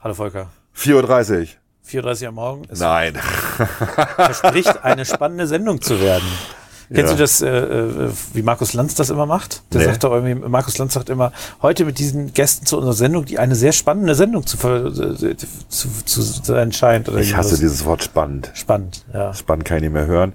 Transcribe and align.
Hallo 0.00 0.14
Volker. 0.14 0.50
4.30 0.76 1.40
Uhr. 1.40 1.46
4.30 1.88 2.22
Uhr 2.22 2.28
am 2.28 2.34
Morgen. 2.34 2.62
Nein. 2.70 3.14
verspricht 3.14 4.84
eine 4.84 5.04
spannende 5.04 5.46
Sendung 5.46 5.80
zu 5.80 6.00
werden. 6.00 6.26
Kennst 6.88 7.10
Ja. 7.10 7.16
du 7.16 7.22
das, 7.22 7.40
äh, 7.42 7.48
äh, 7.48 8.10
wie 8.34 8.42
Markus 8.42 8.72
Lanz 8.72 8.94
das 8.94 9.10
immer 9.10 9.26
macht? 9.26 9.62
Der 9.72 9.80
Nee. 9.80 9.86
sagt 9.88 10.04
doch 10.04 10.12
irgendwie, 10.12 10.34
Markus 10.48 10.78
Lanz 10.78 10.94
sagt 10.94 11.08
immer, 11.10 11.32
heute 11.60 11.84
mit 11.84 11.98
diesen 11.98 12.32
Gästen 12.32 12.64
zu 12.64 12.76
unserer 12.76 12.92
Sendung, 12.94 13.24
die 13.24 13.38
eine 13.40 13.54
sehr 13.56 13.72
spannende 13.72 14.14
Sendung 14.14 14.46
zu, 14.46 14.56
äh, 14.68 15.36
zu, 15.68 15.88
zu 16.04 16.22
sein 16.22 16.72
scheint. 16.72 17.08
Oder 17.08 17.18
Ich 17.18 17.34
hasse 17.36 17.48
irgendwas. 17.50 17.58
dieses 17.60 17.84
Wort 17.84 18.02
spannend. 18.04 18.50
Spannend, 18.54 19.04
ja. 19.12 19.34
Spannend 19.34 19.64
kann 19.64 19.78
ich 19.78 19.82
nicht 19.84 19.92
mehr 19.92 20.06
hören. 20.06 20.34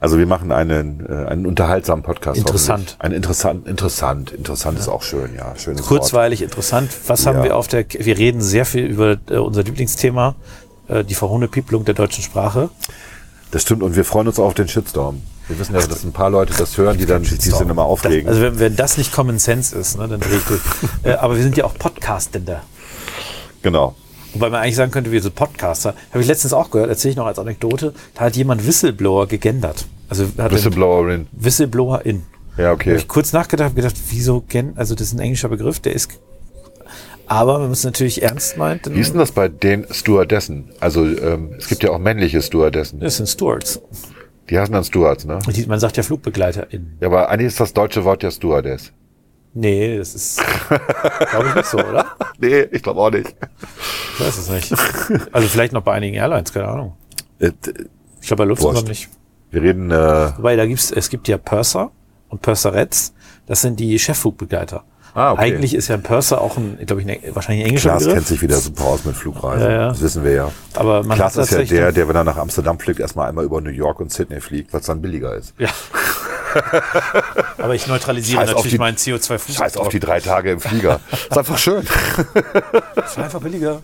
Also 0.00 0.16
wir 0.18 0.26
machen 0.26 0.52
einen, 0.52 1.04
äh, 1.08 1.26
einen 1.28 1.44
unterhaltsamen 1.46 2.04
Podcast. 2.04 2.38
Interessant. 2.38 2.94
Ein 3.00 3.10
interessant, 3.10 3.66
interessant. 3.66 4.30
Interessant 4.30 4.78
ist 4.78 4.86
auch 4.88 5.02
schön, 5.02 5.34
ja. 5.36 5.54
Schönes 5.56 5.80
Wort. 5.80 5.88
Kurzweilig, 5.88 6.42
interessant. 6.42 6.90
Was 7.08 7.26
haben 7.26 7.38
Ja. 7.38 7.44
wir 7.44 7.56
auf 7.56 7.66
der, 7.66 7.84
wir 7.90 8.16
reden 8.16 8.40
sehr 8.40 8.64
viel 8.64 8.84
über 8.86 9.16
äh, 9.28 9.38
unser 9.38 9.64
Lieblingsthema, 9.64 10.36
äh, 10.86 11.02
die 11.02 11.14
Verhohnepiepelung 11.14 11.84
der 11.84 11.94
deutschen 11.94 12.22
Sprache. 12.22 12.70
Das 13.50 13.62
stimmt 13.62 13.82
und 13.82 13.96
wir 13.96 14.04
freuen 14.04 14.28
uns 14.28 14.38
auch 14.38 14.44
auf 14.46 14.54
den 14.54 14.68
Shitstorm. 14.68 15.20
Wir 15.48 15.58
wissen 15.58 15.74
ja, 15.74 15.86
dass 15.86 16.04
ein 16.04 16.12
paar 16.12 16.30
Leute 16.30 16.52
das 16.56 16.76
hören, 16.76 16.98
die 16.98 17.06
dann 17.06 17.22
die 17.22 17.34
sind 17.36 17.70
immer 17.70 17.84
aufregen. 17.84 18.26
Das, 18.26 18.36
also 18.36 18.46
wenn, 18.46 18.58
wenn 18.60 18.76
das 18.76 18.98
nicht 18.98 19.12
Common 19.12 19.38
Sense 19.38 19.76
ist, 19.76 19.98
ne, 19.98 20.06
dann 20.06 20.20
drehe 20.20 20.36
ich 20.36 20.44
durch. 20.44 20.60
äh, 21.04 21.12
aber 21.12 21.36
wir 21.36 21.42
sind 21.42 21.56
ja 21.56 21.64
auch 21.64 21.74
Podcastender. 21.74 22.62
genau. 23.62 23.94
Wobei 24.34 24.50
man 24.50 24.60
eigentlich 24.60 24.76
sagen 24.76 24.90
könnte, 24.90 25.10
wir 25.10 25.22
sind 25.22 25.34
Podcaster. 25.34 25.94
Habe 26.10 26.20
ich 26.20 26.26
letztens 26.26 26.52
auch 26.52 26.70
gehört, 26.70 26.90
erzähle 26.90 27.12
ich 27.12 27.16
noch 27.16 27.24
als 27.24 27.38
Anekdote, 27.38 27.94
da 28.14 28.24
hat 28.26 28.36
jemand 28.36 28.66
Whistleblower 28.66 29.26
gegendert. 29.26 29.86
Also 30.10 30.26
hat 30.36 30.52
Whistleblowerin. 30.52 31.28
Whistleblower 31.32 32.04
in. 32.04 32.24
Ja, 32.58 32.64
Habe 32.64 32.74
okay. 32.74 32.96
ich 32.96 33.08
kurz 33.08 33.32
nachgedacht, 33.32 33.70
habe 33.70 33.74
gedacht, 33.74 33.94
wieso 34.10 34.42
gen, 34.46 34.74
also 34.76 34.94
das 34.94 35.08
ist 35.08 35.12
ein 35.14 35.20
englischer 35.20 35.48
Begriff, 35.48 35.80
der 35.80 35.94
ist 35.94 36.10
aber 37.28 37.56
wenn 37.56 37.62
man 37.64 37.72
es 37.72 37.84
natürlich 37.84 38.22
ernst 38.22 38.56
meint, 38.56 38.86
dann 38.86 38.94
Wie 38.94 39.00
ist 39.00 39.12
denn 39.12 39.18
das 39.18 39.32
bei 39.32 39.48
den 39.48 39.86
Stewardessen? 39.90 40.70
Also 40.80 41.04
ähm, 41.04 41.54
es 41.58 41.68
gibt 41.68 41.82
ja 41.82 41.90
auch 41.90 41.98
männliche 41.98 42.40
Stewardessen. 42.40 43.00
das 43.00 43.18
sind 43.18 43.28
Stewards. 43.28 43.80
Die 44.50 44.58
heißen 44.58 44.72
dann 44.72 44.84
Stewards, 44.84 45.24
ne? 45.26 45.38
Man 45.66 45.78
sagt 45.80 45.96
ja 45.96 46.02
FlugbegleiterInnen. 46.02 46.96
Ja, 47.00 47.08
aber 47.08 47.28
eigentlich 47.28 47.48
ist 47.48 47.60
das 47.60 47.72
deutsche 47.74 48.04
Wort 48.04 48.22
ja 48.22 48.30
Stewardess. 48.30 48.92
Nee, 49.54 49.98
das 49.98 50.14
ist, 50.14 50.40
glaube 51.30 51.48
ich, 51.48 51.54
nicht 51.54 51.66
so, 51.66 51.78
oder? 51.78 52.06
Nee, 52.38 52.60
ich 52.70 52.82
glaube 52.82 53.00
auch 53.00 53.10
nicht. 53.10 53.34
Ich 54.14 54.20
weiß 54.24 54.38
es 54.38 54.48
nicht. 54.50 54.72
Also 55.32 55.48
vielleicht 55.48 55.72
noch 55.72 55.82
bei 55.82 55.92
einigen 55.94 56.14
Airlines, 56.16 56.52
keine 56.52 56.68
Ahnung. 56.68 56.96
Äh, 57.40 57.50
Ich 58.20 58.26
glaube 58.28 58.44
bei 58.44 58.48
Lufthansa 58.48 58.82
nicht. 58.82 59.08
Wir 59.50 59.62
reden, 59.62 59.90
äh, 59.90 60.36
Wobei, 60.36 60.54
da 60.56 60.66
gibt's, 60.66 60.90
es 60.92 61.08
gibt 61.08 61.26
ja 61.28 61.38
Purser 61.38 61.90
und 62.28 62.42
Purserettes. 62.42 63.12
Das 63.46 63.62
sind 63.62 63.80
die 63.80 63.98
Chefflugbegleiter. 63.98 64.84
Ah, 65.18 65.32
okay. 65.32 65.42
Eigentlich 65.42 65.74
ist 65.74 65.88
ja 65.88 65.96
ein 65.96 66.02
Purser 66.02 66.40
auch 66.40 66.56
ein, 66.56 66.78
glaube 66.86 67.02
ich, 67.02 67.08
ein, 67.08 67.34
wahrscheinlich 67.34 67.64
ein 67.64 67.68
englischer 67.70 67.88
Klaas 67.90 68.02
Begriff. 68.04 68.14
kennt 68.18 68.26
sich 68.28 68.42
wieder 68.42 68.56
super 68.56 68.84
aus 68.84 69.04
mit 69.04 69.16
Flugreisen. 69.16 69.62
Ja, 69.62 69.70
ja. 69.70 69.88
Das 69.88 70.00
wissen 70.00 70.22
wir 70.24 70.32
ja. 70.32 70.50
Aber 70.74 71.02
man 71.02 71.16
Klaas 71.16 71.36
ist 71.36 71.50
ja 71.50 71.62
der, 71.64 71.92
der, 71.92 72.08
wenn 72.08 72.16
er 72.16 72.24
nach 72.24 72.36
Amsterdam 72.36 72.78
fliegt, 72.78 73.00
erstmal 73.00 73.28
einmal 73.28 73.44
über 73.44 73.60
New 73.60 73.70
York 73.70 73.98
und 74.00 74.12
Sydney 74.12 74.40
fliegt, 74.40 74.72
was 74.72 74.86
dann 74.86 75.02
billiger 75.02 75.34
ist. 75.34 75.54
Ja. 75.58 75.68
Aber 77.58 77.74
ich 77.74 77.86
neutralisiere 77.86 78.40
Scheiß 78.40 78.48
natürlich 78.50 78.72
die- 78.72 78.78
meinen 78.78 78.96
CO2-Fußabdruck. 78.96 79.56
Scheiß 79.58 79.76
auf 79.76 79.88
die 79.88 80.00
drei 80.00 80.20
Tage 80.20 80.52
im 80.52 80.60
Flieger. 80.60 81.00
ist 81.12 81.36
einfach 81.36 81.58
schön. 81.58 81.82
ist 83.04 83.18
einfach 83.18 83.40
billiger. 83.40 83.80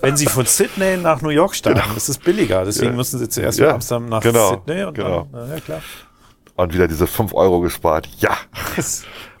Wenn 0.00 0.16
Sie 0.16 0.26
von 0.26 0.46
Sydney 0.46 0.96
nach 0.98 1.20
New 1.22 1.30
York 1.30 1.54
starten, 1.54 1.96
ist 1.96 2.08
es 2.08 2.18
billiger. 2.18 2.64
Deswegen 2.64 2.94
müssen 2.96 3.18
Sie 3.18 3.28
zuerst 3.28 3.58
Ja, 3.58 3.66
von 3.66 3.74
Amsterdam 3.76 4.08
nach 4.08 4.20
genau, 4.22 4.50
Sydney 4.50 4.84
und 4.84 4.94
genau. 4.94 5.26
dann, 5.32 5.48
na, 5.48 5.54
ja 5.54 5.60
klar. 5.60 5.80
Und 6.56 6.74
wieder 6.74 6.86
diese 6.88 7.06
fünf 7.06 7.32
Euro 7.34 7.60
gespart. 7.60 8.08
Ja. 8.18 8.36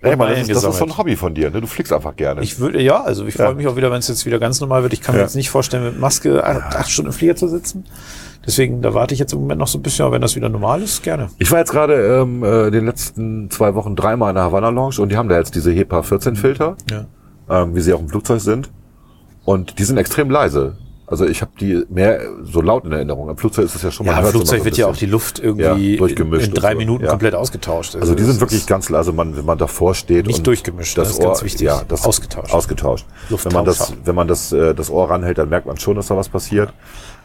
Ey, 0.02 0.16
Mann, 0.16 0.30
das, 0.30 0.40
ist, 0.40 0.50
das 0.50 0.64
ist 0.64 0.78
so 0.78 0.84
ein 0.86 0.96
Hobby 0.96 1.14
von 1.14 1.34
dir. 1.34 1.50
Ne? 1.50 1.60
Du 1.60 1.66
fliegst 1.66 1.92
einfach 1.92 2.16
gerne. 2.16 2.40
Ich 2.42 2.58
würde, 2.58 2.80
ja, 2.80 3.02
also 3.02 3.26
ich 3.26 3.34
freue 3.34 3.48
Ja. 3.48 3.54
mich 3.54 3.66
auch 3.66 3.76
wieder, 3.76 3.90
wenn 3.90 3.98
es 3.98 4.08
jetzt 4.08 4.24
wieder 4.24 4.38
ganz 4.38 4.58
normal 4.60 4.82
wird. 4.82 4.94
Ich 4.94 5.02
kann 5.02 5.14
mir 5.14 5.20
Ja. 5.20 5.26
jetzt 5.26 5.34
nicht 5.36 5.50
vorstellen, 5.50 5.84
mit 5.84 6.00
Maske 6.00 6.42
acht, 6.42 6.74
acht 6.74 6.90
Stunden 6.90 7.10
im 7.10 7.12
Flieger 7.12 7.36
zu 7.36 7.48
sitzen. 7.48 7.84
Deswegen, 8.46 8.80
da 8.80 8.94
warte 8.94 9.12
ich 9.12 9.20
jetzt 9.20 9.34
im 9.34 9.40
Moment 9.40 9.58
noch 9.60 9.68
so 9.68 9.78
ein 9.78 9.82
bisschen, 9.82 10.06
aber 10.06 10.14
wenn 10.14 10.22
das 10.22 10.34
wieder 10.36 10.48
normal 10.48 10.80
ist, 10.80 11.02
gerne. 11.02 11.28
Ich 11.38 11.50
war 11.52 11.58
jetzt 11.58 11.72
gerade 11.72 11.94
ähm, 12.22 12.42
äh, 12.42 12.68
in 12.68 12.72
den 12.72 12.86
letzten 12.86 13.50
zwei 13.50 13.74
Wochen 13.74 13.94
dreimal 13.94 14.30
in 14.30 14.36
der 14.36 14.44
Havana 14.44 14.70
Lounge 14.70 15.00
und 15.00 15.10
die 15.12 15.18
haben 15.18 15.28
da 15.28 15.36
jetzt 15.36 15.54
diese 15.54 15.70
HEPA 15.70 16.02
14 16.02 16.34
Filter, 16.36 16.76
Ja. 16.90 17.04
ähm, 17.50 17.74
wie 17.74 17.80
sie 17.80 17.92
auch 17.92 18.00
im 18.00 18.08
Flugzeug 18.08 18.40
sind. 18.40 18.70
Und 19.44 19.78
die 19.78 19.84
sind 19.84 19.98
extrem 19.98 20.30
leise. 20.30 20.78
Also 21.10 21.26
ich 21.26 21.42
habe 21.42 21.50
die 21.58 21.84
mehr 21.88 22.20
so 22.44 22.60
laut 22.60 22.84
in 22.84 22.92
Erinnerung. 22.92 23.28
Im 23.28 23.36
Flugzeug 23.36 23.64
ist 23.64 23.74
es 23.74 23.82
ja 23.82 23.90
schon 23.90 24.06
Ja, 24.06 24.12
im 24.12 24.18
hört's 24.18 24.30
immer 24.34 24.44
Flugzeug 24.44 24.58
so 24.60 24.64
wird 24.64 24.76
ja 24.76 24.86
auch 24.86 24.96
die 24.96 25.06
Luft 25.06 25.40
irgendwie 25.40 25.92
Ja, 25.94 25.98
durchgemischt 25.98 26.46
in 26.48 26.54
drei 26.54 26.72
so, 26.72 26.78
Minuten 26.78 27.04
ja. 27.04 27.10
komplett 27.10 27.34
ausgetauscht. 27.34 27.96
Also 27.96 28.14
die 28.14 28.22
sind 28.22 28.40
wirklich 28.40 28.64
ganz, 28.66 28.90
also 28.92 29.12
man, 29.12 29.36
wenn 29.36 29.44
man 29.44 29.58
davor 29.58 29.96
steht 29.96 30.26
Nicht 30.28 30.38
und 30.38 30.46
durchgemischt, 30.46 30.96
das, 30.96 31.08
das 31.08 31.18
ist 31.18 31.22
Ohr, 31.24 31.32
ganz 31.32 31.42
wichtig. 31.42 31.62
ja, 31.62 31.82
das 31.88 32.04
Ausgetauscht. 32.04 32.54
ausgetauscht. 32.54 33.06
Wenn 33.28 33.52
man 33.52 33.64
das, 33.64 33.92
wenn 34.04 34.14
man 34.14 34.28
das, 34.28 34.52
äh, 34.52 34.72
das 34.72 34.88
Ohr 34.88 35.10
ranhält, 35.10 35.38
dann 35.38 35.48
merkt 35.48 35.66
man 35.66 35.76
schon, 35.78 35.96
dass 35.96 36.06
da 36.06 36.16
was 36.16 36.28
passiert. 36.28 36.72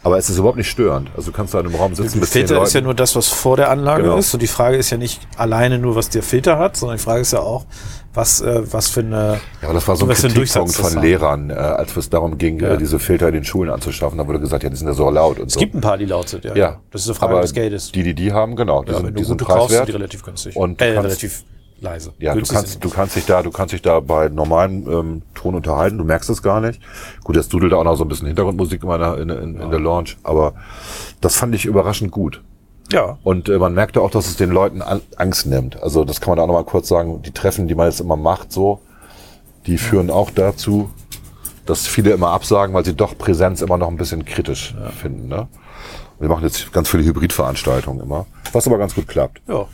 Aber 0.05 0.19
es 0.19 0.29
ist 0.29 0.37
überhaupt 0.37 0.57
nicht 0.57 0.69
störend. 0.69 1.09
Also 1.17 1.31
du 1.31 1.35
kannst 1.35 1.55
da 1.55 1.59
in 1.59 1.65
einem 1.65 1.75
Raum 1.75 1.95
sitzen 1.95 2.21
zehn 2.21 2.47
Filter 2.47 2.61
ist 2.61 2.73
ja 2.73 2.81
nur 2.81 2.93
das, 2.93 3.15
was 3.15 3.27
vor 3.27 3.57
der 3.57 3.71
Anlage 3.71 4.03
Genau. 4.03 4.17
ist. 4.17 4.31
Und 4.35 4.39
die 4.43 4.47
Frage 4.47 4.77
ist 4.77 4.91
ja 4.91 4.97
nicht 4.97 5.19
alleine 5.35 5.79
nur, 5.79 5.95
was 5.95 6.09
der 6.09 6.21
Filter 6.21 6.59
hat, 6.59 6.77
sondern 6.77 6.97
die 6.97 7.03
Frage 7.03 7.21
ist 7.21 7.33
ja 7.33 7.39
auch, 7.39 7.65
was, 8.13 8.39
äh, 8.39 8.61
was 8.71 8.87
für 8.89 8.99
eine, 8.99 9.39
Ja, 9.61 9.67
aber 9.69 9.73
das 9.73 9.87
war 9.87 9.95
so 9.95 10.05
ein 10.05 10.13
Kritikpunkt 10.13 10.73
von. 10.75 11.01
Lehrern, 11.01 11.49
äh, 11.49 11.53
als 11.55 11.97
es 11.97 12.07
darum 12.11 12.37
ging, 12.37 12.59
Ja. 12.59 12.73
äh, 12.75 12.77
diese 12.77 12.99
Filter 12.99 13.27
in 13.29 13.33
den 13.33 13.43
Schulen 13.45 13.71
anzuschaffen. 13.71 14.19
Da 14.19 14.27
wurde 14.27 14.39
gesagt, 14.39 14.61
ja, 14.63 14.69
die 14.69 14.75
sind 14.75 14.87
ja 14.87 14.93
so 14.93 15.09
laut 15.09 15.39
und 15.39 15.47
Es 15.47 15.53
so. 15.55 15.59
gibt 15.59 15.73
ein 15.73 15.81
paar, 15.81 15.97
die 15.97 16.05
laut 16.05 16.29
sind, 16.29 16.45
ja. 16.45 16.55
ja, 16.55 16.77
Das 16.91 17.01
ist 17.01 17.07
eine 17.07 17.15
Frage 17.15 17.33
aber 17.33 17.41
des 17.41 17.53
Geldes. 17.53 17.91
Die, 17.91 18.03
die 18.03 18.13
die 18.13 18.31
haben, 18.31 18.55
genau, 18.55 18.83
die 18.83 18.91
ja, 18.91 18.97
sind, 18.97 19.07
wenn 19.07 19.15
die 19.15 19.23
du 19.23 19.27
sind 19.27 19.41
gute 19.41 19.51
kaufst, 19.51 19.75
sind 19.75 19.87
die 19.87 19.91
relativ 19.93 20.23
günstig. 20.23 20.55
Und 20.55 20.79
äh, 20.81 20.85
relativ 20.99 21.43
leise. 21.81 22.13
Ja, 22.19 22.33
du 22.35 22.41
kannst, 22.41 22.83
du 22.83 22.89
kannst 22.89 23.15
dich 23.15 23.25
da, 23.25 23.41
du 23.43 23.51
kannst 23.51 23.73
dich 23.73 23.81
da 23.81 23.99
bei 23.99 24.29
normalem 24.29 24.89
ähm, 24.89 25.21
Ton 25.33 25.55
unterhalten, 25.55 25.97
du 25.97 26.03
merkst 26.03 26.29
es 26.29 26.41
gar 26.41 26.61
nicht. 26.61 26.81
Gut, 27.23 27.35
jetzt 27.35 27.51
dudelt 27.53 27.71
da 27.73 27.77
auch 27.77 27.83
noch 27.83 27.95
so 27.95 28.03
ein 28.05 28.07
bisschen 28.07 28.27
Hintergrundmusik 28.27 28.83
in, 28.83 28.89
meiner, 28.89 29.17
in, 29.17 29.29
in, 29.29 29.59
in 29.59 29.69
der 29.71 29.79
Launch, 29.79 30.17
aber 30.23 30.53
das 31.21 31.35
fand 31.35 31.53
ich 31.55 31.65
überraschend 31.65 32.11
gut. 32.11 32.41
Ja, 32.91 33.17
Und 33.23 33.49
äh, 33.49 33.57
man 33.57 33.73
merkte 33.73 33.99
auch, 34.01 34.11
dass 34.11 34.27
es 34.27 34.35
den 34.37 34.51
Leuten 34.51 34.81
an, 34.81 35.01
Angst 35.17 35.47
nimmt. 35.47 35.81
Also 35.81 36.05
das 36.05 36.21
kann 36.21 36.31
man 36.31 36.37
da 36.37 36.43
auch 36.43 36.47
noch 36.47 36.53
mal 36.53 36.65
kurz 36.65 36.87
sagen. 36.87 37.21
Die 37.23 37.31
Treffen, 37.31 37.67
die 37.67 37.73
man 37.73 37.87
jetzt 37.87 37.99
immer 37.99 38.15
macht, 38.15 38.51
so, 38.51 38.79
die 39.65 39.79
führen 39.79 40.11
auch 40.11 40.29
dazu, 40.29 40.91
dass 41.65 41.87
viele 41.87 42.11
immer 42.11 42.29
absagen, 42.29 42.75
weil 42.75 42.85
sie 42.85 42.93
doch 42.93 43.17
Präsenz 43.17 43.63
immer 43.63 43.79
noch 43.79 43.87
ein 43.87 43.97
bisschen 43.97 44.23
kritisch 44.23 44.75
finden. 45.01 45.27
Ne? 45.27 45.47
Wir 46.19 46.29
machen 46.29 46.43
jetzt 46.43 46.71
ganz 46.73 46.87
viele 46.87 47.03
Hybridveranstaltungen 47.03 48.03
immer, 48.03 48.27
was 48.53 48.67
aber 48.67 48.77
ganz 48.77 48.93
gut 48.93 49.07
klappt. 49.07 49.41
ja. 49.47 49.65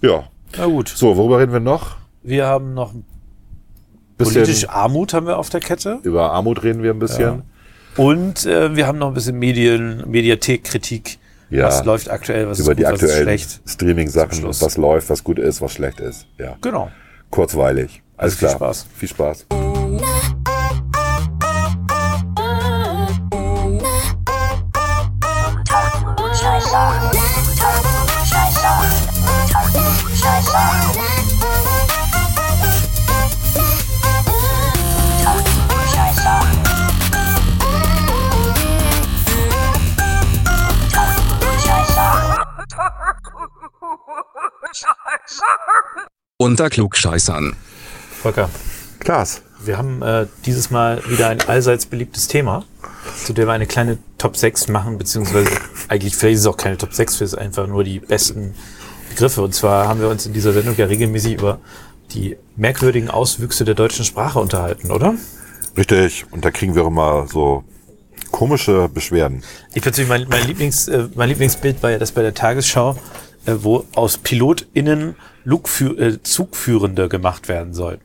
Ja. 0.00 0.24
Na 0.56 0.66
gut. 0.66 0.88
So, 0.88 1.16
worüber 1.16 1.38
reden 1.40 1.52
wir 1.52 1.60
noch? 1.60 1.96
Wir 2.22 2.46
haben 2.46 2.74
noch 2.74 2.92
Bisschen 4.16 4.34
politische 4.34 4.70
Armut 4.70 5.14
haben 5.14 5.26
wir 5.26 5.38
auf 5.38 5.48
der 5.50 5.60
Kette. 5.60 6.00
über 6.02 6.32
Armut 6.32 6.62
reden 6.64 6.82
wir 6.82 6.90
ein 6.92 6.98
bisschen. 6.98 7.42
Und 7.96 8.46
äh, 8.46 8.74
wir 8.76 8.86
haben 8.86 8.98
noch 8.98 9.08
ein 9.08 9.14
bisschen 9.14 9.38
Medien, 9.38 10.02
Mediathek-Kritik. 10.10 11.18
Ja. 11.50 11.66
Was 11.66 11.84
läuft 11.84 12.10
aktuell, 12.10 12.48
was 12.48 12.58
über 12.58 12.72
ist 12.72 12.78
die 12.78 12.82
gut, 12.84 12.92
was 12.92 13.02
ist 13.02 13.08
aktuellen 13.10 13.24
schlecht. 13.28 13.60
Streaming-Sachen, 13.66 14.44
was 14.44 14.76
läuft, 14.76 15.10
was 15.10 15.24
gut 15.24 15.38
ist, 15.38 15.60
was 15.60 15.72
schlecht 15.72 16.00
ist. 16.00 16.26
Ja. 16.38 16.56
Genau. 16.60 16.90
Kurzweilig. 17.30 18.02
Alles 18.16 18.34
Also 18.34 18.36
viel 18.36 18.48
klar. 18.48 18.56
Spaß. 18.58 18.86
Viel 18.96 19.08
Spaß. 19.08 19.46
Unter 46.36 46.70
Klugscheißern. 46.70 47.56
Volker, 48.22 48.50
Klaas. 48.98 49.42
wir 49.64 49.78
haben 49.78 50.02
äh, 50.02 50.26
dieses 50.44 50.70
Mal 50.70 51.02
wieder 51.08 51.28
ein 51.28 51.40
allseits 51.40 51.86
beliebtes 51.86 52.28
Thema, 52.28 52.64
zu 53.24 53.32
dem 53.32 53.46
wir 53.46 53.52
eine 53.52 53.66
kleine 53.66 53.98
Top 54.18 54.36
6 54.36 54.68
machen, 54.68 54.98
beziehungsweise 54.98 55.50
eigentlich 55.88 56.16
vielleicht 56.16 56.34
ist 56.34 56.40
es 56.40 56.46
auch 56.46 56.56
keine 56.56 56.76
Top 56.76 56.92
6, 56.92 57.14
es 57.14 57.20
ist 57.32 57.34
einfach 57.38 57.66
nur 57.66 57.84
die 57.84 58.00
besten 58.00 58.54
Begriffe. 59.08 59.42
Und 59.42 59.54
zwar 59.54 59.88
haben 59.88 60.00
wir 60.00 60.08
uns 60.08 60.26
in 60.26 60.32
dieser 60.32 60.52
Sendung 60.52 60.76
ja 60.76 60.86
regelmäßig 60.86 61.34
über 61.34 61.60
die 62.12 62.36
merkwürdigen 62.56 63.10
Auswüchse 63.10 63.64
der 63.64 63.74
deutschen 63.74 64.04
Sprache 64.04 64.38
unterhalten, 64.38 64.90
oder? 64.90 65.14
Richtig. 65.76 66.26
Und 66.30 66.44
da 66.44 66.50
kriegen 66.50 66.74
wir 66.74 66.84
immer 66.84 67.26
so 67.28 67.64
komische 68.30 68.88
Beschwerden. 68.88 69.42
Ich 69.74 69.82
persönlich, 69.82 70.08
mein, 70.08 70.26
mein, 70.28 70.46
Lieblings, 70.46 70.88
äh, 70.88 71.08
mein 71.14 71.28
Lieblingsbild 71.28 71.82
war 71.82 71.90
ja 71.90 71.98
das 71.98 72.12
bei 72.12 72.22
der 72.22 72.34
Tagesschau, 72.34 72.96
äh, 73.46 73.54
wo 73.60 73.84
aus 73.94 74.18
PilotInnen 74.18 75.14
Lugfü 75.44 75.96
äh, 75.98 76.22
Zugführende 76.22 77.08
gemacht 77.08 77.48
werden 77.48 77.72
sollten. 77.74 78.02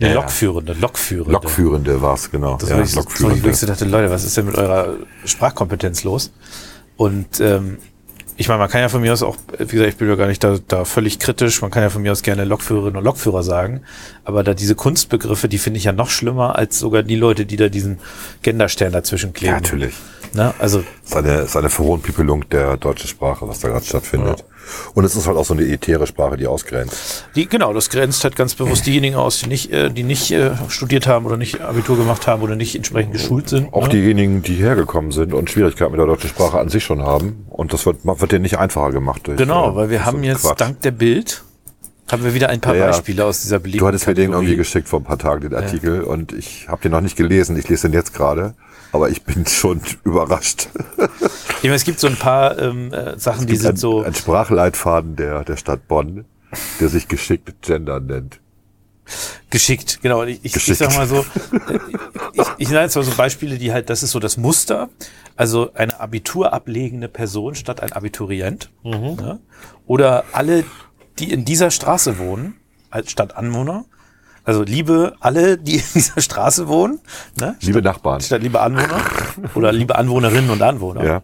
Ja. 0.00 0.12
Lokführende, 0.12 0.74
Lokführende. 0.74 1.32
Lokführende 1.32 2.00
war's 2.00 2.30
genau. 2.30 2.56
Das 2.56 2.68
ja, 2.68 2.76
war 2.76 2.84
ich, 2.84 2.92
so- 2.92 3.04
wo 3.04 3.48
ich 3.48 3.56
so 3.56 3.66
dachte, 3.66 3.84
Leute, 3.84 4.10
was 4.10 4.22
ist 4.24 4.36
denn 4.36 4.46
mit 4.46 4.54
eurer 4.54 4.94
Sprachkompetenz 5.24 6.04
los? 6.04 6.30
Und 6.96 7.40
ähm, 7.40 7.78
ich 8.40 8.46
meine, 8.46 8.60
man 8.60 8.70
kann 8.70 8.80
ja 8.80 8.88
von 8.88 9.00
mir 9.00 9.12
aus 9.12 9.24
auch, 9.24 9.36
wie 9.58 9.66
gesagt, 9.66 9.90
ich 9.90 9.96
bin 9.96 10.08
ja 10.08 10.14
gar 10.14 10.28
nicht 10.28 10.44
da, 10.44 10.58
da 10.68 10.84
völlig 10.84 11.18
kritisch, 11.18 11.60
man 11.60 11.72
kann 11.72 11.82
ja 11.82 11.90
von 11.90 12.02
mir 12.02 12.12
aus 12.12 12.22
gerne 12.22 12.44
Lokführerinnen 12.44 12.96
und 12.96 13.04
Lokführer 13.04 13.42
sagen, 13.42 13.82
aber 14.24 14.44
da 14.44 14.54
diese 14.54 14.76
Kunstbegriffe, 14.76 15.48
die 15.48 15.58
finde 15.58 15.78
ich 15.78 15.84
ja 15.84 15.92
noch 15.92 16.08
schlimmer 16.08 16.56
als 16.56 16.78
sogar 16.78 17.02
die 17.02 17.16
Leute, 17.16 17.46
die 17.46 17.56
da 17.56 17.68
diesen 17.68 17.98
Genderstern 18.42 18.92
dazwischen 18.92 19.32
kleben. 19.32 19.54
Ja, 19.54 19.60
natürlich. 19.60 19.94
Ne? 20.34 20.54
Also, 20.60 20.84
Es 21.04 21.10
ist 21.10 21.16
eine, 21.16 21.32
es 21.32 21.50
ist 21.50 21.56
eine 21.56 21.68
Verhohnpipelung 21.68 22.48
der 22.48 22.76
deutschen 22.76 23.08
Sprache, 23.08 23.48
was 23.48 23.58
da 23.58 23.68
gerade 23.68 23.84
stattfindet. 23.84 24.44
Und 24.94 25.04
es 25.04 25.16
ist 25.16 25.26
halt 25.26 25.36
auch 25.36 25.44
so 25.44 25.54
eine 25.54 25.62
elitäre 25.62 26.06
Sprache, 26.06 26.36
die 26.36 26.46
ausgrenzt. 26.46 27.24
die, 27.34 27.48
genau, 27.48 27.72
das 27.72 27.90
grenzt 27.90 28.24
halt 28.24 28.36
ganz 28.36 28.54
bewusst 28.54 28.86
diejenigen 28.86 29.16
aus, 29.16 29.40
die 29.40 29.48
nicht, 29.48 29.72
äh, 29.72 29.90
die 29.90 30.02
nicht 30.02 30.30
äh, 30.30 30.50
studiert 30.68 31.06
haben 31.06 31.26
oder 31.26 31.36
nicht 31.36 31.60
Abitur 31.60 31.96
gemacht 31.96 32.26
haben 32.26 32.42
oder 32.42 32.56
nicht 32.56 32.74
entsprechend 32.76 33.12
geschult 33.12 33.48
sind. 33.48 33.72
Auch 33.72 33.84
ne? 33.84 33.90
diejenigen, 33.90 34.42
die 34.42 34.54
hergekommen 34.54 35.12
sind 35.12 35.32
und 35.34 35.50
Schwierigkeiten 35.50 35.92
mit 35.92 35.98
der 36.00 36.06
deutschen 36.06 36.30
Sprache 36.30 36.58
an 36.58 36.68
sich 36.68 36.84
schon 36.84 37.02
haben. 37.02 37.46
Und 37.48 37.72
das 37.72 37.86
wird, 37.86 37.98
wird 38.04 38.32
denen 38.32 38.42
nicht 38.42 38.58
einfacher 38.58 38.92
gemacht. 38.92 39.26
Durch, 39.26 39.38
Genau, 39.38 39.72
äh, 39.72 39.76
weil 39.76 39.90
wir 39.90 40.04
haben 40.04 40.22
jetzt 40.24 40.42
Quatsch. 40.42 40.60
dank 40.60 40.80
der 40.82 40.90
Bild 40.92 41.42
haben 42.10 42.24
wir 42.24 42.32
wieder 42.32 42.48
ein 42.48 42.60
paar 42.60 42.74
Ja, 42.74 42.80
ja. 42.80 42.86
Beispiele 42.86 43.24
aus 43.24 43.42
dieser 43.42 43.58
beliebten 43.58 43.80
Du 43.80 43.86
hattest 43.86 44.06
mir 44.06 44.14
den 44.14 44.30
irgendwie 44.30 44.52
Kategorie. 44.52 44.56
geschickt 44.56 44.88
vor 44.88 45.00
ein 45.00 45.04
paar 45.04 45.18
Tagen, 45.18 45.42
den 45.42 45.54
Artikel, 45.54 46.00
und 46.02 46.32
ich 46.32 46.66
habe 46.68 46.80
den 46.80 46.92
noch 46.92 47.02
nicht 47.02 47.16
gelesen. 47.16 47.56
Ich 47.58 47.68
lese 47.68 47.88
den 47.88 47.92
jetzt 47.92 48.14
gerade, 48.14 48.54
aber 48.92 49.10
ich 49.10 49.22
bin 49.22 49.46
schon 49.46 49.80
überrascht. 50.04 50.68
Ich 51.58 51.64
meine, 51.64 51.74
es 51.74 51.84
gibt 51.84 52.00
so 52.00 52.06
ein 52.06 52.16
paar 52.16 52.58
ähm, 52.58 52.92
äh, 52.92 53.18
Sachen, 53.18 53.46
die 53.46 53.54
gibt 53.54 53.62
sind 53.62 53.70
ein, 53.72 53.76
so. 53.76 54.02
ein 54.02 54.14
Sprachleitfaden 54.14 55.16
der, 55.16 55.44
der 55.44 55.56
Stadt 55.56 55.88
Bonn, 55.88 56.24
der 56.80 56.88
sich 56.88 57.08
geschickt 57.08 57.62
Gender 57.62 58.00
nennt. 58.00 58.40
Geschickt, 59.50 60.00
genau. 60.02 60.22
Ich, 60.24 60.38
ich, 60.38 60.44
ich 60.44 60.52
Geschickt. 60.52 60.78
sag 60.78 60.94
mal 60.94 61.06
so, 61.06 61.20
äh, 61.68 61.78
ich, 62.34 62.44
ich 62.58 62.68
nenne 62.68 62.82
jetzt 62.82 62.96
mal 62.96 63.02
so 63.02 63.12
Beispiele, 63.12 63.58
die 63.58 63.72
halt, 63.72 63.88
das 63.90 64.02
ist 64.02 64.10
so 64.10 64.20
das 64.20 64.36
Muster. 64.36 64.90
Also 65.36 65.72
eine 65.74 65.98
Abitur 66.00 66.52
ablegende 66.52 67.08
Person 67.08 67.54
statt 67.54 67.80
ein 67.80 67.92
Abiturient. 67.92 68.70
Ne? 68.82 69.40
Oder 69.86 70.24
alle, 70.32 70.64
die 71.18 71.32
in 71.32 71.44
dieser 71.44 71.70
Straße 71.70 72.18
wohnen, 72.18 72.56
als 72.90 73.10
statt 73.10 73.36
Anwohner. 73.36 73.84
Also 74.48 74.62
liebe 74.62 75.12
alle, 75.20 75.58
die 75.58 75.74
in 75.74 75.82
dieser 75.92 76.22
Straße 76.22 76.68
wohnen, 76.68 77.00
ne? 77.38 77.56
Liebe 77.60 77.82
Nachbarn. 77.82 78.22
statt 78.22 78.40
liebe 78.40 78.62
Anwohner 78.62 78.98
oder 79.54 79.72
liebe 79.72 79.94
Anwohnerinnen 79.96 80.48
und 80.48 80.62
Anwohner. 80.62 81.04
Ja. 81.04 81.22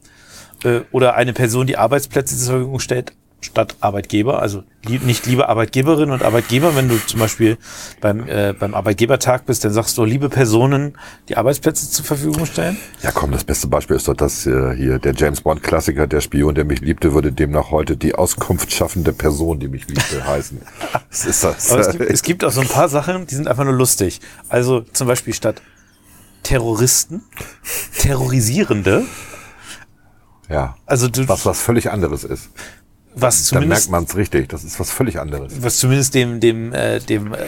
Äh, 0.62 0.82
oder 0.92 1.14
eine 1.14 1.32
Person, 1.32 1.66
die 1.66 1.78
Arbeitsplätze 1.78 2.36
zur 2.36 2.48
Verfügung 2.48 2.80
stellt, 2.80 3.14
statt 3.44 3.76
Arbeitgeber. 3.80 4.40
Also 4.40 4.64
lieb, 4.84 5.04
nicht 5.04 5.26
liebe 5.26 5.48
Arbeitgeberinnen 5.48 6.10
und 6.12 6.22
Arbeitgeber. 6.22 6.74
Wenn 6.74 6.88
du 6.88 6.96
zum 7.06 7.20
Beispiel 7.20 7.58
beim, 8.00 8.26
äh, 8.28 8.54
beim 8.58 8.74
Arbeitgebertag 8.74 9.46
bist, 9.46 9.64
dann 9.64 9.72
sagst 9.72 9.96
du 9.96 10.04
liebe 10.04 10.28
Personen, 10.28 10.96
die 11.28 11.36
Arbeitsplätze 11.36 11.90
zur 11.90 12.04
Verfügung 12.04 12.46
stellen. 12.46 12.76
Ja, 13.02 13.10
komm, 13.12 13.30
das 13.32 13.44
beste 13.44 13.66
Beispiel 13.68 13.96
ist 13.96 14.08
doch 14.08 14.14
das 14.14 14.46
äh, 14.46 14.74
hier, 14.76 14.98
der 14.98 15.14
James 15.14 15.42
Bond 15.42 15.62
Klassiker, 15.62 16.06
der 16.06 16.20
Spion, 16.20 16.54
der 16.54 16.64
mich 16.64 16.80
liebte, 16.80 17.12
würde 17.14 17.30
demnach 17.32 17.70
heute 17.70 17.96
die 17.96 18.14
Auskunft 18.14 18.72
schaffende 18.72 19.12
Person, 19.12 19.60
die 19.60 19.68
mich 19.68 19.86
liebte, 19.88 20.26
heißen. 20.26 20.60
Das 21.10 21.24
ist 21.24 21.44
das. 21.44 21.70
Aber 21.70 21.80
es 21.80 21.90
gibt, 21.90 22.10
es 22.10 22.22
gibt 22.22 22.44
auch 22.44 22.52
so 22.52 22.60
ein 22.60 22.68
paar 22.68 22.88
Sachen, 22.88 23.26
die 23.26 23.34
sind 23.34 23.46
einfach 23.48 23.64
nur 23.64 23.74
lustig. 23.74 24.20
Also 24.48 24.80
zum 24.80 25.06
Beispiel 25.06 25.34
statt 25.34 25.62
Terroristen, 26.42 27.22
Terrorisierende. 27.98 29.04
ja. 30.48 30.76
Also 30.86 31.08
du, 31.08 31.26
Was 31.28 31.46
was 31.46 31.60
völlig 31.60 31.90
anderes 31.90 32.24
ist. 32.24 32.50
Was 33.14 33.48
Da 33.48 33.60
merkt 33.60 33.64
zumindest 33.64 33.90
man 33.90 34.04
es 34.04 34.16
richtig. 34.16 34.48
Das 34.48 34.64
ist 34.64 34.78
was 34.80 34.90
völlig 34.90 35.18
anderes. 35.18 35.62
was 35.62 35.78
zumindest 35.78 36.14
dem 36.14 36.40
dem 36.40 36.72
äh, 36.72 37.00
dem 37.00 37.32
äh, 37.34 37.38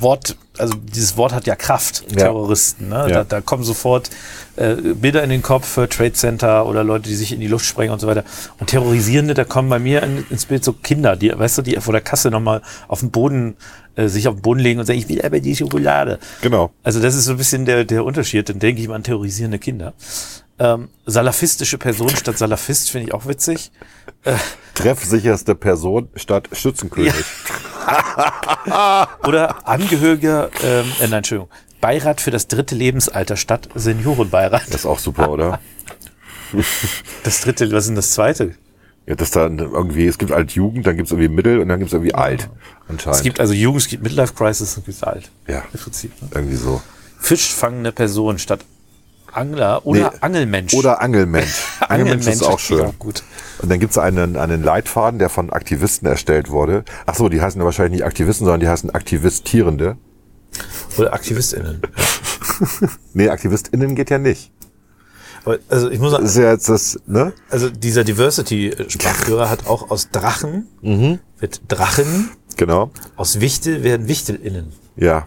Wort 0.00 0.36
also 0.58 0.74
dieses 0.74 1.16
Wort 1.16 1.32
hat 1.32 1.46
ja 1.46 1.56
Kraft 1.56 2.04
Ja. 2.10 2.16
Terroristen 2.16 2.88
ne? 2.90 2.96
Ja. 3.08 3.08
da, 3.08 3.24
da 3.24 3.40
kommen 3.40 3.64
sofort 3.64 4.10
äh, 4.56 4.74
Bilder 4.74 5.22
in 5.24 5.30
den 5.30 5.40
Kopf 5.42 5.66
für 5.66 5.88
Trade 5.88 6.12
Center 6.12 6.66
oder 6.66 6.84
Leute 6.84 7.08
die 7.08 7.14
sich 7.14 7.32
in 7.32 7.40
die 7.40 7.46
Luft 7.46 7.64
sprengen 7.64 7.92
und 7.92 8.00
so 8.00 8.06
weiter 8.06 8.24
und 8.58 8.66
terrorisierende 8.68 9.32
da 9.34 9.44
kommen 9.44 9.68
bei 9.70 9.78
mir 9.78 10.02
in, 10.02 10.26
ins 10.28 10.44
Bild 10.46 10.62
so 10.62 10.72
Kinder 10.74 11.16
die 11.16 11.32
weißt 11.36 11.58
du 11.58 11.62
die 11.62 11.76
vor 11.80 11.92
der 11.92 12.02
Kasse 12.02 12.30
nochmal 12.30 12.60
auf 12.88 13.00
den 13.00 13.10
Boden 13.10 13.56
äh, 13.96 14.08
sich 14.08 14.28
auf 14.28 14.34
den 14.34 14.42
Boden 14.42 14.60
legen 14.60 14.78
und 14.78 14.84
sagen 14.86 14.98
ich 14.98 15.08
will 15.08 15.22
aber 15.22 15.40
die 15.40 15.56
Schokolade 15.56 16.18
Genau. 16.42 16.70
also 16.82 17.00
das 17.00 17.14
ist 17.14 17.24
so 17.24 17.30
ein 17.32 17.38
bisschen 17.38 17.64
der 17.64 17.84
der 17.86 18.04
Unterschied 18.04 18.48
dann 18.50 18.58
denke 18.58 18.82
ich 18.82 18.88
mal 18.88 18.96
an 18.96 19.04
terrorisierende 19.04 19.58
Kinder 19.58 19.94
ähm, 20.58 20.90
salafistische 21.06 21.78
Person 21.78 22.10
statt 22.10 22.36
Salafist 22.36 22.90
finde 22.90 23.08
ich 23.08 23.14
auch 23.14 23.26
witzig 23.26 23.70
Treffsicherste 24.74 25.54
Person 25.54 26.08
statt 26.14 26.48
Schützenkönig. 26.52 27.12
Oder 29.26 29.68
Angehöriger, 29.68 30.50
ähm, 30.62 30.86
äh, 31.00 31.02
nein, 31.04 31.12
Entschuldigung, 31.14 31.50
Beirat 31.80 32.20
für 32.20 32.30
das 32.30 32.46
dritte 32.46 32.74
Lebensalter 32.74 33.36
statt 33.36 33.68
Seniorenbeirat. 33.74 34.62
Das 34.68 34.76
ist 34.76 34.86
auch 34.86 34.98
super, 34.98 35.30
oder? 35.30 35.60
Das 37.24 37.40
dritte, 37.40 37.72
was 37.72 37.84
ist 37.84 37.88
denn 37.88 37.96
das 37.96 38.10
zweite? 38.10 38.54
Ja, 39.06 39.14
das 39.14 39.30
dann 39.30 39.58
irgendwie, 39.58 40.06
es 40.06 40.18
gibt 40.18 40.32
halt 40.32 40.52
Jugend, 40.52 40.86
dann 40.86 40.96
gibt 40.96 41.06
es 41.06 41.12
irgendwie 41.12 41.28
Mittel 41.28 41.60
und 41.60 41.68
dann 41.68 41.78
gibt 41.78 41.88
es 41.88 41.94
irgendwie 41.94 42.14
alt. 42.14 42.50
Anscheinend. 42.88 43.16
Es 43.16 43.22
gibt 43.22 43.40
also 43.40 43.54
Jugend, 43.54 43.80
es 43.82 43.88
gibt 43.88 44.02
Midlife 44.02 44.34
Crisis 44.34 44.76
und 44.76 44.86
es 44.86 45.00
gibt 45.00 45.08
alt. 45.08 45.30
ja, 45.48 45.64
Im 45.72 45.80
Prinzip. 45.80 46.12
Ne? 46.20 46.28
irgendwie 46.34 46.56
so. 46.56 46.82
Fischfangende 47.18 47.90
Person 47.90 48.38
statt 48.38 48.64
Angler 49.32 49.84
oder 49.86 50.10
Nee, 50.12 50.18
Angelmensch. 50.20 50.74
Oder 50.74 51.00
Angelmensch. 51.00 51.62
Angelmensch 51.80 52.26
ist 52.26 52.42
auch 52.42 52.58
schön. 52.58 52.92
gut. 52.98 53.22
Und 53.60 53.70
dann 53.70 53.80
gibt's 53.80 53.98
einen, 53.98 54.36
einen 54.36 54.62
Leitfaden, 54.62 55.18
der 55.18 55.28
von 55.28 55.50
Aktivisten 55.50 56.06
erstellt 56.08 56.50
wurde. 56.50 56.84
Ach 57.06 57.14
so, 57.14 57.28
die 57.28 57.40
heißen 57.40 57.60
ja 57.60 57.64
wahrscheinlich 57.64 58.00
nicht 58.00 58.04
Aktivisten, 58.04 58.44
sondern 58.44 58.60
die 58.60 58.68
heißen 58.68 58.90
Aktivistierende. 58.90 59.96
Oder 60.98 61.12
AktivistInnen. 61.14 61.80
Nee, 63.14 63.28
AktivistInnen 63.28 63.94
geht 63.94 64.10
ja 64.10 64.18
nicht. 64.18 64.50
Aber, 65.44 65.58
also 65.68 65.90
ich 65.90 65.98
muss 65.98 66.10
sagen, 66.12 66.24
Das 66.24 66.32
ist 66.32 66.38
ja 66.38 66.50
jetzt 66.52 66.68
das, 66.68 66.98
ne? 67.06 67.32
also 67.50 67.70
dieser 67.70 68.04
Diversity-Sprachführer 68.04 69.48
hat 69.50 69.66
auch 69.66 69.90
aus 69.90 70.10
Drachen, 70.10 70.66
Mhm. 70.82 71.18
wird 71.38 71.62
Drachen, 71.68 72.30
Genau. 72.56 72.90
aus 73.16 73.40
Wichtel 73.40 73.82
werden 73.84 74.08
WichtelInnen. 74.08 74.72
Ja. 74.96 75.26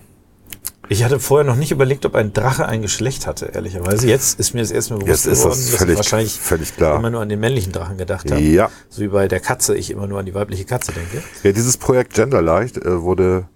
Ich 0.89 1.03
hatte 1.03 1.19
vorher 1.19 1.45
noch 1.45 1.55
nicht 1.55 1.71
überlegt, 1.71 2.05
ob 2.05 2.15
ein 2.15 2.33
Drache 2.33 2.67
ein 2.67 2.81
Geschlecht 2.81 3.27
hatte, 3.27 3.47
ehrlicherweise. 3.47 4.07
Jetzt 4.07 4.39
ist 4.39 4.53
mir 4.53 4.61
das 4.61 4.71
erstmal 4.71 4.99
bewusst 4.99 5.25
Jetzt 5.25 5.33
ist 5.33 5.45
das 5.45 5.55
geworden, 5.57 5.71
dass 5.71 5.79
völlig- 5.79 5.91
ich 5.93 5.97
wahrscheinlich 5.97 6.39
völlig 6.39 6.75
klar. 6.75 6.99
immer 6.99 7.09
nur 7.09 7.21
an 7.21 7.29
den 7.29 7.39
männlichen 7.39 7.71
Drachen 7.71 7.97
gedacht 7.97 8.29
habe. 8.31 8.41
Ja. 8.41 8.69
So 8.89 9.01
wie 9.01 9.07
bei 9.07 9.27
der 9.27 9.39
Katze 9.39 9.75
ich 9.75 9.89
immer 9.91 10.07
nur 10.07 10.19
an 10.19 10.25
die 10.25 10.33
weibliche 10.33 10.65
Katze 10.65 10.91
denke. 10.91 11.23
Ja, 11.43 11.51
dieses 11.51 11.77
Projekt 11.77 12.13
Genderleicht 12.13 12.77
äh, 12.77 13.01
wurde 13.01 13.47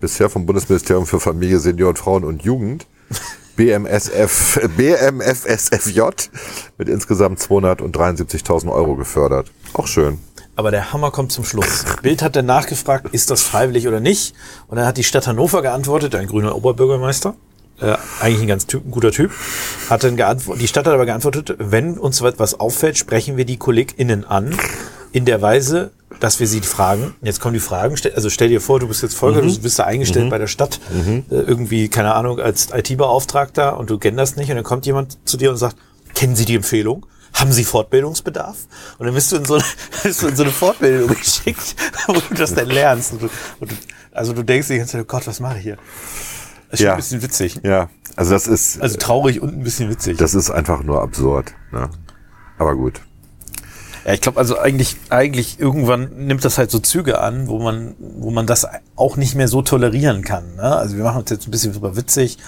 bisher 0.00 0.28
vom 0.30 0.46
Bundesministerium 0.46 1.06
für 1.06 1.20
Familie, 1.20 1.58
Senioren, 1.58 1.96
Frauen 1.96 2.22
und 2.24 2.42
Jugend 2.42 2.86
BMSF, 3.56 4.60
BMFSFJ 4.76 6.00
mit 6.78 6.88
insgesamt 6.88 7.40
273.000 7.40 8.70
Euro 8.70 8.96
gefördert. 8.96 9.50
Auch 9.72 9.86
schön. 9.86 10.18
Aber 10.56 10.70
der 10.70 10.92
Hammer 10.92 11.10
kommt 11.10 11.32
zum 11.32 11.44
Schluss. 11.44 11.84
Bild 12.02 12.22
hat 12.22 12.34
dann 12.34 12.46
nachgefragt, 12.46 13.12
ist 13.12 13.30
das 13.30 13.42
freiwillig 13.42 13.86
oder 13.86 14.00
nicht? 14.00 14.34
Und 14.68 14.76
dann 14.76 14.86
hat 14.86 14.96
die 14.96 15.04
Stadt 15.04 15.26
Hannover 15.26 15.60
geantwortet, 15.60 16.14
ein 16.14 16.26
grüner 16.26 16.56
Oberbürgermeister, 16.56 17.34
äh, 17.80 17.94
eigentlich 18.20 18.40
ein 18.40 18.48
ganz 18.48 18.66
typ, 18.66 18.86
ein 18.86 18.90
guter 18.90 19.12
Typ, 19.12 19.30
hat 19.90 20.02
dann 20.02 20.16
geantwortet, 20.16 20.62
die 20.62 20.68
Stadt 20.68 20.86
hat 20.86 20.94
aber 20.94 21.04
geantwortet, 21.04 21.54
wenn 21.58 21.98
uns 21.98 22.22
etwas 22.22 22.58
auffällt, 22.58 22.96
sprechen 22.96 23.36
wir 23.36 23.44
die 23.44 23.58
KollegInnen 23.58 24.24
an, 24.24 24.56
in 25.12 25.26
der 25.26 25.42
Weise, 25.42 25.90
dass 26.20 26.40
wir 26.40 26.46
sie 26.46 26.60
fragen. 26.62 27.14
Jetzt 27.20 27.40
kommen 27.40 27.54
die 27.54 27.60
Fragen, 27.60 27.94
also 28.14 28.30
stell 28.30 28.48
dir 28.48 28.62
vor, 28.62 28.80
du 28.80 28.88
bist 28.88 29.02
jetzt 29.02 29.14
Volker, 29.14 29.42
du 29.42 29.58
bist 29.60 29.78
da 29.78 29.84
eingestellt 29.84 30.30
bei 30.30 30.38
der 30.38 30.46
Stadt, 30.46 30.80
äh, 31.30 31.34
irgendwie, 31.34 31.88
keine 31.88 32.14
Ahnung, 32.14 32.40
als 32.40 32.68
IT-Beauftragter 32.72 33.78
und 33.78 33.90
du 33.90 33.98
kennst 33.98 34.38
nicht 34.38 34.48
und 34.48 34.56
dann 34.56 34.64
kommt 34.64 34.86
jemand 34.86 35.18
zu 35.26 35.36
dir 35.36 35.50
und 35.50 35.58
sagt, 35.58 35.76
kennen 36.14 36.34
Sie 36.34 36.46
die 36.46 36.54
Empfehlung? 36.56 37.04
Haben 37.36 37.52
Sie 37.52 37.64
Fortbildungsbedarf? 37.64 38.56
Und 38.98 39.06
dann 39.06 39.14
bist 39.14 39.30
du 39.32 39.36
in 39.36 39.44
so 39.44 39.54
eine, 39.54 39.64
bist 40.02 40.22
du 40.22 40.28
in 40.28 40.36
so 40.36 40.42
eine 40.42 40.52
Fortbildung 40.52 41.08
geschickt, 41.16 41.76
wo 42.06 42.14
du 42.14 42.34
das 42.34 42.54
dann 42.54 42.68
lernst. 42.68 43.12
Und 43.12 43.22
du, 43.22 43.28
und 43.60 43.70
du, 43.70 43.76
also 44.12 44.32
du 44.32 44.42
denkst 44.42 44.68
die 44.68 44.78
ganze 44.78 44.92
Zeit, 44.92 45.02
oh 45.02 45.04
Gott, 45.06 45.26
was 45.26 45.40
mache 45.40 45.58
ich 45.58 45.62
hier? 45.64 45.76
Das 46.70 46.80
ist 46.80 46.84
Ja. 46.84 46.92
ein 46.92 46.96
bisschen 46.96 47.22
witzig. 47.22 47.60
Ja, 47.62 47.88
also 48.16 48.32
das 48.32 48.46
ist, 48.46 48.80
Also 48.82 48.96
traurig 48.98 49.40
und 49.40 49.50
ein 49.54 49.62
bisschen 49.62 49.88
witzig. 49.90 50.18
das 50.18 50.34
ist 50.34 50.50
einfach 50.50 50.82
nur 50.82 51.02
absurd. 51.02 51.52
Ne? 51.72 51.88
Aber 52.58 52.74
gut. 52.74 53.00
Ja, 54.06 54.12
ich 54.12 54.20
glaube, 54.20 54.38
also 54.38 54.58
eigentlich, 54.58 54.96
eigentlich 55.10 55.58
irgendwann 55.60 56.26
nimmt 56.26 56.44
das 56.44 56.58
halt 56.58 56.70
so 56.70 56.78
Züge 56.78 57.18
an, 57.18 57.48
wo 57.48 57.58
man, 57.58 57.94
wo 57.98 58.30
man 58.30 58.46
das 58.46 58.66
auch 58.94 59.16
nicht 59.16 59.34
mehr 59.34 59.48
so 59.48 59.62
tolerieren 59.62 60.22
kann. 60.22 60.54
Ne? 60.56 60.62
Also 60.62 60.96
wir 60.96 61.04
machen 61.04 61.20
uns 61.22 61.30
jetzt 61.30 61.46
ein 61.48 61.50
bisschen 61.50 61.72
drüber 61.72 61.96
witzig 61.96 62.38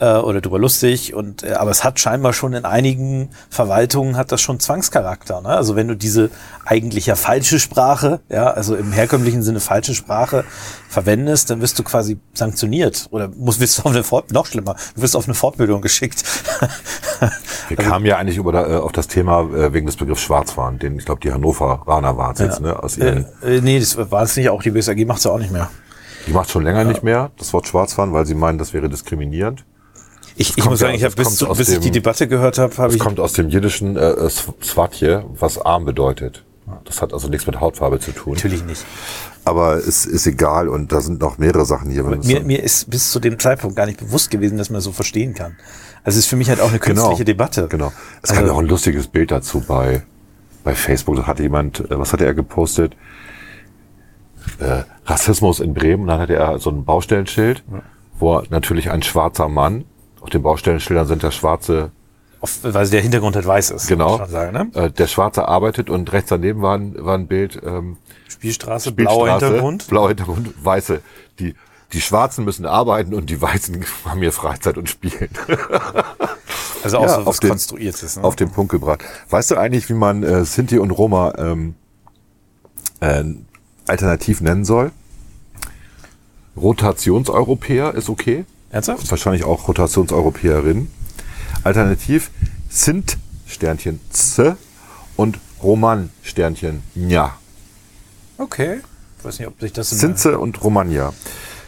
äh, 0.00 0.16
oder 0.16 0.40
drüber 0.40 0.58
lustig 0.58 1.14
und 1.14 1.42
äh, 1.42 1.52
aber 1.52 1.70
es 1.70 1.84
hat 1.84 2.00
scheinbar 2.00 2.32
schon 2.32 2.52
in 2.52 2.64
einigen 2.64 3.30
Verwaltungen 3.48 4.16
hat 4.16 4.32
das 4.32 4.40
schon 4.40 4.58
Zwangscharakter. 4.58 5.40
Ne? 5.40 5.48
Also 5.48 5.76
wenn 5.76 5.88
du 5.88 5.96
diese 5.96 6.30
eigentlich 6.64 7.06
ja 7.06 7.16
falsche 7.16 7.60
Sprache, 7.60 8.20
ja, 8.28 8.50
also 8.50 8.74
im 8.74 8.92
herkömmlichen 8.92 9.42
Sinne 9.42 9.60
falsche 9.60 9.94
Sprache 9.94 10.44
verwendest, 10.88 11.50
dann 11.50 11.60
wirst 11.60 11.78
du 11.78 11.82
quasi 11.82 12.18
sanktioniert 12.32 13.06
oder 13.10 13.28
musst 13.36 13.60
wirst 13.60 13.78
du 13.78 13.82
auf 13.82 13.92
eine 13.92 14.02
Fort 14.04 14.32
noch 14.32 14.46
schlimmer, 14.46 14.76
du 14.96 15.02
wirst 15.02 15.16
auf 15.16 15.26
eine 15.26 15.34
Fortbildung 15.34 15.80
geschickt. 15.80 16.24
Wir 17.68 17.76
kamen 17.76 18.04
ja 18.04 18.16
eigentlich 18.16 18.36
über 18.36 18.52
da, 18.52 18.68
äh, 18.68 18.76
auf 18.76 18.92
das 18.92 19.06
Thema 19.06 19.42
äh, 19.42 19.72
wegen 19.72 19.86
des 19.86 19.96
Begriffs 19.96 20.22
Schwarzfahren, 20.22 20.78
den 20.78 20.98
ich 20.98 21.04
glaube 21.04 21.20
die 21.20 21.32
Hannoveraner 21.32 22.16
waren 22.16 22.36
jetzt, 22.36 22.60
ne? 22.60 22.82
Aus 22.82 22.96
ihren, 22.96 23.26
äh, 23.42 23.56
äh, 23.56 23.60
nee, 23.60 23.78
das 23.78 23.96
war 23.96 24.22
es 24.22 24.36
nicht 24.36 24.50
auch, 24.50 24.62
die 24.62 24.70
BSAG 24.70 25.06
macht's 25.06 25.24
ja 25.24 25.30
auch 25.30 25.38
nicht 25.38 25.52
mehr. 25.52 25.70
die 26.26 26.32
macht 26.32 26.50
schon 26.50 26.64
länger 26.64 26.84
nicht 26.84 27.02
mehr 27.02 27.30
das 27.38 27.52
Wort 27.52 27.68
Schwarzfahren, 27.68 28.12
weil 28.12 28.26
sie 28.26 28.34
meinen, 28.34 28.58
das 28.58 28.72
wäre 28.72 28.88
diskriminierend. 28.88 29.64
Ich, 30.36 30.56
ich 30.58 30.64
muss 30.64 30.80
ja- 30.80 30.86
sagen, 30.88 30.96
ich 30.96 31.04
habe 31.04 31.14
das 31.14 31.28
bis, 31.28 31.36
zu, 31.38 31.46
bis 31.48 31.68
ich 31.68 31.78
die 31.78 31.90
dem- 31.90 31.92
Debatte 31.94 32.26
gehört 32.28 32.58
habe, 32.58 32.76
habe 32.76 32.88
Das 32.88 32.94
ich 32.96 33.00
kommt 33.00 33.20
aus 33.20 33.34
dem 33.34 33.48
jiddischen 33.50 33.96
äh, 33.96 34.10
äh, 34.10 34.30
Swatje, 34.30 35.24
was 35.38 35.58
arm 35.58 35.84
bedeutet. 35.84 36.44
Das 36.86 37.02
hat 37.02 37.12
also 37.12 37.28
nichts 37.28 37.46
mit 37.46 37.60
Hautfarbe 37.60 38.00
zu 38.00 38.10
tun. 38.12 38.32
Natürlich 38.34 38.64
nicht. 38.64 38.84
Aber 39.44 39.76
es 39.76 40.06
ist 40.06 40.26
egal 40.26 40.68
und 40.70 40.90
da 40.92 41.02
sind 41.02 41.20
noch 41.20 41.36
mehrere 41.36 41.66
Sachen 41.66 41.90
hier. 41.90 42.02
Mir, 42.04 42.40
mir 42.40 42.62
ist 42.62 42.88
bis 42.90 43.12
zu 43.12 43.20
dem 43.20 43.38
Zeitpunkt 43.38 43.76
gar 43.76 43.84
nicht 43.86 43.98
bewusst 44.00 44.30
gewesen, 44.30 44.56
dass 44.56 44.70
man 44.70 44.80
so 44.80 44.90
verstehen 44.90 45.34
kann. 45.34 45.56
Also 46.04 46.18
es 46.18 46.24
ist 46.24 46.30
für 46.30 46.36
mich 46.36 46.48
halt 46.48 46.60
auch 46.60 46.70
eine 46.70 46.78
Genau. 46.78 47.02
künstliche 47.08 47.24
Debatte. 47.26 47.68
Genau. 47.68 47.92
Es 48.22 48.30
Also- 48.30 48.42
ja 48.46 48.50
auch 48.52 48.58
ein 48.58 48.66
lustiges 48.66 49.06
Bild 49.08 49.30
dazu 49.30 49.60
bei, 49.60 50.02
bei 50.64 50.74
Facebook. 50.74 51.16
Da 51.16 51.26
hatte 51.26 51.42
jemand, 51.42 51.80
äh, 51.80 51.98
was 51.98 52.12
hatte 52.14 52.24
er 52.24 52.32
gepostet? 52.34 52.96
Äh, 54.58 54.82
Rassismus 55.06 55.60
in 55.60 55.74
Bremen. 55.74 56.06
Dann 56.06 56.18
hatte 56.20 56.34
er 56.34 56.58
so 56.58 56.70
ein 56.70 56.84
Baustellenschild, 56.84 57.62
wo 58.18 58.42
natürlich 58.48 58.90
ein 58.90 59.02
schwarzer 59.02 59.48
Mann, 59.48 59.84
auf 60.24 60.30
den 60.30 60.42
Baustellenschildern 60.42 61.06
sind 61.06 61.22
da 61.22 61.30
schwarze, 61.30 61.90
weil 62.62 62.88
der 62.88 63.02
Hintergrund 63.02 63.36
halt 63.36 63.46
weiß 63.46 63.70
ist. 63.72 63.86
genau, 63.88 64.24
sagen, 64.26 64.52
ne? 64.52 64.70
äh, 64.74 64.90
der 64.90 65.06
Schwarze 65.06 65.46
arbeitet 65.46 65.90
und 65.90 66.10
rechts 66.12 66.30
daneben 66.30 66.62
war 66.62 66.78
ein, 66.78 66.94
war 67.04 67.14
ein 67.18 67.26
Bild, 67.26 67.60
ähm, 67.62 67.98
Spielstraße, 68.28 68.92
blauer 68.92 69.24
Bildstraße, 69.26 69.46
Hintergrund. 69.46 69.86
Blauer 69.88 70.08
Hintergrund, 70.08 70.64
weiße. 70.64 71.02
Die, 71.38 71.54
die 71.92 72.00
Schwarzen 72.00 72.46
müssen 72.46 72.64
arbeiten 72.64 73.12
und 73.12 73.28
die 73.28 73.40
Weißen 73.40 73.84
haben 74.06 74.20
hier 74.20 74.32
Freizeit 74.32 74.78
und 74.78 74.88
spielen. 74.88 75.28
Also 76.82 76.98
auch 76.98 77.02
Ja, 77.04 77.14
so 77.20 77.24
was 77.24 77.40
den- 77.40 77.48
Konstruiertes. 77.48 78.16
Ne? 78.18 78.24
auf 78.24 78.36
den 78.36 78.50
Punkt 78.50 78.70
gebracht. 78.70 79.02
Weißt 79.30 79.50
du 79.50 79.56
eigentlich, 79.56 79.88
wie 79.88 79.94
man 79.94 80.22
äh, 80.22 80.44
Sinti 80.44 80.78
und 80.78 80.90
Roma 80.90 81.32
ähm, 81.38 81.76
äh, 83.00 83.24
alternativ 83.86 84.42
nennen 84.42 84.66
soll? 84.66 84.92
Rotationseuropäer 86.58 87.94
ist 87.94 88.10
okay. 88.10 88.44
Ernsthaft? 88.74 89.08
Wahrscheinlich 89.08 89.44
auch 89.44 89.68
Rotationseuropäerin. 89.68 90.90
Alternativ 91.62 92.30
sind 92.68 93.18
Sternchen 93.46 94.00
Z 94.10 94.56
und 95.16 95.38
Roman 95.62 96.10
Sternchen 96.22 96.82
Nja. 96.96 97.36
Okay. 98.36 98.80
Ich 99.18 99.24
weiß 99.24 99.38
nicht, 99.38 99.46
ob 99.46 99.60
sich 99.60 99.72
das 99.72 99.92
in 99.92 99.98
Sinze 99.98 100.40
und 100.40 100.62
Romagna. 100.64 101.12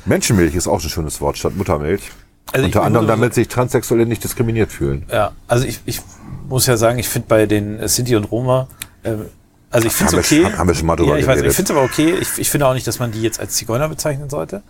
Menschenmilch 0.04 0.56
ist 0.56 0.66
auch 0.66 0.82
ein 0.82 0.88
schönes 0.88 1.20
Wort 1.20 1.38
statt 1.38 1.56
Muttermilch. 1.56 2.10
Also 2.52 2.66
Unter 2.66 2.82
anderem, 2.82 3.06
damit 3.06 3.34
sich 3.34 3.46
Transsexuelle 3.46 4.04
nicht 4.04 4.25
diskriminiert 4.25 4.72
fühlen. 4.72 5.06
Ja, 5.10 5.32
also 5.46 5.64
ich, 5.64 5.80
ich 5.86 6.00
muss 6.48 6.66
ja 6.66 6.76
sagen, 6.76 6.98
ich 6.98 7.08
finde 7.08 7.28
bei 7.28 7.46
den 7.46 7.78
äh, 7.78 7.88
Sinti 7.88 8.16
und 8.16 8.25
Roma, 8.25 8.66
ähm, 9.04 9.26
also 9.70 9.87
ich 9.87 9.92
finde 9.92 10.18
es 10.18 10.30
wir 10.30 10.46
okay. 10.46 10.56
haben 10.56 10.68
wir 10.68 10.75
schon 10.75 10.87
mal 10.87 10.96
drüber 10.96 11.12
ja, 11.12 11.18
ich 11.18 11.26
weiß, 11.26 11.42
ich 11.42 11.54
finde 11.54 11.73
es 11.73 11.76
aber 11.76 11.85
okay. 11.85 12.14
Ich, 12.20 12.38
ich 12.38 12.50
finde 12.50 12.66
auch 12.66 12.75
nicht, 12.75 12.87
dass 12.87 12.99
man 12.99 13.12
die 13.12 13.20
jetzt 13.20 13.40
als 13.40 13.54
Zigeuner 13.54 13.88
bezeichnen 13.88 14.30
sollte. 14.30 14.62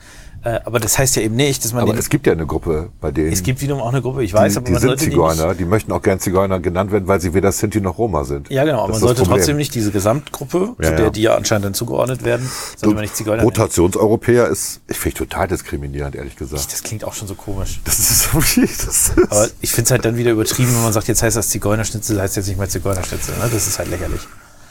Äh, 0.47 0.61
aber 0.65 0.79
das 0.79 0.97
heißt 0.97 1.17
ja 1.17 1.23
eben 1.23 1.35
nicht, 1.35 1.65
dass 1.65 1.73
man 1.73 1.83
Aber 1.83 1.99
es 1.99 2.09
gibt 2.09 2.26
ja 2.26 2.33
eine 2.33 2.47
Gruppe, 2.47 2.91
bei 3.00 3.11
denen 3.11 3.33
es 3.33 3.43
gibt 3.43 3.61
wiederum 3.61 3.83
auch 3.83 3.88
eine 3.88 4.00
Gruppe, 4.00 4.23
ich 4.23 4.33
weiß, 4.33 4.53
die, 4.53 4.59
aber 4.59 4.67
die 4.67 4.73
man 4.73 4.81
sind 4.81 4.88
sollte 4.91 5.05
die 5.07 5.11
Zigeuner, 5.11 5.49
nicht, 5.49 5.61
die 5.61 5.65
möchten 5.65 5.91
auch 5.91 6.03
gern 6.03 6.21
Zigeuner 6.21 6.61
genannt 6.61 6.93
werden, 6.93 7.09
weil 7.09 7.21
sie 7.21 7.35
weder 7.35 7.50
Sinti 7.50 7.81
noch 7.81 7.99
Roma 7.99 8.23
sind. 8.23 8.49
ja 8.49 8.65
genau, 8.65 8.83
aber 8.85 8.93
man 8.93 9.00
sollte 9.00 9.25
trotzdem 9.25 9.57
nicht 9.57 9.75
diese 9.75 9.91
Gesamtgruppe, 9.91 10.76
Ja, 10.79 10.91
zu 10.91 10.95
der 10.95 11.05
ja. 11.07 11.11
die 11.11 11.23
ja 11.23 11.35
anscheinend 11.35 11.65
dann 11.65 11.75
zugeordnet 11.75 12.25
werden, 12.25 12.49
sollte 12.76 12.95
man 12.95 13.03
nicht 13.03 13.17
Zigeuner 13.17 13.38
nennen. 13.38 13.49
Rotationseuropäer 13.49 14.47
ist, 14.47 14.83
ich 14.87 14.99
finde 14.99 15.19
total 15.19 15.49
diskriminierend, 15.49 16.15
ehrlich 16.15 16.37
gesagt. 16.37 16.73
Das 16.73 16.83
klingt 16.85 17.05
auch 17.05 17.15
schon 17.15 17.26
so 17.26 17.35
komisch. 17.35 17.81
Das 17.85 17.99
ist 17.99 18.33
wirklich, 18.33 18.76
das 18.87 19.09
ist, 19.09 19.19
Aber 19.19 19.49
ich 19.61 19.73
finde 19.73 19.87
es 19.87 19.91
halt 19.91 20.05
dann 20.05 20.17
wieder 20.17 20.31
übertrieben, 20.31 20.73
wenn 20.75 20.83
man 20.83 20.93
sagt, 20.93 21.09
jetzt 21.09 21.25
heißt 21.25 21.37
das 21.37 21.49
Zigeunerschnitzel, 21.49 22.21
heißt 22.21 22.37
jetzt 22.37 22.47
nicht 22.47 22.59
mehr 22.59 22.69
Zigeunerschnitzel. 22.69 23.35
Ne? 23.38 23.50
Das 23.53 23.67
ist 23.67 23.79
halt 23.79 23.91
lächerlich. 23.91 24.21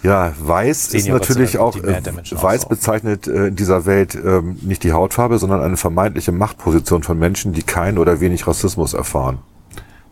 Ja, 0.05 0.33
weiß 0.39 0.93
ist 0.93 1.07
ja 1.07 1.13
natürlich 1.13 1.57
auch, 1.57 1.75
äh, 1.75 2.01
weiß 2.31 2.67
bezeichnet 2.67 3.27
äh, 3.27 3.47
in 3.47 3.55
dieser 3.55 3.85
Welt 3.85 4.15
ähm, 4.15 4.57
nicht 4.61 4.83
die 4.83 4.93
Hautfarbe, 4.93 5.37
sondern 5.39 5.61
eine 5.61 5.77
vermeintliche 5.77 6.31
Machtposition 6.31 7.03
von 7.03 7.17
Menschen, 7.17 7.53
die 7.53 7.63
kein 7.63 7.97
oder 7.97 8.19
wenig 8.19 8.47
Rassismus 8.47 8.93
erfahren. 8.93 9.39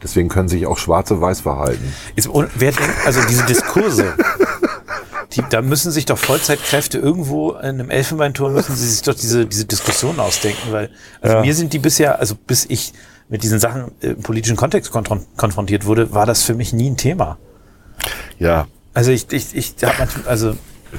Deswegen 0.01 0.27
können 0.27 0.49
sich 0.49 0.65
auch 0.67 0.77
Schwarze 0.77 1.21
weiß 1.21 1.41
verhalten. 1.41 1.93
Ist, 2.15 2.27
und 2.27 2.49
wer 2.55 2.71
denkt, 2.71 2.91
also 3.05 3.21
diese 3.29 3.45
Diskurse, 3.45 4.13
die, 5.31 5.43
da 5.49 5.61
müssen 5.61 5.91
sich 5.91 6.05
doch 6.05 6.17
Vollzeitkräfte 6.17 6.97
irgendwo 6.97 7.51
in 7.51 7.59
einem 7.79 7.89
Elfenbeinturm 7.89 8.53
müssen 8.53 8.75
sie 8.75 8.87
sich 8.87 9.01
doch 9.03 9.15
diese, 9.15 9.45
diese 9.45 9.65
Diskussion 9.65 10.19
ausdenken, 10.19 10.71
weil 10.71 10.89
also 11.21 11.39
mir 11.39 11.55
sind 11.55 11.71
die 11.71 11.79
bisher, 11.79 12.19
also 12.19 12.35
bis 12.35 12.65
ich 12.67 12.93
mit 13.29 13.43
diesen 13.43 13.59
Sachen 13.59 13.91
im 14.01 14.21
politischen 14.21 14.57
Kontext 14.57 14.91
konfron- 14.91 15.25
konfrontiert 15.37 15.85
wurde, 15.85 16.13
war 16.13 16.25
das 16.25 16.43
für 16.43 16.53
mich 16.53 16.73
nie 16.73 16.89
ein 16.89 16.97
Thema. 16.97 17.37
Ja, 18.37 18.67
Also 18.93 19.11
ich, 19.11 19.31
ich, 19.31 19.55
ich 19.55 19.75
hab 19.83 19.99
manchmal, 19.99 20.27
also 20.27 20.55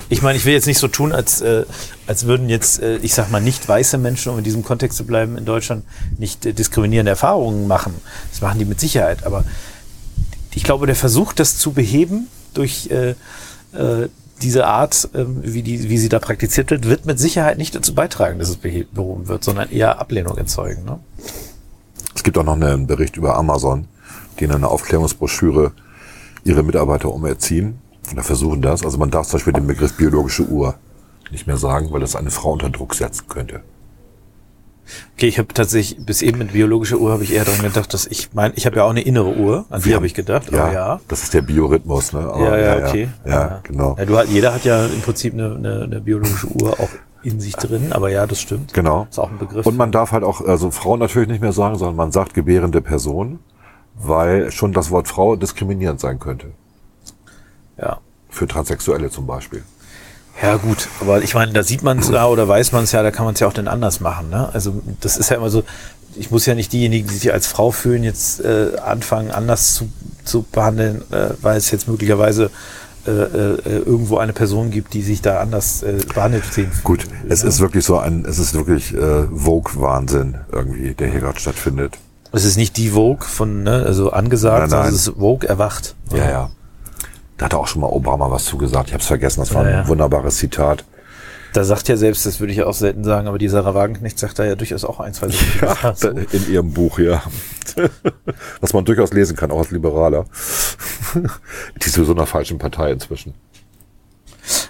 ich 0.09 0.23
meine, 0.23 0.37
ich 0.37 0.45
will 0.45 0.53
jetzt 0.53 0.67
nicht 0.67 0.79
so 0.79 0.89
tun, 0.89 1.13
als, 1.13 1.41
äh, 1.41 1.65
als 2.07 2.27
würden 2.27 2.49
jetzt, 2.49 2.83
äh, 2.83 2.97
ich 2.97 3.15
sag 3.15 3.31
mal, 3.31 3.41
nicht 3.41 3.69
weiße 3.69 3.99
Menschen, 3.99 4.33
um 4.33 4.39
in 4.39 4.45
diesem 4.45 4.65
Kontext 4.65 4.99
zu 4.99 5.05
bleiben, 5.05 5.39
in 5.39 5.45
Deutschland 5.45 5.85
nicht 6.19 6.45
äh, 6.47 6.53
diskriminierende 6.53 7.11
Erfahrungen 7.11 7.67
machen. 7.67 7.95
Das 8.31 8.41
machen 8.41 8.59
die 8.59 8.65
mit 8.65 8.81
Sicherheit. 8.81 9.25
Aber 9.25 9.45
ich 10.55 10.65
glaube, 10.65 10.87
der 10.87 10.97
Versuch, 10.97 11.33
das 11.33 11.59
zu 11.59 11.73
beheben 11.73 12.29
durch 12.55 12.91
äh, 12.91 13.11
äh, 13.73 14.09
diese 14.43 14.67
Art, 14.67 15.09
ähm, 15.15 15.41
wie, 15.43 15.63
die, 15.63 15.89
wie 15.89 15.99
sie 15.99 16.09
da 16.09 16.19
praktiziert 16.19 16.71
wird, 16.71 16.89
wird 16.89 17.07
mit 17.07 17.19
Sicherheit 17.19 17.59
nicht 17.59 17.75
dazu 17.75 17.95
beitragen, 17.95 18.39
dass 18.39 18.49
es 18.49 18.57
behoben 18.57 19.29
wird, 19.29 19.45
sondern 19.45 19.71
eher 19.71 20.01
Ablehnung 20.01 20.37
erzeugen. 20.37 20.85
Ne? 20.85 20.99
Es 22.15 22.23
gibt 22.25 22.37
auch 22.37 22.45
noch 22.45 22.55
einen 22.55 22.87
Bericht 22.87 23.17
über 23.17 23.37
Amazon, 23.37 23.87
die 24.39 24.45
in 24.45 24.53
einer 24.53 24.71
Aufklärungsbroschüre 24.71 25.73
ihre 26.45 26.63
Mitarbeiter 26.63 27.13
umerziehen 27.13 27.79
oder 28.13 28.23
versuchen 28.23 28.63
das. 28.63 28.85
Also 28.85 28.99
man 28.99 29.11
darf 29.11 29.27
zum 29.27 29.39
Beispiel 29.39 29.53
den 29.53 29.67
Begriff 29.67 29.97
biologische 29.97 30.45
Uhr 30.45 30.75
nicht 31.31 31.47
mehr 31.47 31.57
sagen, 31.57 31.89
weil 31.91 32.01
das 32.01 32.17
eine 32.17 32.31
Frau 32.31 32.53
unter 32.53 32.71
Druck 32.71 32.95
setzen 32.95 33.27
könnte. 33.29 33.63
Okay, 35.17 35.29
ich 35.29 35.39
habe 35.39 35.49
tatsächlich 35.49 36.05
bis 36.05 36.21
eben 36.23 36.39
mit 36.39 36.53
biologischer 36.53 36.99
Uhr 36.99 37.13
habe 37.13 37.25
ich 37.25 37.33
eher 37.33 37.45
daran 37.45 37.63
gedacht, 37.63 37.95
dass 37.95 38.07
ich 38.07 38.31
mein, 38.35 38.53
ich 38.55 38.67
habe 38.67 38.77
ja 38.77 38.85
auch 38.85 38.91
eine 38.91 39.01
innere 39.01 39.35
Uhr, 39.35 39.65
an 39.71 39.81
die 39.81 39.95
habe 39.95 40.07
ich 40.07 40.15
gedacht. 40.15 40.51
Ja, 40.53 40.65
aber 40.65 40.73
ja. 40.73 41.01
das 41.09 41.23
ist 41.23 41.33
der 41.33 41.43
Biorhythmus. 41.43 42.13
Ne? 42.13 42.21
Aber 42.21 42.59
Ja, 42.59 42.79
ja, 42.79 42.87
okay. 42.87 43.09
Ja, 43.25 43.61
genau. 43.63 43.97
Ja, 43.99 44.05
du, 44.05 44.23
jeder 44.31 44.53
hat 44.53 44.65
ja 44.65 44.85
im 44.85 45.01
Prinzip 45.01 45.33
eine, 45.33 45.55
eine, 45.55 45.83
eine 45.85 46.01
biologische 46.01 46.49
Uhr 46.49 46.79
auch 46.79 46.91
in 47.23 47.41
sich 47.41 47.55
drin, 47.55 47.93
aber 47.93 48.11
ja, 48.11 48.27
das 48.27 48.41
stimmt. 48.41 48.75
Genau. 48.75 49.07
Ist 49.09 49.19
auch 49.19 49.31
ein 49.31 49.39
Begriff. 49.39 49.65
Und 49.65 49.79
man 49.79 49.91
darf 49.91 50.13
halt 50.13 50.25
auch, 50.25 50.43
also 50.43 50.71
Frau 50.71 50.97
natürlich 50.97 51.29
nicht 51.29 51.41
mehr 51.41 51.53
sagen, 51.53 51.79
sondern 51.79 51.97
man 51.97 52.13
sagt 52.13 52.35
gebärende 52.35 52.83
Person, 52.83 53.39
weil 53.95 54.51
schon 54.51 54.73
das 54.73 54.91
Wort 54.91 55.09
Frau 55.09 55.37
diskriminierend 55.37 56.01
sein 56.01 56.19
könnte. 56.19 56.49
Ja. 57.81 57.99
Für 58.31 58.49
Transsexuelle 58.49 59.11
zum 59.11 59.27
Beispiel. 59.27 59.63
Ja, 60.43 60.57
gut, 60.57 60.89
aber 61.01 61.23
ich 61.23 61.35
meine, 61.35 61.53
da 61.53 61.63
sieht 61.63 61.83
man 61.83 62.01
es 62.01 62.09
ja 62.09 62.27
oder 62.27 62.49
weiß 62.49 62.73
man 62.73 62.85
es 62.85 62.93
ja, 62.93 63.03
da 63.03 63.13
kann 63.13 63.25
man 63.25 63.35
es 63.35 63.41
ja 63.41 63.47
auch 63.47 63.53
dann 63.53 63.69
anders 63.69 64.01
machen. 64.01 64.31
Ne? 64.31 64.49
Also 64.53 64.83
das 65.01 65.17
ist 65.17 65.31
ja 65.31 65.37
immer 65.37 65.51
so, 65.51 65.63
ich 66.17 66.31
muss 66.31 66.45
ja 66.47 66.55
nicht 66.55 66.73
diejenigen, 66.73 67.09
die 67.09 67.15
sich 67.15 67.33
als 67.33 67.47
Frau 67.47 67.71
fühlen, 67.71 68.03
jetzt 68.03 68.41
äh, 68.41 68.77
anfangen, 68.85 69.31
anders 69.31 69.75
zu, 69.75 69.89
zu 70.25 70.43
behandeln, 70.43 71.03
äh, 71.13 71.31
weil 71.41 71.57
es 71.57 71.71
jetzt 71.71 71.87
möglicherweise 71.87 72.51
äh, 73.07 73.11
äh, 73.11 73.59
irgendwo 73.65 74.17
eine 74.17 74.33
Person 74.33 74.71
gibt, 74.71 74.95
die 74.95 75.03
sich 75.03 75.21
da 75.21 75.39
anders 75.39 75.83
äh, 75.83 75.99
behandelt 76.15 76.47
sehen. 76.53 76.73
Gut, 76.83 77.09
will, 77.11 77.31
es 77.31 77.43
ne? 77.43 77.51
ist 77.51 77.61
wirklich 77.61 77.85
so 77.85 77.99
ein, 77.99 78.25
es 78.25 78.39
ist 78.39 78.55
wirklich 78.55 78.95
äh, 78.95 79.25
Vogue-Wahnsinn 79.29 80.39
irgendwie, 80.51 80.95
der 80.95 81.11
hier 81.11 81.21
gerade 81.21 81.39
stattfindet. 81.39 81.99
Es 82.33 82.45
ist 82.45 82.57
nicht 82.57 82.77
die 82.77 82.91
Vogue 82.91 83.27
von, 83.27 83.63
ne, 83.63 83.85
also 83.87 84.11
angesagt, 84.11 84.59
Nein, 84.59 84.71
sondern 84.71 84.87
nein. 84.87 84.95
es 84.95 85.07
ist 85.07 85.15
Vogue 85.17 85.49
erwacht. 85.49 85.95
Ja, 86.13 86.31
ja. 86.31 86.51
Da 87.37 87.47
hat 87.47 87.55
auch 87.55 87.67
schon 87.67 87.81
mal 87.81 87.89
Obama 87.89 88.31
was 88.31 88.45
zugesagt. 88.45 88.89
Ich 88.89 88.93
habe 88.95 89.01
es 89.01 89.07
vergessen, 89.09 89.41
das 89.41 89.53
war 89.55 89.65
ein 89.65 89.71
ja. 89.73 89.89
wunderbares 89.89 90.37
Zitat. 90.37 90.85
Da 91.53 91.63
sagt 91.63 91.89
ja 91.89 91.97
selbst, 91.97 92.27
das 92.27 92.41
würde 92.41 92.53
ich 92.53 92.59
ja 92.59 92.67
auch 92.67 92.75
selten 92.75 93.05
sagen, 93.05 93.29
aber 93.29 93.39
die 93.39 93.49
Sarah 93.49 93.75
Wagenknecht 93.75 94.19
sagt 94.19 94.41
da 94.41 94.45
ja 94.45 94.57
durchaus 94.57 94.85
auch 94.85 94.99
ein, 94.99 95.15
zwei. 95.15 95.29
Ja, 95.61 95.95
so. 95.97 96.09
in 96.09 96.51
ihrem 96.51 96.73
Buch, 96.73 96.99
ja. 96.99 97.23
Was 98.61 98.73
man 98.73 98.85
durchaus 98.85 99.13
lesen 99.13 99.37
kann, 99.37 99.51
auch 99.53 99.59
als 99.59 99.71
Liberaler. 99.71 100.25
Die 101.15 101.87
ist 101.87 101.95
sowieso 101.95 102.13
in 102.13 102.19
einer 102.19 102.27
falschen 102.27 102.59
Partei 102.59 102.91
inzwischen. 102.91 103.35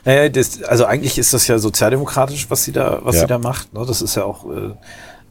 Naja, 0.04 0.28
das, 0.28 0.62
also 0.62 0.85
eigentlich 0.85 1.18
ist 1.18 1.33
das 1.33 1.47
ja 1.47 1.59
sozialdemokratisch, 1.59 2.50
was 2.50 2.64
sie 2.64 2.73
da, 2.73 3.00
was 3.02 3.16
Ja. 3.16 3.21
sie 3.23 3.26
da 3.28 3.38
macht. 3.38 3.73
Ne? 3.73 3.85
Das 3.87 4.02
ist 4.02 4.14
ja 4.14 4.25
auch 4.25 4.44
äh, 4.44 4.75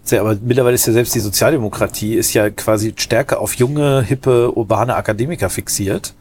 sehr, 0.04 0.22
aber 0.22 0.36
mittlerweile 0.42 0.76
ist 0.76 0.88
ja 0.88 0.94
selbst 0.94 1.14
die 1.16 1.20
Sozialdemokratie 1.20 2.16
ist 2.16 2.34
ja 2.34 2.50
quasi 2.50 2.94
stärker 2.98 3.40
auf 3.40 3.54
junge, 3.56 4.02
hippe, 4.02 4.52
urbane 4.58 4.96
Akademiker 4.96 5.50
fixiert, 5.50 6.14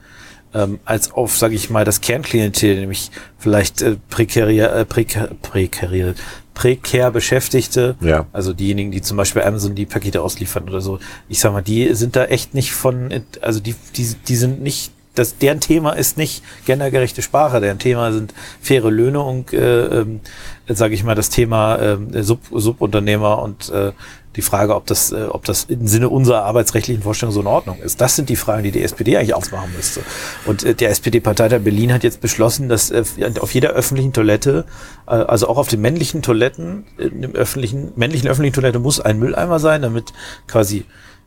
ähm, 0.54 0.78
als 0.84 1.12
auf, 1.12 1.36
sage 1.36 1.54
ich 1.54 1.70
mal, 1.70 1.84
das 1.84 2.00
Kernklientel, 2.00 2.80
nämlich 2.80 3.10
vielleicht 3.38 3.82
äh, 3.82 3.96
prekär, 4.10 4.48
äh, 4.48 4.84
prekär, 4.84 5.30
prekär, 5.42 6.14
prekär 6.54 7.10
Beschäftigte, 7.10 7.96
Ja. 8.00 8.26
also 8.32 8.52
diejenigen, 8.52 8.90
die 8.90 9.00
zum 9.02 9.16
Beispiel 9.16 9.42
Amazon 9.42 9.74
die 9.74 9.86
Pakete 9.86 10.20
ausliefern 10.22 10.64
oder 10.68 10.80
so. 10.80 10.98
Ich 11.28 11.40
sag 11.40 11.52
mal, 11.52 11.62
die 11.62 11.94
sind 11.94 12.16
da 12.16 12.24
echt 12.26 12.54
nicht 12.54 12.72
von, 12.72 13.22
also 13.40 13.60
die, 13.60 13.74
die, 13.96 14.14
die 14.28 14.36
sind 14.36 14.62
nicht, 14.62 14.92
das, 15.14 15.36
deren 15.38 15.60
Thema 15.60 15.92
ist 15.92 16.16
nicht 16.16 16.42
gendergerechte 16.66 17.20
Sprache, 17.22 17.60
deren 17.60 17.78
Thema 17.78 18.12
sind 18.12 18.32
faire 18.60 18.90
Löhne 18.90 19.20
und, 19.20 19.52
äh, 19.52 20.00
ähm, 20.00 20.20
sage 20.68 20.94
ich 20.94 21.04
mal, 21.04 21.14
das 21.14 21.28
Thema 21.30 21.78
ähm, 21.80 22.22
Sub, 22.22 22.40
Subunternehmer 22.50 23.42
und 23.42 23.68
äh, 23.70 23.92
die 24.36 24.42
Frage, 24.42 24.74
ob 24.74 24.86
das, 24.86 25.12
äh, 25.12 25.26
ob 25.28 25.44
das 25.44 25.64
im 25.64 25.86
Sinne 25.86 26.08
unserer 26.08 26.44
arbeitsrechtlichen 26.44 27.02
Vorstellung 27.02 27.32
so 27.32 27.40
in 27.40 27.46
Ordnung 27.46 27.78
ist. 27.80 28.00
Das 28.00 28.16
sind 28.16 28.28
die 28.28 28.36
Fragen, 28.36 28.62
die 28.62 28.70
die 28.70 28.82
SPD 28.82 29.16
eigentlich 29.16 29.34
aufmachen 29.34 29.70
müsste. 29.76 30.00
Und 30.46 30.64
äh, 30.64 30.74
der 30.74 30.90
SPD-Parteitag 30.90 31.60
Berlin 31.60 31.92
hat 31.92 32.04
jetzt 32.04 32.20
beschlossen, 32.20 32.68
dass 32.68 32.90
äh, 32.90 33.04
auf 33.40 33.52
jeder 33.54 33.70
öffentlichen 33.70 34.12
Toilette, 34.12 34.64
äh, 35.06 35.10
also 35.10 35.48
auch 35.48 35.58
auf 35.58 35.68
den 35.68 35.80
männlichen 35.80 36.22
Toiletten, 36.22 36.84
in 36.98 37.22
dem 37.22 37.34
öffentlichen, 37.34 37.92
männlichen 37.96 38.28
öffentlichen 38.28 38.54
Toilette 38.54 38.78
muss 38.78 39.00
ein 39.00 39.18
Mülleimer 39.18 39.58
sein, 39.58 39.82
damit 39.82 40.12
quasi 40.46 40.84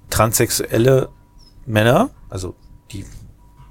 transsexuelle 0.10 1.10
Männer, 1.66 2.10
also 2.30 2.56
die 2.92 3.06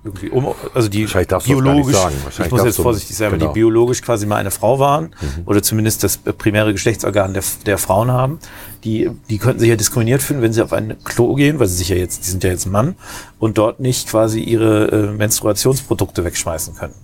irgendwie 0.05 0.29
um, 0.29 0.55
also 0.75 0.89
die 0.89 1.07
biologisch, 1.07 1.97
ich 2.45 2.51
muss 2.51 2.65
jetzt 2.65 2.77
vorsichtig 2.77 3.17
sein, 3.17 3.33
genau. 3.33 3.47
die 3.47 3.53
biologisch 3.55 4.03
quasi 4.03 4.27
mal 4.27 4.37
eine 4.37 4.51
Frau 4.51 4.79
waren 4.79 5.15
oder 5.47 5.63
zumindest 5.63 6.05
das 6.05 6.19
primäre 6.19 6.73
Geschlechtsorgan 6.73 7.33
der, 7.33 7.43
der 7.65 7.79
Frauen 7.79 8.11
haben, 8.11 8.39
die, 8.85 9.11
die 9.31 9.39
könnten 9.39 9.61
sich 9.61 9.71
ja 9.71 9.77
diskriminiert 9.77 10.23
fühlen, 10.23 10.43
wenn 10.43 10.53
sie 10.53 10.63
auf 10.63 10.75
ein 10.75 10.97
Klo 11.05 11.35
gehen, 11.35 11.59
weil 11.59 11.69
sie 11.69 11.77
sich 11.77 11.89
ja 11.89 11.97
jetzt, 11.97 12.27
die 12.27 12.31
sind 12.31 12.45
ja 12.45 12.51
jetzt 12.51 12.67
ein 12.67 12.73
Mann 12.73 12.97
und 13.39 13.57
dort 13.57 13.81
nicht 13.81 14.09
quasi 14.09 14.41
ihre 14.41 14.89
äh, 14.89 15.13
Menstruationsprodukte 15.13 16.23
wegschmeißen 16.23 16.75
können. 16.75 16.95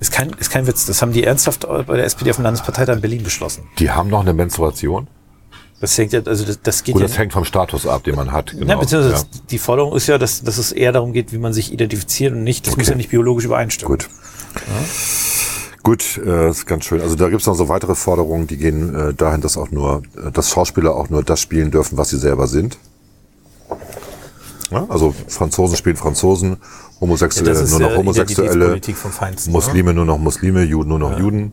Ist 0.00 0.12
kein, 0.12 0.30
ist 0.38 0.50
kein 0.50 0.66
Witz. 0.66 0.86
Das 0.86 1.02
haben 1.02 1.12
die 1.12 1.24
ernsthaft 1.24 1.66
bei 1.66 1.96
der 1.96 2.04
SPD 2.04 2.30
auf 2.30 2.36
dem 2.36 2.44
Landesparteitag 2.44 2.96
in 2.96 3.00
Berlin 3.00 3.22
beschlossen. 3.24 3.64
Die 3.78 3.90
haben 3.90 4.10
noch 4.10 4.20
eine 4.20 4.32
Menstruation. 4.32 5.08
Das 5.80 5.96
hängt 5.96 6.12
ja, 6.12 6.20
also 6.26 6.44
das, 6.44 6.60
das 6.60 6.82
geht 6.82 6.94
Gut, 6.94 7.02
ja 7.02 7.08
das 7.08 7.16
hängt 7.18 7.32
vom 7.32 7.44
Status 7.44 7.86
ab, 7.86 8.02
den 8.02 8.16
man 8.16 8.32
hat. 8.32 8.52
Ja, 8.52 8.58
Genau. 8.60 8.80
beziehungsweise 8.80 9.14
Ja. 9.14 9.22
die 9.50 9.58
Forderung 9.58 9.94
ist 9.96 10.08
ja, 10.08 10.18
dass, 10.18 10.42
dass 10.42 10.58
es 10.58 10.72
eher 10.72 10.90
darum 10.92 11.12
geht, 11.12 11.32
wie 11.32 11.38
man 11.38 11.52
sich 11.52 11.72
identifiziert 11.72 12.32
und 12.32 12.42
nicht, 12.42 12.66
das 12.66 12.76
muss 12.76 12.86
Okay. 12.86 12.92
ja 12.92 12.96
nicht 12.96 13.10
biologisch 13.10 13.44
übereinstimmen. 13.44 13.96
Gut. 13.98 14.08
Gut, 15.84 16.20
äh, 16.24 16.50
ist 16.50 16.66
ganz 16.66 16.84
schön. 16.84 17.00
Also 17.00 17.14
da 17.14 17.28
gibt's 17.28 17.46
noch 17.46 17.54
so 17.54 17.68
weitere 17.68 17.94
Forderungen, 17.94 18.46
die 18.46 18.56
gehen 18.56 18.94
äh, 18.94 19.14
dahin, 19.14 19.40
dass 19.40 19.56
auch 19.56 19.70
nur, 19.70 20.02
äh, 20.16 20.30
dass 20.32 20.50
Schauspieler 20.50 20.94
auch 20.94 21.08
nur 21.10 21.22
das 21.22 21.40
spielen 21.40 21.70
dürfen, 21.70 21.96
was 21.96 22.08
sie 22.10 22.18
selber 22.18 22.46
sind. 22.48 22.76
Ja, 24.70 24.84
also 24.88 25.14
Franzosen 25.28 25.76
spielen 25.76 25.96
Franzosen, 25.96 26.56
Homosexuelle 27.00 27.52
ist 27.52 27.70
nur 27.70 27.80
noch 27.88 27.96
Homosexuelle, 27.96 28.80
Feinsten. 28.82 29.52
ne? 29.52 29.56
Muslime 29.56 29.94
nur 29.94 30.04
noch 30.04 30.18
Muslime, 30.18 30.62
Juden 30.64 30.88
nur 30.90 30.98
noch 30.98 31.18
Juden. 31.18 31.52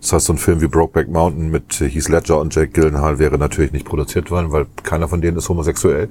Das 0.00 0.12
heißt, 0.12 0.26
so 0.26 0.32
ein 0.32 0.38
Film 0.38 0.60
wie 0.60 0.68
Brokeback 0.68 1.08
Mountain 1.08 1.50
mit 1.50 1.80
äh, 1.80 1.88
Heath 1.88 2.08
Ledger 2.08 2.40
und 2.40 2.54
Jake 2.54 2.68
Gyllenhaal 2.68 3.18
wäre 3.18 3.36
natürlich 3.36 3.72
nicht 3.72 3.84
produziert 3.84 4.30
worden, 4.30 4.52
weil 4.52 4.66
keiner 4.82 5.08
von 5.08 5.20
denen 5.20 5.36
ist 5.36 5.48
homosexuell. 5.48 6.08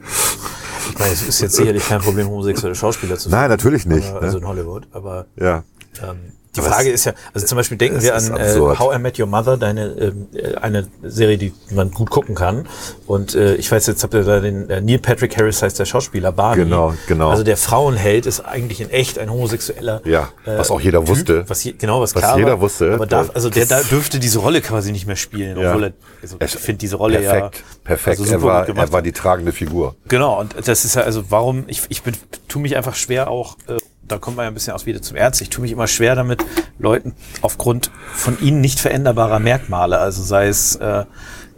Ich 0.89 0.99
meine, 0.99 1.11
es 1.11 1.21
ist 1.27 1.41
jetzt 1.41 1.55
sicherlich 1.55 1.87
kein 1.87 2.01
Problem, 2.01 2.27
homosexuelle 2.27 2.75
Schauspieler 2.75 3.17
zu 3.17 3.29
Nein, 3.29 3.49
natürlich 3.49 3.85
nicht. 3.85 4.09
aber, 4.09 4.21
ne? 4.21 4.25
also 4.25 4.37
in 4.39 4.47
Hollywood. 4.47 4.87
Aber 4.91 5.25
ja. 5.35 5.63
ähm, 6.01 6.17
die 6.55 6.61
Aber 6.61 6.69
Frage 6.69 6.89
ist 6.89 7.05
ja, 7.05 7.13
also 7.33 7.45
zum 7.45 7.55
Beispiel 7.57 7.77
denken 7.77 8.01
wir 8.01 8.15
an 8.15 8.35
äh. 8.35 8.55
How 8.79 8.95
I 8.95 8.99
Met 8.99 9.19
Your 9.19 9.27
Mother, 9.27 9.57
deine 9.57 10.13
äh, 10.33 10.55
eine 10.61 10.87
Serie, 11.03 11.37
die 11.37 11.53
man 11.71 11.91
gut 11.91 12.09
gucken 12.09 12.35
kann. 12.35 12.67
Und 13.05 13.35
äh, 13.35 13.55
ich 13.55 13.71
weiß 13.71 13.85
jetzt, 13.87 14.03
habt 14.03 14.13
ihr 14.13 14.23
da 14.23 14.39
den 14.39 14.69
äh, 14.69 14.81
Neil 14.81 14.99
Patrick 14.99 15.37
Harris 15.37 15.61
heißt 15.61 15.77
der 15.79 15.85
Schauspieler 15.85 16.31
Barney. 16.31 16.63
Genau, 16.63 16.93
genau. 17.07 17.29
Also 17.29 17.43
der 17.43 17.57
Frauenheld 17.57 18.25
ist 18.25 18.39
eigentlich 18.41 18.81
in 18.81 18.89
echt 18.89 19.19
ein 19.19 19.29
homosexueller. 19.31 20.01
Ja, 20.05 20.29
was 20.45 20.71
auch 20.71 20.79
jeder 20.81 21.07
wusste. 21.07 21.43
Was 21.47 21.63
je, 21.63 21.73
genau, 21.73 22.01
was, 22.01 22.15
Was 22.15 22.21
klar 22.23 22.37
jeder 22.37 22.51
war. 22.51 22.61
wusste. 22.61 22.93
Aber 22.93 23.05
darf, 23.05 23.31
also 23.33 23.49
der 23.49 23.65
da 23.65 23.81
dürfte 23.83 24.19
diese 24.19 24.39
Rolle 24.39 24.61
quasi 24.61 24.91
nicht 24.91 25.05
mehr 25.07 25.15
spielen, 25.15 25.57
Ja. 25.59 25.69
obwohl 25.71 25.83
er, 25.85 25.93
also 26.21 26.37
ich 26.39 26.51
finde 26.51 26.79
diese 26.79 26.95
Rolle 26.95 27.19
perfekt, 27.19 27.57
ja 27.57 27.63
perfekt. 27.83 28.19
also 28.19 28.31
er, 28.33 28.41
war, 28.41 28.67
er 28.67 28.91
war 28.91 29.01
die 29.01 29.11
tragende 29.11 29.51
Figur. 29.51 29.95
Genau, 30.07 30.39
und 30.39 30.55
das 30.65 30.85
ist 30.85 30.95
ja, 30.95 31.03
also 31.03 31.23
warum, 31.29 31.65
ich, 31.67 31.81
ich 31.89 32.01
bin, 32.03 32.15
tu 32.47 32.59
mich 32.59 32.75
einfach 32.75 32.95
schwer 32.95 33.29
auch, 33.29 33.57
äh, 33.67 33.77
da 34.07 34.17
kommt 34.17 34.37
man 34.37 34.45
ja 34.45 34.47
ein 34.47 34.53
bisschen 34.53 34.73
aus 34.73 34.85
wieder 34.85 35.01
zum 35.01 35.17
Ernst, 35.17 35.41
ich 35.41 35.49
tue 35.49 35.61
mich 35.61 35.71
immer 35.71 35.87
schwer 35.87 36.15
damit, 36.15 36.43
Leuten 36.79 37.13
aufgrund 37.41 37.91
von 38.13 38.39
ihnen 38.39 38.61
nicht 38.61 38.79
veränderbarer 38.79 39.39
Merkmale, 39.39 39.97
also 39.99 40.23
sei 40.23 40.47
es, 40.47 40.75
äh, 40.75 41.05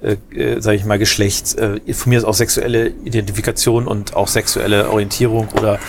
äh, 0.01 0.17
äh, 0.33 0.61
sage 0.61 0.77
ich 0.77 0.85
mal, 0.85 0.97
Geschlecht, 0.97 1.55
äh, 1.55 1.93
von 1.93 2.09
mir 2.09 2.19
ist 2.19 2.25
auch 2.25 2.33
sexuelle 2.33 2.87
Identifikation 2.87 3.87
und 3.87 4.15
auch 4.15 4.27
sexuelle 4.27 4.89
Orientierung 4.89 5.49
oder 5.49 5.79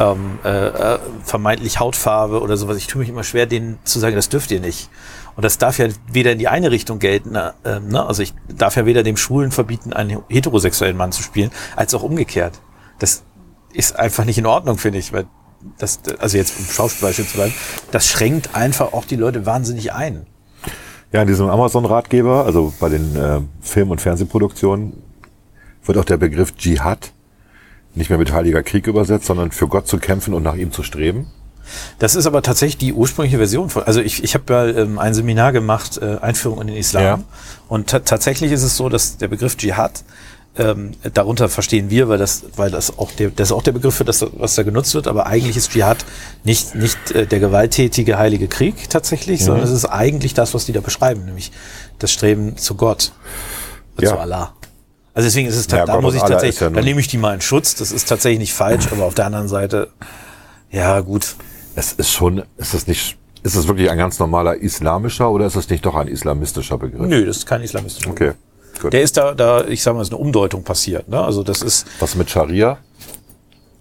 ähm, 0.00 0.38
äh, 0.44 0.66
äh, 0.66 0.98
vermeintlich 1.22 1.78
Hautfarbe 1.78 2.40
oder 2.40 2.56
sowas. 2.56 2.76
Ich 2.76 2.88
tue 2.88 3.00
mich 3.00 3.08
immer 3.08 3.24
schwer, 3.24 3.46
denen 3.46 3.78
zu 3.84 4.00
sagen, 4.00 4.16
das 4.16 4.28
dürft 4.28 4.50
ihr 4.50 4.60
nicht. 4.60 4.88
Und 5.36 5.44
das 5.44 5.58
darf 5.58 5.78
ja 5.78 5.86
weder 6.10 6.32
in 6.32 6.38
die 6.38 6.48
eine 6.48 6.70
Richtung 6.70 6.98
gelten, 6.98 7.36
äh, 7.36 7.52
ne? 7.64 8.04
also 8.04 8.22
ich 8.22 8.34
darf 8.48 8.76
ja 8.76 8.84
weder 8.84 9.02
dem 9.02 9.16
Schwulen 9.16 9.50
verbieten, 9.50 9.92
einen 9.92 10.22
heterosexuellen 10.28 10.96
Mann 10.96 11.12
zu 11.12 11.22
spielen, 11.22 11.50
als 11.76 11.94
auch 11.94 12.02
umgekehrt. 12.02 12.60
Das 12.98 13.22
ist 13.72 13.96
einfach 13.96 14.24
nicht 14.24 14.38
in 14.38 14.46
Ordnung, 14.46 14.76
finde 14.76 14.98
ich, 14.98 15.12
weil 15.12 15.26
das, 15.78 16.00
also 16.18 16.36
jetzt 16.36 16.58
um 16.58 16.64
Schauspielbeispiel 16.66 17.26
zu 17.26 17.34
bleiben, 17.34 17.54
das 17.90 18.06
schränkt 18.06 18.54
einfach 18.54 18.92
auch 18.92 19.04
die 19.04 19.16
Leute 19.16 19.46
wahnsinnig 19.46 19.92
ein. 19.92 20.26
Ja, 21.12 21.22
in 21.22 21.28
diesem 21.28 21.48
Amazon-Ratgeber, 21.48 22.46
also 22.46 22.72
bei 22.80 22.88
den 22.88 23.16
äh, 23.16 23.40
Film- 23.60 23.90
und 23.90 24.00
Fernsehproduktionen, 24.00 24.94
wird 25.84 25.98
auch 25.98 26.04
der 26.04 26.16
Begriff 26.16 26.56
Dschihad 26.56 27.12
nicht 27.94 28.08
mehr 28.08 28.18
mit 28.18 28.32
Heiliger 28.32 28.62
Krieg 28.62 28.86
übersetzt, 28.86 29.26
sondern 29.26 29.50
für 29.50 29.68
Gott 29.68 29.86
zu 29.86 29.98
kämpfen 29.98 30.32
und 30.32 30.42
nach 30.42 30.54
ihm 30.54 30.72
zu 30.72 30.82
streben. 30.82 31.26
Das 31.98 32.14
ist 32.14 32.26
aber 32.26 32.42
tatsächlich 32.42 32.78
die 32.78 32.92
ursprüngliche 32.92 33.36
Version 33.36 33.70
von. 33.70 33.84
Also 33.84 34.00
ich, 34.00 34.24
ich 34.24 34.34
habe 34.34 34.52
ja 34.52 34.66
ähm, 34.66 34.98
ein 34.98 35.14
Seminar 35.14 35.52
gemacht, 35.52 35.98
äh, 35.98 36.18
Einführung 36.20 36.60
in 36.60 36.66
den 36.68 36.76
Islam. 36.76 37.02
Ja. 37.02 37.18
Und 37.68 37.88
ta 37.88 38.00
tatsächlich 38.00 38.52
ist 38.52 38.62
es 38.62 38.76
so, 38.76 38.88
dass 38.88 39.18
der 39.18 39.28
Begriff 39.28 39.56
Dschihad, 39.56 40.04
ähm, 40.58 40.92
darunter 41.14 41.48
verstehen 41.48 41.88
wir, 41.88 42.08
weil 42.08 42.18
das, 42.18 42.44
weil 42.56 42.70
das 42.70 42.98
auch 42.98 43.10
der, 43.12 43.30
das 43.30 43.48
ist 43.48 43.52
auch 43.52 43.62
der 43.62 43.72
Begriff 43.72 43.94
für 43.94 44.04
das, 44.04 44.24
was 44.34 44.54
da 44.54 44.62
genutzt 44.62 44.94
wird, 44.94 45.08
aber 45.08 45.26
eigentlich 45.26 45.56
ist 45.56 45.70
Dschihad 45.70 46.04
nicht, 46.44 46.74
nicht 46.74 47.10
äh, 47.12 47.26
der 47.26 47.40
gewalttätige 47.40 48.18
heilige 48.18 48.48
Krieg 48.48 48.90
tatsächlich, 48.90 49.40
Mhm. 49.40 49.44
sondern 49.46 49.64
es 49.64 49.70
ist 49.70 49.86
eigentlich 49.86 50.34
das, 50.34 50.52
was 50.52 50.66
die 50.66 50.72
da 50.72 50.80
beschreiben, 50.80 51.24
nämlich 51.24 51.52
das 51.98 52.12
Streben 52.12 52.56
zu 52.58 52.74
Gott, 52.74 53.12
Ja. 54.00 54.10
zu 54.10 54.18
Allah. 54.18 54.54
Also 55.14 55.26
deswegen 55.26 55.48
ist 55.48 55.56
es, 55.56 55.66
Ja, 55.70 55.84
da 55.86 55.94
Gott 55.94 56.02
muss 56.02 56.14
ich 56.14 56.20
Allah 56.22 56.32
tatsächlich, 56.32 56.60
ja 56.60 56.70
da 56.70 56.80
nehme 56.82 57.00
ich 57.00 57.08
die 57.08 57.18
mal 57.18 57.34
in 57.34 57.40
Schutz, 57.40 57.74
das 57.74 57.90
ist 57.92 58.08
tatsächlich 58.08 58.38
nicht 58.40 58.54
falsch, 58.54 58.88
aber 58.92 59.04
auf 59.04 59.14
der 59.14 59.26
anderen 59.26 59.48
Seite, 59.48 59.88
ja 60.70 61.00
gut, 61.00 61.34
Es 61.74 61.92
ist 61.94 62.10
schon, 62.12 62.42
ist 62.58 62.74
es 62.74 62.86
nicht, 62.86 63.16
ist 63.42 63.54
es 63.54 63.66
wirklich 63.68 63.90
ein 63.90 63.96
ganz 63.96 64.18
normaler 64.18 64.56
islamischer 64.56 65.30
oder 65.30 65.46
ist 65.46 65.56
es 65.56 65.70
nicht 65.70 65.84
doch 65.86 65.94
ein 65.94 66.08
islamistischer 66.08 66.76
Begriff? 66.76 67.06
Nö, 67.08 67.24
das 67.24 67.38
ist 67.38 67.46
kein 67.46 67.62
islamistischer 67.62 68.10
Okay, 68.10 68.32
gut. 68.82 68.92
Der 68.92 69.02
ist 69.02 69.16
da, 69.16 69.34
da, 69.34 69.64
ich 69.66 69.82
sag 69.82 69.94
mal, 69.94 70.02
ist 70.02 70.10
eine 70.10 70.18
Umdeutung 70.18 70.62
passiert. 70.62 71.08
Ne? 71.08 71.20
Also 71.20 71.42
das 71.42 71.62
ist, 71.62 71.86
Was 72.00 72.14
mit 72.14 72.30
Scharia? 72.30 72.78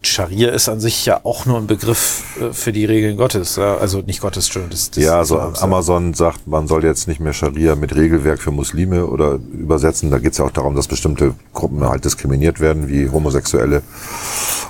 Scharia 0.04 0.50
ist 0.50 0.68
an 0.68 0.80
sich 0.80 1.06
ja 1.06 1.20
auch 1.24 1.46
nur 1.46 1.58
ein 1.58 1.68
Begriff 1.68 2.24
äh, 2.42 2.54
für 2.54 2.72
die 2.72 2.86
Regeln 2.86 3.18
Gottes. 3.18 3.60
Also 3.60 4.00
nicht 4.00 4.22
Gottes, 4.22 4.46
Entschuldigung. 4.46 4.72
Das, 4.72 4.90
das 4.92 5.04
Ja, 5.04 5.20
also. 5.20 5.40
Amazon 5.40 6.14
sagt, 6.16 6.48
man 6.48 6.68
soll 6.68 6.84
jetzt 6.84 7.08
nicht 7.08 7.20
mehr 7.20 7.34
Scharia 7.34 7.76
mit 7.76 7.96
Regelwerk 7.96 8.42
für 8.42 8.52
Muslime 8.52 9.06
oder 9.06 9.34
übersetzen. 9.54 10.10
Da 10.10 10.18
geht 10.18 10.32
es 10.32 10.40
ja 10.40 10.46
auch 10.46 10.52
darum, 10.52 10.76
dass 10.76 10.88
bestimmte 10.88 11.36
Gruppen 11.54 11.88
halt 11.88 12.04
diskriminiert 12.04 12.60
werden, 12.60 12.88
wie 12.88 13.10
Homosexuelle 13.10 13.84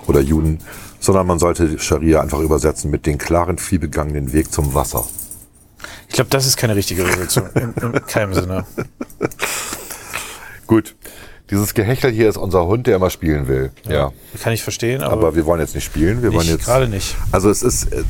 oder 0.07 0.19
Juden, 0.19 0.59
sondern 0.99 1.27
man 1.27 1.39
sollte 1.39 1.79
Scharia 1.79 2.21
einfach 2.21 2.39
übersetzen 2.39 2.91
mit 2.91 3.05
den 3.05 3.17
klaren, 3.17 3.57
vielbegangenen 3.57 4.33
Weg 4.33 4.51
zum 4.51 4.73
Wasser. 4.73 5.05
Ich 6.09 6.15
glaube, 6.15 6.29
das 6.29 6.45
ist 6.45 6.57
keine 6.57 6.75
richtige 6.75 7.03
Übersetzung. 7.03 7.47
In, 7.55 7.73
in 7.73 8.05
keinem 8.05 8.33
Sinne. 8.33 8.65
Gut, 10.71 10.95
dieses 11.49 11.73
Gehechel 11.73 12.11
hier 12.11 12.29
ist 12.29 12.37
unser 12.37 12.65
Hund, 12.65 12.87
der 12.87 12.95
immer 12.95 13.09
spielen 13.09 13.49
will. 13.49 13.71
Ja, 13.89 14.13
Kann 14.41 14.53
ich 14.53 14.63
verstehen, 14.63 15.03
aber, 15.03 15.27
aber 15.27 15.35
wir 15.35 15.45
wollen 15.45 15.59
jetzt 15.59 15.75
nicht 15.75 15.83
spielen. 15.83 16.23
Wir 16.23 16.31
wollen 16.31 16.47
jetzt 16.47 16.63
gerade 16.63 16.87
nicht. 16.87 17.17
Also 17.29 17.49
es 17.49 17.61
ist, 17.61 17.91
äh, 17.91 18.05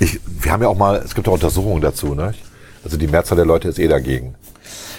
ich, 0.00 0.20
wir 0.26 0.52
haben 0.52 0.60
ja 0.62 0.68
auch 0.68 0.76
mal, 0.76 0.96
es 0.96 1.14
gibt 1.14 1.26
auch 1.28 1.32
Untersuchungen 1.32 1.80
dazu, 1.80 2.14
ne? 2.14 2.34
Also 2.84 2.98
die 2.98 3.06
Mehrzahl 3.06 3.36
der 3.36 3.46
Leute 3.46 3.68
ist 3.68 3.78
eh 3.78 3.88
dagegen. 3.88 4.34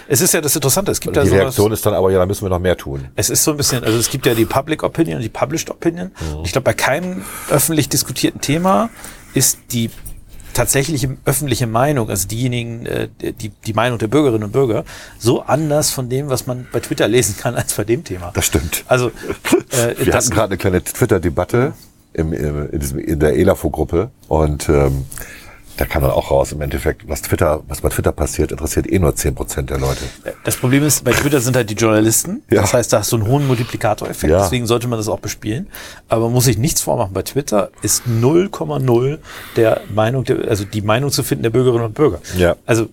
Es 0.08 0.20
ist 0.22 0.34
ja 0.34 0.42
das 0.42 0.56
Interessante. 0.56 0.92
Es 0.92 1.00
gibt 1.00 1.16
Die 1.16 1.20
ja 1.20 1.26
sowas, 1.28 1.42
Reaktion 1.42 1.72
ist 1.74 1.86
dann 1.86 1.94
aber, 1.94 2.10
ja, 2.10 2.18
da 2.18 2.26
müssen 2.26 2.44
wir 2.44 2.50
noch 2.50 2.58
mehr 2.58 2.76
tun. 2.76 3.10
Es 3.16 3.30
ist 3.30 3.44
so 3.44 3.52
ein 3.52 3.58
bisschen, 3.58 3.84
also 3.84 4.00
es 4.00 4.10
gibt 4.10 4.26
ja 4.26 4.34
die 4.34 4.46
Public 4.46 4.82
Opinion 4.82 5.18
und 5.18 5.22
die 5.22 5.30
Published 5.30 5.70
Opinion. 5.70 6.08
Mhm. 6.08 6.44
Ich 6.44 6.54
glaube, 6.54 6.66
bei 6.66 6.74
keinem 6.74 7.24
öffentlich 7.52 7.88
diskutierten 7.88 8.42
Thema 8.42 8.90
ist 9.36 9.60
die 9.74 9.92
tatsächliche 10.54 11.18
öffentliche 11.26 11.68
Meinung, 11.68 12.10
also 12.10 12.28
diejenigen, 12.28 12.86
äh, 12.86 13.08
die, 13.20 13.50
die 13.50 13.74
Meinung 13.74 14.00
der 14.00 14.08
Bürgerinnen 14.08 14.44
und 14.44 14.52
Bürger, 14.52 14.84
so 15.18 15.42
anders 15.42 15.92
von 15.92 16.10
dem, 16.10 16.30
was 16.30 16.48
man 16.48 16.68
bei 16.72 16.80
Twitter 16.80 17.08
lesen 17.08 17.36
kann, 17.38 17.56
als 17.56 17.74
bei 17.74 17.84
dem 17.84 18.04
Thema. 18.04 18.32
Das 18.34 18.46
stimmt. 18.46 18.84
Also, 18.88 19.08
äh, 19.72 20.06
Wir 20.06 20.14
hatten 20.14 20.30
gerade 20.30 20.48
eine 20.48 20.58
kleine 20.58 20.84
Twitter-Debatte 20.84 21.74
im, 22.14 22.34
im, 22.34 22.70
in, 22.70 22.80
diesem, 22.80 23.00
in 23.00 23.20
der 23.20 23.36
ELAFO-Gruppe 23.38 24.12
und 24.28 24.68
ähm, 24.70 25.06
da 25.78 25.86
kam 25.86 26.02
dann 26.02 26.12
auch 26.12 26.32
raus, 26.32 26.52
im 26.52 26.62
Endeffekt, 26.62 27.08
was 27.08 27.22
Twitter, 27.22 27.64
was 27.68 27.82
bei 27.82 27.90
Twitter 27.90 28.12
passiert, 28.12 28.52
interessiert 28.52 28.92
eh 28.92 29.00
nur 29.00 29.12
10% 29.12 29.64
der 29.64 29.80
Leute. 29.80 30.02
das 30.44 30.58
Problem 30.58 30.84
ist, 30.84 31.04
bei 31.04 31.12
Twitter 31.12 31.42
sind 31.42 31.56
halt 31.56 31.70
die 31.70 31.76
Journalisten. 31.76 32.44
Ja. 32.50 32.62
Das 32.62 32.74
heißt, 32.74 32.94
da 32.94 33.00
hast 33.00 33.12
du 33.12 33.18
einen 33.18 33.28
hohen 33.28 33.48
Multiplikatoreffekt. 33.48 34.32
Ja. 34.32 34.42
Deswegen 34.44 34.68
sollte 34.68 34.88
man 34.88 35.00
das 35.00 35.08
auch 35.08 35.20
bespielen. 35.20 35.68
Aber 36.08 36.26
man 36.26 36.34
muss 36.34 36.46
sich 36.46 36.58
nichts 36.58 36.82
vormachen. 36.82 37.14
Bei 37.14 37.24
Twitter 37.24 37.70
ist 37.82 38.04
0,0 38.06 39.18
der 39.56 39.82
Meinung, 39.94 40.24
der, 40.24 40.48
also 40.48 40.66
die 40.66 40.82
Meinung 40.82 41.12
zu 41.12 41.24
finden 41.24 41.44
der 41.44 41.50
Bürgerinnen 41.50 41.86
und 41.86 41.94
Bürger. 41.94 42.20
Ja. 42.38 42.56
Also 42.66 42.90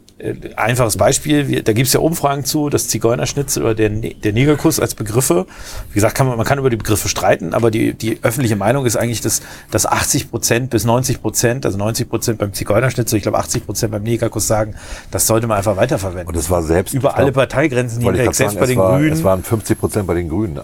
einfaches 0.56 0.96
Beispiel, 0.96 1.48
wir, 1.48 1.62
da 1.62 1.72
gibt's 1.72 1.92
ja 1.92 2.00
Umfragen 2.00 2.44
zu, 2.44 2.68
das 2.70 2.88
Zigeunerschnitzel 2.88 3.62
oder 3.62 3.74
der, 3.74 3.90
Ne- 3.90 4.14
der 4.14 4.32
Negerkuss 4.32 4.80
als 4.80 4.94
Begriffe. 4.94 5.46
Wie 5.90 5.94
gesagt, 5.94 6.14
kann 6.14 6.26
man, 6.26 6.36
man 6.36 6.44
kann 6.46 6.58
über 6.58 6.70
die 6.70 6.76
Begriffe 6.76 7.08
streiten, 7.08 7.54
aber 7.54 7.70
die, 7.70 7.94
die 7.94 8.18
öffentliche 8.22 8.56
Meinung 8.56 8.84
ist 8.86 8.96
eigentlich, 8.96 9.20
dass, 9.20 9.42
dass 9.70 9.86
80 9.86 10.30
Prozent 10.30 10.70
bis 10.70 10.84
90 10.84 11.22
Prozent, 11.22 11.64
also 11.66 11.78
90 11.78 12.08
Prozent 12.08 12.38
beim 12.38 12.52
Zigeunerschnitzel, 12.52 13.16
ich 13.16 13.22
glaube 13.22 13.38
80 13.38 13.64
Prozent 13.66 13.92
beim 13.92 14.02
Negerkuss 14.02 14.46
sagen, 14.46 14.74
das 15.10 15.26
sollte 15.26 15.46
man 15.46 15.58
einfach 15.58 15.76
weiterverwenden. 15.76 16.28
Und 16.28 16.36
es 16.36 16.50
war 16.50 16.62
selbst 16.62 16.94
über 16.94 17.10
ich 17.10 17.14
alle 17.14 17.32
glaub, 17.32 17.48
Parteigrenzen 17.48 18.00
hinweg, 18.02 18.34
selbst 18.34 18.38
sagen, 18.38 18.54
bei 18.56 18.62
es 18.62 18.68
den 18.70 18.78
war, 18.78 18.98
Grünen. 18.98 19.12
Es 19.12 19.22
waren 19.24 19.42
50 19.44 19.78
Prozent 19.78 20.06
bei 20.06 20.14
den 20.14 20.28
Grünen, 20.28 20.56
äh, 20.56 20.60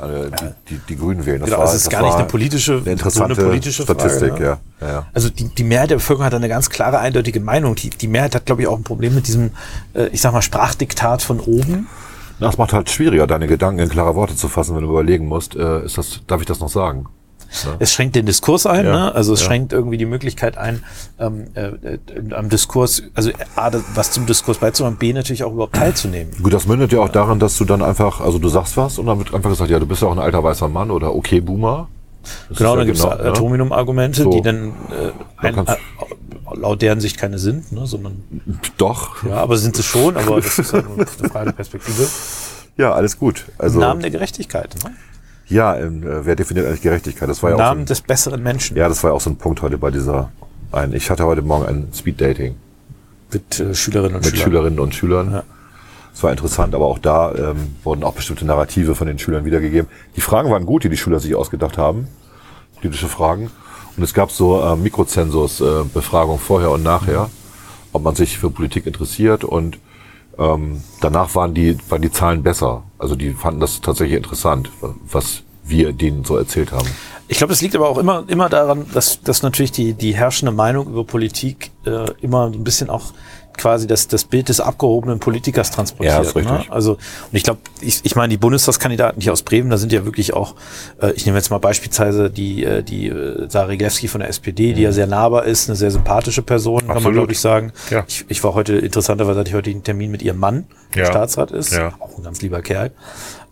die, 0.68 0.74
die, 0.74 0.80
die 0.88 0.96
Grünen 0.96 1.24
wählen. 1.26 1.40
Das 1.40 1.48
Genau, 1.50 1.60
war, 1.60 1.66
es 1.68 1.74
ist 1.74 1.86
das 1.86 1.92
gar 1.92 2.02
nicht 2.02 2.14
eine 2.14 2.26
politische- 2.26 2.78
eine 2.80 2.90
interessante 2.92 3.34
so 3.34 3.40
eine 3.42 3.50
politische 3.50 3.84
Frage, 3.84 4.00
Statistik, 4.00 4.38
ne? 4.40 4.44
ja. 4.46 4.58
ja. 4.80 4.88
ja. 4.88 5.06
Also 5.14 5.30
die, 5.30 5.44
die 5.54 5.64
Mehrheit 5.64 5.90
der 5.90 5.96
Bevölkerung 5.96 6.26
hat 6.26 6.34
eine 6.34 6.48
ganz 6.48 6.70
klare, 6.70 6.98
eindeutige 6.98 7.40
Meinung. 7.40 7.74
Die, 7.76 7.90
die 7.90 8.08
Mehrheit 8.08 8.34
hat, 8.34 8.46
glaube 8.46 8.62
ich, 8.62 8.68
auch 8.68 8.76
ein 8.76 8.82
Problem 8.84 9.14
mit 9.14 9.26
diesem, 9.28 9.43
äh, 9.94 10.06
ich 10.08 10.20
sag 10.20 10.32
mal, 10.32 10.42
Sprachdiktat 10.42 11.22
von 11.22 11.40
oben. 11.40 11.86
Das 12.40 12.58
macht 12.58 12.72
halt 12.72 12.90
schwieriger, 12.90 13.26
deine 13.26 13.46
Gedanken 13.46 13.78
in 13.80 13.88
klare 13.88 14.14
Worte 14.16 14.34
zu 14.36 14.48
fassen, 14.48 14.74
wenn 14.74 14.82
du 14.82 14.90
überlegen 14.90 15.26
musst, 15.28 15.54
äh, 15.56 15.84
ist 15.84 15.96
das, 15.98 16.20
darf 16.26 16.40
ich 16.40 16.46
das 16.46 16.60
noch 16.60 16.68
sagen? 16.68 17.06
Ne? 17.64 17.76
Es 17.78 17.92
schränkt 17.92 18.16
den 18.16 18.26
Diskurs 18.26 18.66
ein, 18.66 18.84
Ja, 18.84 18.92
ne? 18.92 19.14
also 19.14 19.32
es 19.32 19.40
ja. 19.40 19.46
schränkt 19.46 19.72
irgendwie 19.72 19.96
die 19.96 20.06
Möglichkeit 20.06 20.58
ein, 20.58 20.82
ähm, 21.20 21.44
äh, 21.54 22.34
am 22.34 22.48
Diskurs, 22.48 23.04
also 23.14 23.30
A, 23.54 23.70
das- 23.70 23.84
was 23.94 24.10
zum 24.10 24.26
Diskurs 24.26 24.58
beizutragen, 24.58 24.96
B, 24.96 25.12
natürlich 25.12 25.44
auch 25.44 25.52
überhaupt 25.52 25.76
teilzunehmen. 25.76 26.32
Gut, 26.42 26.52
das 26.52 26.66
mündet 26.66 26.90
ja 26.92 26.98
auch 26.98 27.08
daran, 27.08 27.38
dass 27.38 27.56
du 27.56 27.64
dann 27.64 27.80
einfach, 27.82 28.20
also 28.20 28.38
du 28.38 28.48
sagst 28.48 28.76
was 28.76 28.98
und 28.98 29.06
dann 29.06 29.18
wird 29.18 29.32
einfach 29.32 29.50
gesagt, 29.50 29.70
ja, 29.70 29.78
du 29.78 29.86
bist 29.86 30.02
ja 30.02 30.08
auch 30.08 30.12
ein 30.12 30.18
alter 30.18 30.42
weißer 30.42 30.66
Mann 30.68 30.90
oder 30.90 31.14
okay, 31.14 31.40
Boomer. 31.40 31.86
Das 32.48 32.58
Genau, 32.58 32.70
ist 32.70 32.72
ja 32.72 32.76
dann 32.78 32.86
gibt 32.86 32.98
es 32.98 33.04
ne? 33.04 33.30
Atominum-Argumente, 33.30 34.22
So. 34.24 34.30
die 34.30 34.42
dann 34.42 34.72
äh, 34.90 35.46
ein, 35.46 35.58
äh, 35.58 35.76
laut 36.64 36.80
deren 36.80 37.00
Sicht 37.00 37.18
keine 37.18 37.38
sind, 37.38 37.72
ne, 37.72 37.86
sondern 37.86 38.24
Doch. 38.78 39.22
ja, 39.24 39.36
aber 39.36 39.58
sind 39.58 39.76
sie 39.76 39.82
schon, 39.82 40.16
aber 40.16 40.40
das 40.40 40.58
ist 40.58 40.72
halt 40.72 40.86
nur 40.88 40.96
eine 41.20 41.28
Frage 41.28 41.44
der 41.46 41.52
Perspektive. 41.52 42.08
Ja, 42.78 42.92
alles 42.92 43.18
gut. 43.18 43.44
Also, 43.58 43.76
Im 43.76 43.80
Namen 43.80 44.00
der 44.00 44.10
Gerechtigkeit, 44.10 44.74
ne? 44.82 44.92
ja, 45.46 45.76
ähm, 45.76 46.02
äh, 46.02 46.24
wer 46.24 46.36
definiert 46.36 46.66
eigentlich 46.66 46.80
Gerechtigkeit? 46.80 47.28
Das 47.28 47.42
war 47.42 47.50
Im 47.50 47.58
ja 47.58 47.62
auch 47.62 47.66
so 47.66 47.70
Namen 47.70 47.80
ein, 47.82 47.86
des 47.86 48.00
besseren 48.00 48.42
Menschen. 48.42 48.76
ja, 48.78 48.88
das 48.88 49.02
war 49.02 49.10
ja 49.10 49.14
auch 49.14 49.20
so 49.20 49.28
ein 49.28 49.36
Punkt 49.36 49.60
heute 49.60 49.76
bei 49.76 49.90
dieser, 49.90 50.32
ein, 50.72 50.94
ich 50.94 51.10
hatte 51.10 51.26
heute 51.26 51.42
Morgen 51.42 51.66
ein 51.66 51.88
Speed-Dating 51.94 52.56
Mit 53.30 53.60
äh, 53.60 53.74
Schülerinnen 53.74 54.16
und 54.16 54.24
mit 54.24 54.34
Schülern. 54.34 54.44
Schülerinnen 54.44 54.80
und 54.80 54.94
Schülern. 54.94 55.32
Ja. 55.32 55.42
Es 56.14 56.22
war 56.22 56.30
interessant, 56.30 56.74
aber 56.74 56.86
auch 56.86 56.98
da 56.98 57.34
ähm, 57.34 57.76
wurden 57.82 58.04
auch 58.04 58.14
bestimmte 58.14 58.46
Narrative 58.46 58.94
von 58.94 59.06
den 59.06 59.18
Schülern 59.18 59.44
wiedergegeben. 59.44 59.90
Die 60.16 60.22
Fragen 60.22 60.50
waren 60.50 60.64
gut, 60.64 60.84
die 60.84 60.88
die 60.88 60.96
Schüler 60.96 61.20
sich 61.20 61.34
ausgedacht 61.34 61.76
haben, 61.76 62.08
politische 62.76 63.08
Fragen. 63.08 63.50
Und 63.96 64.02
es 64.02 64.14
gab 64.14 64.30
so 64.30 64.60
äh, 64.60 64.76
Mikrozensus-Befragung 64.76 66.38
vorher 66.38 66.70
und 66.70 66.82
nachher, 66.82 67.30
ob 67.92 68.02
man 68.02 68.14
sich 68.14 68.38
für 68.38 68.50
Politik 68.50 68.86
interessiert. 68.86 69.44
Und 69.44 69.78
ähm, 70.38 70.82
danach 71.00 71.34
waren 71.34 71.54
die, 71.54 71.76
waren 71.88 72.02
die 72.02 72.10
Zahlen 72.10 72.42
besser. 72.42 72.82
Also 72.98 73.14
die 73.14 73.32
fanden 73.32 73.60
das 73.60 73.80
tatsächlich 73.80 74.16
interessant, 74.16 74.70
was 75.10 75.42
wir 75.64 75.92
denen 75.92 76.24
so 76.24 76.36
erzählt 76.36 76.72
haben. 76.72 76.88
Ich 77.26 77.38
glaube, 77.38 77.52
es 77.52 77.62
liegt 77.62 77.74
aber 77.74 77.88
auch 77.88 77.98
immer, 77.98 78.24
immer 78.26 78.48
daran, 78.48 78.84
dass, 78.92 79.22
dass 79.22 79.42
natürlich 79.42 79.72
die, 79.72 79.94
die 79.94 80.14
herrschende 80.14 80.52
Meinung 80.52 80.88
über 80.88 81.04
Politik 81.04 81.70
äh, 81.86 82.10
immer 82.20 82.46
ein 82.46 82.64
bisschen 82.64 82.90
auch 82.90 83.12
quasi 83.56 83.86
das, 83.86 84.08
das 84.08 84.24
Bild 84.24 84.48
des 84.48 84.60
abgehobenen 84.60 85.18
Politikers 85.20 85.70
transportiert. 85.70 86.14
Ja, 86.14 86.20
ist 86.22 86.34
richtig. 86.36 86.52
Ne? 86.52 86.64
Also, 86.70 86.92
und 86.92 86.98
ich 87.32 87.42
glaube, 87.42 87.60
ich, 87.80 88.00
ich 88.04 88.16
meine, 88.16 88.28
die 88.30 88.36
Bundestagskandidaten 88.36 89.20
hier 89.22 89.32
aus 89.32 89.42
Bremen, 89.42 89.70
da 89.70 89.76
sind 89.76 89.92
ja 89.92 90.04
wirklich 90.04 90.34
auch, 90.34 90.54
äh, 91.00 91.12
ich 91.12 91.26
nehme 91.26 91.38
jetzt 91.38 91.50
mal 91.50 91.58
beispielsweise 91.58 92.30
die, 92.30 92.64
äh, 92.64 92.82
die 92.82 93.08
äh, 93.08 93.46
Sarah 93.48 93.74
Glewski 93.74 94.08
von 94.08 94.20
der 94.20 94.28
SPD, 94.30 94.72
die 94.74 94.82
ja 94.82 94.92
sehr 94.92 95.06
nahbar 95.06 95.44
ist, 95.44 95.68
eine 95.68 95.76
sehr 95.76 95.90
sympathische 95.90 96.42
Person, 96.42 96.78
kann 96.80 96.88
man 96.88 96.96
Absolut. 96.98 97.14
glaube 97.16 97.32
ich 97.32 97.40
sagen. 97.40 97.72
Ja. 97.90 98.04
Ich, 98.06 98.24
ich 98.28 98.42
war 98.44 98.54
heute, 98.54 98.74
interessanterweise 98.74 99.40
hatte 99.40 99.48
ich 99.50 99.54
heute 99.54 99.70
einen 99.70 99.82
Termin 99.82 100.10
mit 100.10 100.22
ihrem 100.22 100.38
Mann, 100.38 100.66
der 100.94 101.04
Ja. 101.04 101.10
Staatsrat 101.10 101.50
ist, 101.50 101.72
Ja. 101.72 101.92
auch 102.00 102.16
ein 102.18 102.22
ganz 102.24 102.42
lieber 102.42 102.62
Kerl. 102.62 102.92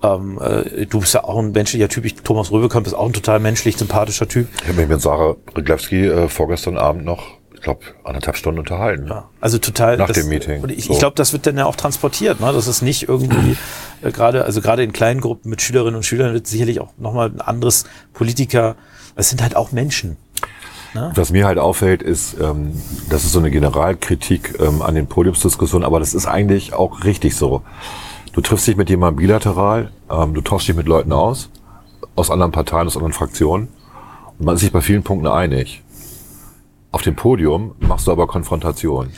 Ähm, 0.03 0.39
äh, 0.43 0.87
du 0.87 1.01
bist 1.01 1.15
ja 1.15 1.23
auch 1.25 1.39
ein 1.39 1.53
menschlicher 1.53 1.89
Typ. 1.89 2.05
Ich, 2.05 2.17
Thomas 2.17 2.51
Röbekamp 2.51 2.87
ist 2.87 2.95
auch 2.95 3.07
ein 3.07 3.13
total 3.13 3.39
menschlich, 3.39 3.77
sympathischer 3.77 4.27
Typ. 4.27 4.49
Ich 4.63 4.69
habe 4.69 4.81
mich 4.81 4.89
mit 4.89 5.01
Sarah 5.01 5.37
Ryglewski 5.57 6.07
äh, 6.07 6.29
vorgestern 6.29 6.77
Abend 6.77 7.05
noch, 7.05 7.23
glaube, 7.63 7.81
anderthalb 8.05 8.37
Stunden 8.37 8.61
unterhalten. 8.61 9.07
Ja, 9.09 9.29
also 9.41 9.59
total. 9.59 9.97
Nach 9.97 10.09
das, 10.09 10.19
dem 10.19 10.29
Meeting, 10.29 10.63
Und 10.63 10.71
ich, 10.71 10.85
so. 10.85 10.93
ich 10.93 10.99
glaube, 10.99 11.15
das 11.17 11.33
wird 11.33 11.47
dann 11.47 11.57
ja 11.57 11.67
auch 11.67 11.77
transportiert. 11.77 12.41
Ne? 12.41 12.53
Das 12.53 12.67
ist 12.67 12.83
nicht 12.83 13.09
irgendwie 13.09 13.57
äh, 14.03 14.11
gerade, 14.11 14.45
also 14.45 14.61
gerade 14.61 14.83
in 14.83 14.93
kleinen 14.93 15.21
Gruppen 15.21 15.49
mit 15.49 15.63
Schülerinnen 15.63 15.97
und 15.97 16.03
Schülern 16.03 16.35
wird 16.35 16.47
sicherlich 16.47 16.81
auch 16.81 16.91
nochmal 16.99 17.31
ein 17.31 17.41
anderes 17.41 17.85
Politiker. 18.13 18.77
Es 19.15 19.31
sind 19.31 19.43
halt 19.43 19.57
auch 19.57 19.73
Menschen. 19.73 20.17
Was 21.15 21.31
mir 21.31 21.47
halt 21.47 21.59
auffällt, 21.59 22.03
ist, 22.03 22.37
ähm, 22.39 22.75
das 23.09 23.25
ist 23.25 23.33
so 23.33 23.39
eine 23.39 23.51
Generalkritik 23.51 24.61
ähm, 24.61 24.83
an 24.83 24.95
den 24.95 25.07
Podiumsdiskussionen, 25.07 25.87
aber 25.87 26.01
das 26.01 26.13
ist 26.13 26.27
eigentlich 26.27 26.75
auch 26.75 27.05
richtig 27.05 27.35
so. 27.35 27.63
Du 28.35 28.43
triffst 28.43 28.67
dich 28.67 28.77
mit 28.77 28.91
jemandem 28.91 29.17
bilateral, 29.17 29.91
ähm, 30.11 30.35
du 30.35 30.43
tauschst 30.43 30.69
dich 30.69 30.77
mit 30.77 30.87
Leuten 30.87 31.13
aus, 31.13 31.49
aus 32.15 32.31
anderen 32.31 32.53
Parteien, 32.53 32.87
aus 32.87 32.97
anderen 32.97 33.15
Fraktionen, 33.15 33.69
und 34.39 34.45
man 34.45 34.57
ist 34.57 34.61
sich 34.61 34.73
bei 34.73 34.83
vielen 34.83 35.03
Punkten 35.03 35.29
einig. 35.29 35.83
Auf 36.93 37.03
dem 37.03 37.17
Podium 37.17 37.75
machst 37.81 38.07
du 38.07 38.13
aber 38.13 38.27
Konfrontation, 38.27 39.09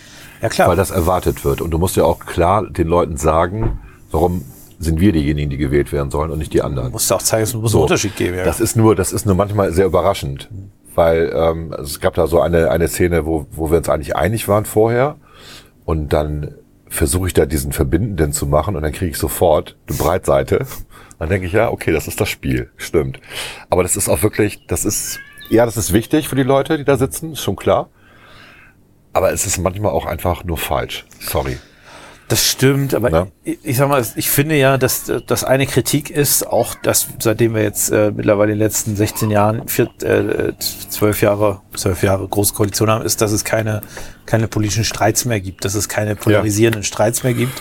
Ja 0.41 0.49
klar. 0.49 0.69
weil 0.69 0.77
das 0.77 0.91
erwartet 0.91 1.45
wird. 1.45 1.61
Und 1.61 1.71
du 1.73 1.79
musst 1.79 1.97
ja 1.97 2.05
auch 2.05 2.21
klar 2.21 2.67
den 2.71 2.87
Leuten 2.89 3.17
sagen, 3.17 3.81
warum 4.11 4.45
sind 4.79 5.01
wir 5.01 5.13
diejenigen, 5.13 5.51
die 5.51 5.57
gewählt 5.57 5.93
werden 5.93 6.11
sollen 6.11 6.31
und 6.31 6.39
nicht 6.39 6.53
die 6.53 6.63
anderen. 6.63 6.91
muss 6.93 7.11
auch 7.13 7.23
zeigen, 7.23 7.45
es 7.45 7.55
muss 7.55 7.73
So. 7.73 7.79
einen 7.79 7.83
Unterschied 7.85 8.17
geben. 8.17 8.37
Ja. 8.39 8.45
Das 8.45 8.61
ist 8.61 8.77
nur, 8.77 8.95
das 8.95 9.13
ist 9.13 9.27
nur 9.27 9.35
manchmal 9.35 9.73
sehr 9.73 9.87
überraschend, 9.87 10.49
weil 10.95 11.33
ähm, 11.35 11.73
es 11.81 12.01
gab 12.01 12.15
da 12.15 12.27
so 12.27 12.41
eine 12.41 12.71
eine 12.71 12.89
Szene, 12.89 13.27
wo 13.27 13.47
wo 13.51 13.71
wir 13.71 13.79
uns 13.79 13.89
eigentlich 13.89 14.17
einig 14.17 14.47
waren 14.49 14.65
vorher 14.65 15.17
und 15.85 16.13
dann 16.13 16.55
versuche 16.89 17.27
ich 17.29 17.35
da 17.35 17.47
diesen 17.47 17.73
Verbindenden 17.73 18.33
zu 18.33 18.47
machen 18.47 18.77
und 18.77 18.83
dann 18.83 18.93
kriege 18.93 19.11
ich 19.11 19.19
sofort 19.19 19.77
eine 19.89 19.97
Breitseite. 19.97 20.67
Dann 21.19 21.29
denke 21.29 21.47
ich 21.47 21.53
ja, 21.53 21.71
okay, 21.71 21.93
das 21.93 22.07
ist 22.09 22.21
das 22.21 22.29
Spiel, 22.29 22.71
stimmt. 22.77 23.21
Aber 23.71 23.83
das 23.85 23.97
ist 23.97 24.09
auch 24.09 24.23
wirklich, 24.23 24.67
das 24.67 24.85
ist 24.85 25.19
ja, 25.51 25.67
das 25.67 25.77
ist 25.77 25.93
wichtig 25.93 26.29
für 26.29 26.37
die 26.37 26.43
Leute, 26.43 26.77
die 26.79 26.85
da 26.85 26.97
sitzen, 26.97 27.33
ist 27.33 27.43
schon 27.43 27.57
klar. 27.57 27.89
Aber 29.13 29.33
es 29.33 29.47
ist 29.47 29.59
manchmal 29.59 29.93
auch 29.93 30.07
einfach 30.07 30.45
nur 30.45 30.59
falsch. 30.59 31.05
Sorry. 31.21 31.59
Das 32.29 32.49
stimmt, 32.49 32.95
aber 32.95 33.11
Ne? 33.11 33.33
ich, 33.45 33.59
ich 33.63 33.77
sag 33.77 33.89
mal, 33.89 34.05
ich 34.17 34.31
finde 34.31 34.57
ja, 34.57 34.79
dass 34.79 35.13
das 35.27 35.45
eine 35.45 35.67
Kritik 35.67 36.11
ist, 36.11 36.47
auch 36.47 36.75
dass 36.75 37.07
seitdem 37.21 37.55
wir 37.55 37.63
jetzt 37.63 37.91
äh, 37.91 38.13
mittlerweile 38.15 38.53
in 38.53 38.59
den 38.59 38.65
letzten 38.67 38.97
16 38.97 39.31
Jahren, 39.31 39.69
vier, 39.69 39.91
äh, 40.03 40.53
zwölf 40.59 41.21
Jahre, 41.21 41.61
zwölf 41.77 42.03
Jahre 42.03 42.27
große 42.27 42.55
Koalition 42.55 42.91
haben, 42.91 43.05
ist, 43.05 43.21
dass 43.21 43.31
es 43.31 43.45
keine, 43.45 43.83
keine 44.25 44.49
politischen 44.49 44.85
Streits 44.85 45.27
mehr 45.27 45.41
gibt, 45.41 45.67
dass 45.67 45.75
es 45.75 45.89
keine 45.89 46.17
polarisierenden 46.17 46.83
Streits 46.83 47.25
mehr 47.25 47.35
gibt 47.35 47.61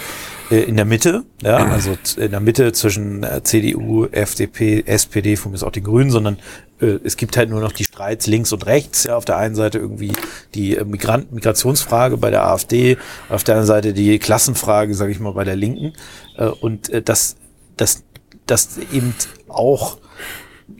äh, 0.49 0.61
in 0.61 0.77
der 0.77 0.85
Mitte, 0.85 1.23
ja, 1.41 1.57
also 1.57 1.97
in 2.15 2.31
der 2.31 2.39
Mitte 2.39 2.71
zwischen 2.71 3.23
äh, 3.23 3.43
CDU, 3.43 4.05
FDP, 4.05 4.83
SPD, 4.85 5.35
von 5.35 5.51
mir 5.51 5.57
ist 5.57 5.63
auch 5.63 5.71
die 5.71 5.83
Grünen, 5.83 6.09
sondern 6.09 6.37
äh, 6.83 6.99
es 7.03 7.17
gibt 7.17 7.37
halt 7.37 7.49
nur 7.49 7.61
noch 7.61 7.71
die 7.71 7.83
Streits 7.85 8.27
links 8.27 8.51
und 8.53 8.65
rechts. 8.65 9.05
Ja, 9.05 9.15
auf 9.17 9.25
der 9.25 9.37
einen 9.37 9.55
Seite 9.55 9.79
irgendwie 9.79 10.11
die 10.53 10.77
äh, 10.77 10.83
Migrant 10.85 11.31
Migrationsfrage 11.31 12.17
bei 12.17 12.29
der 12.29 12.45
AfD, 12.45 12.97
auf 13.29 13.43
der 13.43 13.55
anderen 13.55 13.67
Seite 13.67 13.93
die 13.93 14.19
Klassenfrage, 14.19 14.93
sage 14.93 15.11
ich 15.11 15.19
mal, 15.19 15.33
bei 15.33 15.43
der 15.43 15.55
Linken. 15.55 15.93
Äh, 16.37 16.45
und 16.47 16.89
äh, 16.89 17.01
das, 17.01 17.35
das, 17.77 18.03
das 18.45 18.77
eben 18.91 19.15
auch 19.47 19.97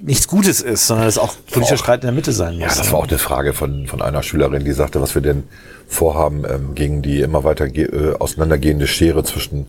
nichts 0.01 0.27
Gutes 0.27 0.61
ist, 0.61 0.87
sondern 0.87 1.07
es 1.07 1.17
auch 1.17 1.33
politischer 1.51 1.75
Auch- 1.75 1.79
Streit 1.79 2.01
in 2.01 2.07
der 2.07 2.13
Mitte 2.13 2.31
sein 2.31 2.53
muss. 2.57 2.61
Ja, 2.61 2.67
das 2.81 2.91
war 2.91 2.99
auch 2.99 3.07
eine 3.07 3.17
Frage 3.17 3.53
von, 3.53 3.87
von 3.87 4.01
einer 4.01 4.23
Schülerin, 4.23 4.63
die 4.63 4.71
sagte, 4.71 5.01
was 5.01 5.15
wir 5.15 5.21
denn 5.21 5.43
vorhaben, 5.87 6.43
ähm, 6.49 6.75
gegen 6.75 7.01
die 7.01 7.21
immer 7.21 7.43
weiter 7.43 7.65
äh, 7.65 8.15
auseinandergehende 8.17 8.87
Schere 8.87 9.23
zwischen 9.23 9.67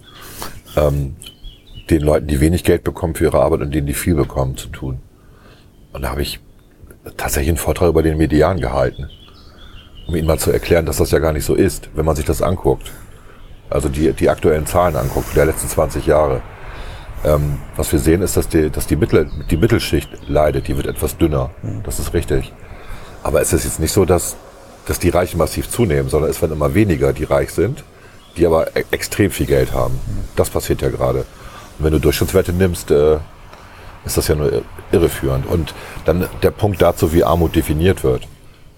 ähm, 0.77 1.17
den 1.91 2.01
Leuten, 2.01 2.27
die 2.27 2.41
wenig 2.41 2.65
Geld 2.65 2.85
bekommen 2.85 3.15
für 3.15 3.25
ihre 3.25 3.41
Arbeit 3.41 3.61
und 3.61 3.75
denen, 3.75 3.87
die 3.87 3.95
viel 3.95 4.15
bekommen, 4.15 4.57
zu 4.57 4.69
tun. 4.69 4.99
Und 5.95 6.03
da 6.03 6.11
habe 6.11 6.23
ich 6.23 6.41
tatsächlich 7.17 7.51
einen 7.51 7.57
Vortrag 7.57 7.89
über 7.89 8.03
den 8.03 8.19
Median 8.19 8.61
gehalten, 8.61 9.09
um 10.09 10.17
ihnen 10.17 10.27
mal 10.27 10.39
zu 10.39 10.51
erklären, 10.51 10.87
dass 10.87 10.97
das 10.97 11.13
ja 11.13 11.21
gar 11.21 11.33
nicht 11.33 11.45
so 11.45 11.55
ist, 11.55 11.89
wenn 11.95 12.05
man 12.05 12.17
sich 12.17 12.25
das 12.25 12.43
anguckt. 12.43 12.91
Also 13.71 13.89
die, 13.89 14.13
die 14.13 14.29
aktuellen 14.29 14.67
Zahlen 14.67 14.97
anguckt, 14.97 15.35
der 15.37 15.47
letzten 15.47 15.69
20 15.69 16.05
Jahre. 16.05 16.43
Ähm, 17.25 17.59
was 17.77 17.93
wir 17.93 18.01
sehen, 18.01 18.23
ist, 18.23 18.37
dass 18.37 18.49
die, 18.49 18.71
dass 18.71 18.89
die, 18.89 18.97
Mittel, 18.97 19.31
die 19.51 19.57
Mittelschicht 19.57 20.11
leidet, 20.29 20.67
die 20.67 20.77
wird 20.77 20.89
etwas 20.89 21.17
dünner. 21.17 21.51
Das 21.85 22.01
ist 22.01 22.13
richtig. 22.13 22.53
Aber 23.23 23.41
es 23.41 23.53
ist 23.53 23.65
jetzt 23.65 23.79
nicht 23.79 23.93
so, 23.93 24.05
dass, 24.05 24.37
dass 24.87 24.99
die 24.99 25.11
Reichen 25.11 25.39
massiv 25.39 25.71
zunehmen, 25.71 26.11
sondern 26.11 26.29
es 26.29 26.43
werden 26.43 26.53
immer 26.53 26.75
weniger, 26.75 27.13
die 27.13 27.25
reich 27.25 27.53
sind, 27.53 27.85
die 28.37 28.47
aber 28.47 28.77
e 28.77 28.85
extrem 28.91 29.31
viel 29.31 29.47
Geld 29.47 29.73
haben. 29.73 29.99
Das 30.35 30.51
passiert 30.51 30.83
ja 30.83 30.89
gerade. 30.89 31.21
Und 31.79 31.85
wenn 31.85 31.93
du 31.93 32.01
Durchschnittswerte 32.01 32.53
nimmst, 32.53 32.91
äh, 32.91 33.19
ist 34.05 34.17
das 34.17 34.29
ja 34.29 34.35
nur 34.35 34.63
irreführend. 34.93 35.47
Und 35.47 35.75
dann 36.05 36.27
der 36.43 36.51
Punkt 36.51 36.81
dazu, 36.83 37.13
wie 37.13 37.25
Armut 37.25 37.55
definiert 37.57 38.05
wird. 38.05 38.27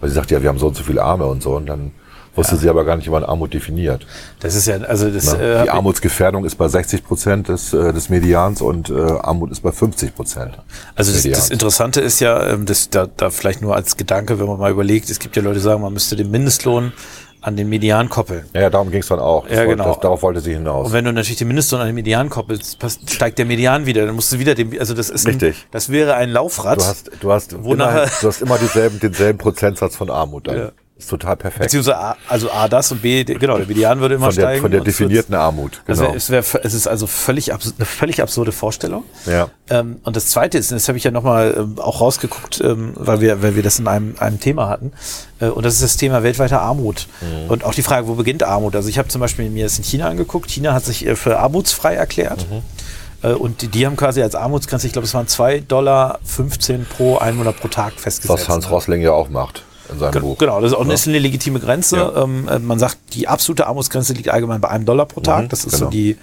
Weil 0.00 0.10
sie 0.10 0.14
sagt, 0.14 0.30
ja, 0.30 0.42
wir 0.42 0.48
haben 0.48 0.58
so 0.58 0.68
und 0.68 0.76
so 0.76 0.82
viele 0.82 1.02
Arme 1.02 1.26
und 1.26 1.42
so. 1.42 1.56
Und 1.56 1.66
dann 1.66 1.92
wusste 2.36 2.56
sie 2.56 2.68
aber 2.68 2.84
gar 2.84 2.96
nicht, 2.96 3.06
wie 3.06 3.10
man 3.10 3.24
Armut 3.24 3.54
definiert. 3.54 4.06
Das 4.40 4.54
ist 4.54 4.66
ja, 4.66 4.76
also 4.82 5.10
das, 5.10 5.32
Ne? 5.32 5.60
äh, 5.60 5.62
Die 5.64 5.70
Armutsgefährdung 5.70 6.44
ist 6.44 6.56
bei 6.56 6.68
60 6.68 7.02
Prozent 7.02 7.48
des, 7.48 7.72
äh, 7.72 7.94
des 7.94 8.10
Medians 8.10 8.60
und 8.60 8.90
äh, 8.90 8.94
Armut 8.94 9.50
ist 9.52 9.62
bei 9.62 9.72
50 9.72 10.14
Prozent. 10.14 10.58
Also 10.94 11.12
das, 11.12 11.22
das 11.22 11.48
Interessante 11.50 12.02
ist 12.02 12.20
ja, 12.20 12.46
ähm, 12.48 12.66
das, 12.66 12.90
da, 12.90 13.06
da 13.06 13.30
vielleicht 13.30 13.62
nur 13.62 13.74
als 13.74 13.96
Gedanke, 13.96 14.38
wenn 14.38 14.46
man 14.46 14.58
mal 14.58 14.70
überlegt, 14.70 15.08
es 15.08 15.18
gibt 15.18 15.34
ja 15.34 15.42
Leute, 15.42 15.54
die 15.56 15.60
sagen, 15.62 15.80
man 15.80 15.94
müsste 15.94 16.14
den 16.14 16.30
Mindestlohn 16.30 16.92
an 17.46 17.56
den 17.56 17.68
Median 17.68 18.08
koppeln. 18.08 18.44
Ja, 18.52 18.68
darum 18.70 18.90
ging 18.90 19.00
es 19.00 19.06
dann 19.08 19.20
auch. 19.20 19.44
Das 19.44 19.52
Ja, 19.52 19.58
wollte- 19.58 19.76
genau. 19.76 19.88
Das, 19.92 20.00
darauf 20.00 20.22
wollte 20.22 20.40
sie 20.40 20.54
hinaus. 20.54 20.88
Und 20.88 20.92
wenn 20.92 21.04
du 21.04 21.12
natürlich 21.12 21.38
den 21.38 21.46
Mindestlohn 21.48 21.80
an 21.80 21.86
den 21.86 21.94
Median 21.94 22.28
koppelst, 22.28 22.78
steigt 23.08 23.38
der 23.38 23.46
Median 23.46 23.86
wieder, 23.86 24.04
dann 24.04 24.14
musst 24.16 24.32
du 24.32 24.38
wieder 24.38 24.54
den, 24.54 24.78
also 24.78 24.94
das 24.94 25.10
ist 25.10 25.26
Richtig. 25.26 25.56
Ein, 25.56 25.68
das 25.70 25.90
wäre 25.90 26.14
ein 26.14 26.30
Laufrad. 26.30 26.78
Du 26.80 26.84
hast, 26.84 27.10
du 27.20 27.32
hast, 27.32 27.52
immer, 27.52 27.76
nachher- 27.76 28.10
du 28.20 28.26
hast 28.28 28.42
immer 28.42 28.58
dieselben, 28.58 28.98
denselben 29.00 29.38
Prozentsatz 29.38 29.94
von 29.96 30.10
Armut 30.10 30.48
dann. 30.48 30.56
Ja. 30.58 30.70
Ist 30.98 31.10
total 31.10 31.36
perfekt. 31.36 31.64
Beziehungsweise 31.64 31.98
A, 31.98 32.16
also 32.26 32.50
A 32.50 32.68
das 32.68 32.90
und 32.90 33.02
B, 33.02 33.22
genau, 33.22 33.58
der 33.58 33.66
Median 33.66 34.00
würde 34.00 34.14
immer 34.14 34.28
Von 34.28 34.34
der, 34.34 34.42
steigen. 34.44 34.62
von 34.62 34.70
der 34.70 34.80
definierten 34.80 35.34
Armut. 35.34 35.82
Also 35.86 36.04
Genau. 36.04 36.14
es, 36.16 36.30
wär, 36.30 36.42
es 36.62 36.72
ist 36.72 36.86
also 36.88 37.06
völlig 37.06 37.52
abs 37.52 37.74
eine 37.76 37.84
völlig 37.84 38.22
absurde 38.22 38.50
Vorstellung. 38.50 39.04
Ja. 39.26 39.50
Ähm, 39.68 40.00
und 40.04 40.16
das 40.16 40.28
Zweite 40.28 40.56
ist, 40.56 40.72
und 40.72 40.76
das 40.76 40.88
habe 40.88 40.96
ich 40.96 41.04
ja 41.04 41.10
nochmal 41.10 41.54
ähm, 41.54 41.78
auch 41.78 42.00
rausgeguckt, 42.00 42.62
ähm, 42.62 42.92
weil 42.94 43.20
wir, 43.20 43.42
weil 43.42 43.56
wir 43.56 43.62
das 43.62 43.78
in 43.78 43.86
einem, 43.88 44.14
einem 44.20 44.40
Thema 44.40 44.70
hatten. 44.70 44.92
Äh, 45.38 45.48
und 45.48 45.66
das 45.66 45.74
ist 45.74 45.82
das 45.82 45.96
Thema 45.98 46.22
weltweiter 46.22 46.62
Armut. 46.62 47.08
Mhm. 47.20 47.50
Und 47.50 47.64
auch 47.64 47.74
die 47.74 47.82
Frage, 47.82 48.08
wo 48.08 48.14
beginnt 48.14 48.42
Armut? 48.42 48.74
Also 48.74 48.88
ich 48.88 48.96
habe 48.96 49.08
zum 49.08 49.20
Beispiel 49.20 49.50
mir 49.50 49.64
das 49.64 49.76
in 49.76 49.84
China 49.84 50.08
angeguckt. 50.08 50.50
China 50.50 50.72
hat 50.72 50.86
sich 50.86 51.06
äh, 51.06 51.14
für 51.14 51.38
armutsfrei 51.38 51.94
erklärt. 51.94 52.46
Mhm. 52.50 52.62
Äh, 53.22 53.34
und 53.34 53.60
die, 53.60 53.68
die 53.68 53.84
haben 53.84 53.96
quasi 53.96 54.22
als 54.22 54.34
Armutsgrenze, 54.34 54.86
ich 54.86 54.94
glaube, 54.94 55.04
es 55.06 55.12
waren 55.12 55.26
2,15 55.26 55.66
Dollar 55.68 56.20
pro 56.88 57.18
Einwohner 57.18 57.52
pro 57.52 57.68
Tag 57.68 58.00
festgesetzt. 58.00 58.44
Was 58.44 58.48
Hans? 58.48 58.70
Rosling 58.70 59.02
ja 59.02 59.12
auch 59.12 59.28
macht 59.28 59.62
in 59.92 59.98
seinem 59.98 60.12
Gen- 60.12 60.22
Buch. 60.22 60.38
Genau, 60.38 60.60
das 60.60 60.72
ist 60.72 60.76
auch 60.76 60.82
eine, 60.84 60.94
ist 60.94 61.06
eine 61.08 61.18
legitime 61.18 61.60
Grenze. 61.60 61.96
Ja. 61.96 62.22
Ähm, 62.24 62.48
äh, 62.48 62.58
man 62.58 62.78
sagt, 62.78 62.98
die 63.14 63.28
absolute 63.28 63.66
Armutsgrenze 63.66 64.12
liegt 64.12 64.28
allgemein 64.28 64.60
bei 64.60 64.68
einem 64.68 64.84
Dollar 64.84 65.06
pro 65.06 65.20
Tag. 65.20 65.44
Mhm, 65.44 65.48
das 65.48 65.64
ist 65.64 65.72
genau. 65.74 65.86
so 65.86 65.90
die, 65.90 66.16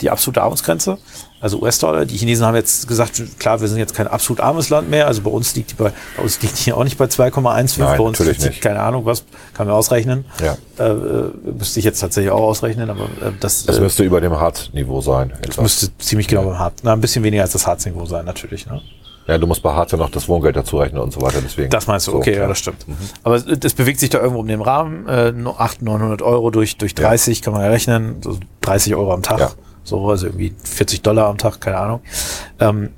die 0.00 0.10
absolute 0.10 0.42
Armutsgrenze. 0.42 0.98
Also 1.42 1.60
US-Dollar. 1.62 2.04
Die 2.04 2.16
Chinesen 2.18 2.44
haben 2.44 2.54
jetzt 2.54 2.86
gesagt, 2.86 3.22
klar, 3.38 3.60
wir 3.62 3.68
sind 3.68 3.78
jetzt 3.78 3.94
kein 3.94 4.06
absolut 4.06 4.40
armes 4.40 4.68
Land 4.68 4.90
mehr. 4.90 5.06
Also 5.06 5.22
bei 5.22 5.30
uns 5.30 5.54
liegt 5.56 5.70
die 5.70 5.74
bei, 5.74 5.90
bei 6.16 6.22
uns 6.22 6.40
liegt 6.42 6.66
die 6.66 6.72
auch 6.74 6.84
nicht 6.84 6.98
bei 6.98 7.06
2,15. 7.06 7.80
Nein, 7.80 7.96
Bei 7.96 7.98
uns 8.04 8.18
natürlich 8.18 8.38
liegt 8.40 8.50
nicht. 8.50 8.60
keine 8.60 8.80
Ahnung, 8.80 9.06
was 9.06 9.24
kann 9.54 9.66
man 9.66 9.74
ausrechnen. 9.74 10.26
Ja. 10.42 10.56
Äh, 10.78 10.90
äh, 10.90 11.30
müsste 11.58 11.78
ich 11.78 11.86
jetzt 11.86 12.00
tatsächlich 12.00 12.30
auch 12.30 12.42
ausrechnen, 12.42 12.90
aber 12.90 13.04
äh, 13.04 13.32
das, 13.40 13.64
Das 13.64 13.78
äh, 13.78 13.80
müsste 13.80 14.04
über 14.04 14.20
dem 14.20 14.38
Hartz-Niveau 14.38 15.00
sein. 15.00 15.30
das 15.30 15.38
etwas. 15.52 15.62
müsste 15.62 15.98
ziemlich 15.98 16.28
genau 16.28 16.44
beim 16.44 16.58
Hartz, 16.58 16.80
na, 16.82 16.92
ein 16.92 17.00
bisschen 17.00 17.22
weniger 17.24 17.42
als 17.42 17.52
das 17.52 17.66
Harzniveau 17.66 18.04
sein, 18.04 18.26
natürlich. 18.26 18.66
Ne? 18.66 18.82
Ja, 19.26 19.38
du 19.38 19.46
musst 19.46 19.62
bei 19.62 19.72
Hartz 19.72 19.92
ja 19.92 19.98
noch 19.98 20.10
das 20.10 20.28
Wohngeld 20.28 20.56
dazu 20.56 20.78
rechnen 20.78 21.00
und 21.00 21.12
so 21.12 21.20
weiter. 21.22 21.40
Deswegen. 21.42 21.70
Das 21.70 21.86
meinst 21.86 22.06
du, 22.08 22.12
So, 22.12 22.18
okay, 22.18 22.36
ja, 22.36 22.48
das 22.48 22.58
stimmt. 22.58 22.84
Aber 23.22 23.36
es, 23.36 23.74
bewegt 23.74 24.00
sich 24.00 24.10
da 24.10 24.18
irgendwo 24.18 24.40
um 24.40 24.48
den 24.48 24.60
Rahmen. 24.60 25.06
Äh, 25.06 25.32
nur 25.32 25.60
800, 25.60 25.82
900 25.82 26.22
Euro 26.22 26.50
durch, 26.50 26.78
durch 26.78 26.94
30 26.94 27.42
kann 27.42 27.52
man 27.52 27.62
ja 27.62 27.68
rechnen. 27.68 28.20
So 28.22 28.38
30 28.62 28.94
Euro 28.96 29.12
am 29.12 29.22
Tag. 29.22 29.38
Ja. 29.38 29.50
So, 29.84 30.08
also 30.08 30.26
irgendwie 30.26 30.54
40 30.64 31.02
Dollar 31.02 31.28
am 31.28 31.38
Tag, 31.38 31.60
keine 31.60 31.78
Ahnung. 31.78 32.00
Ähm, 32.58 32.90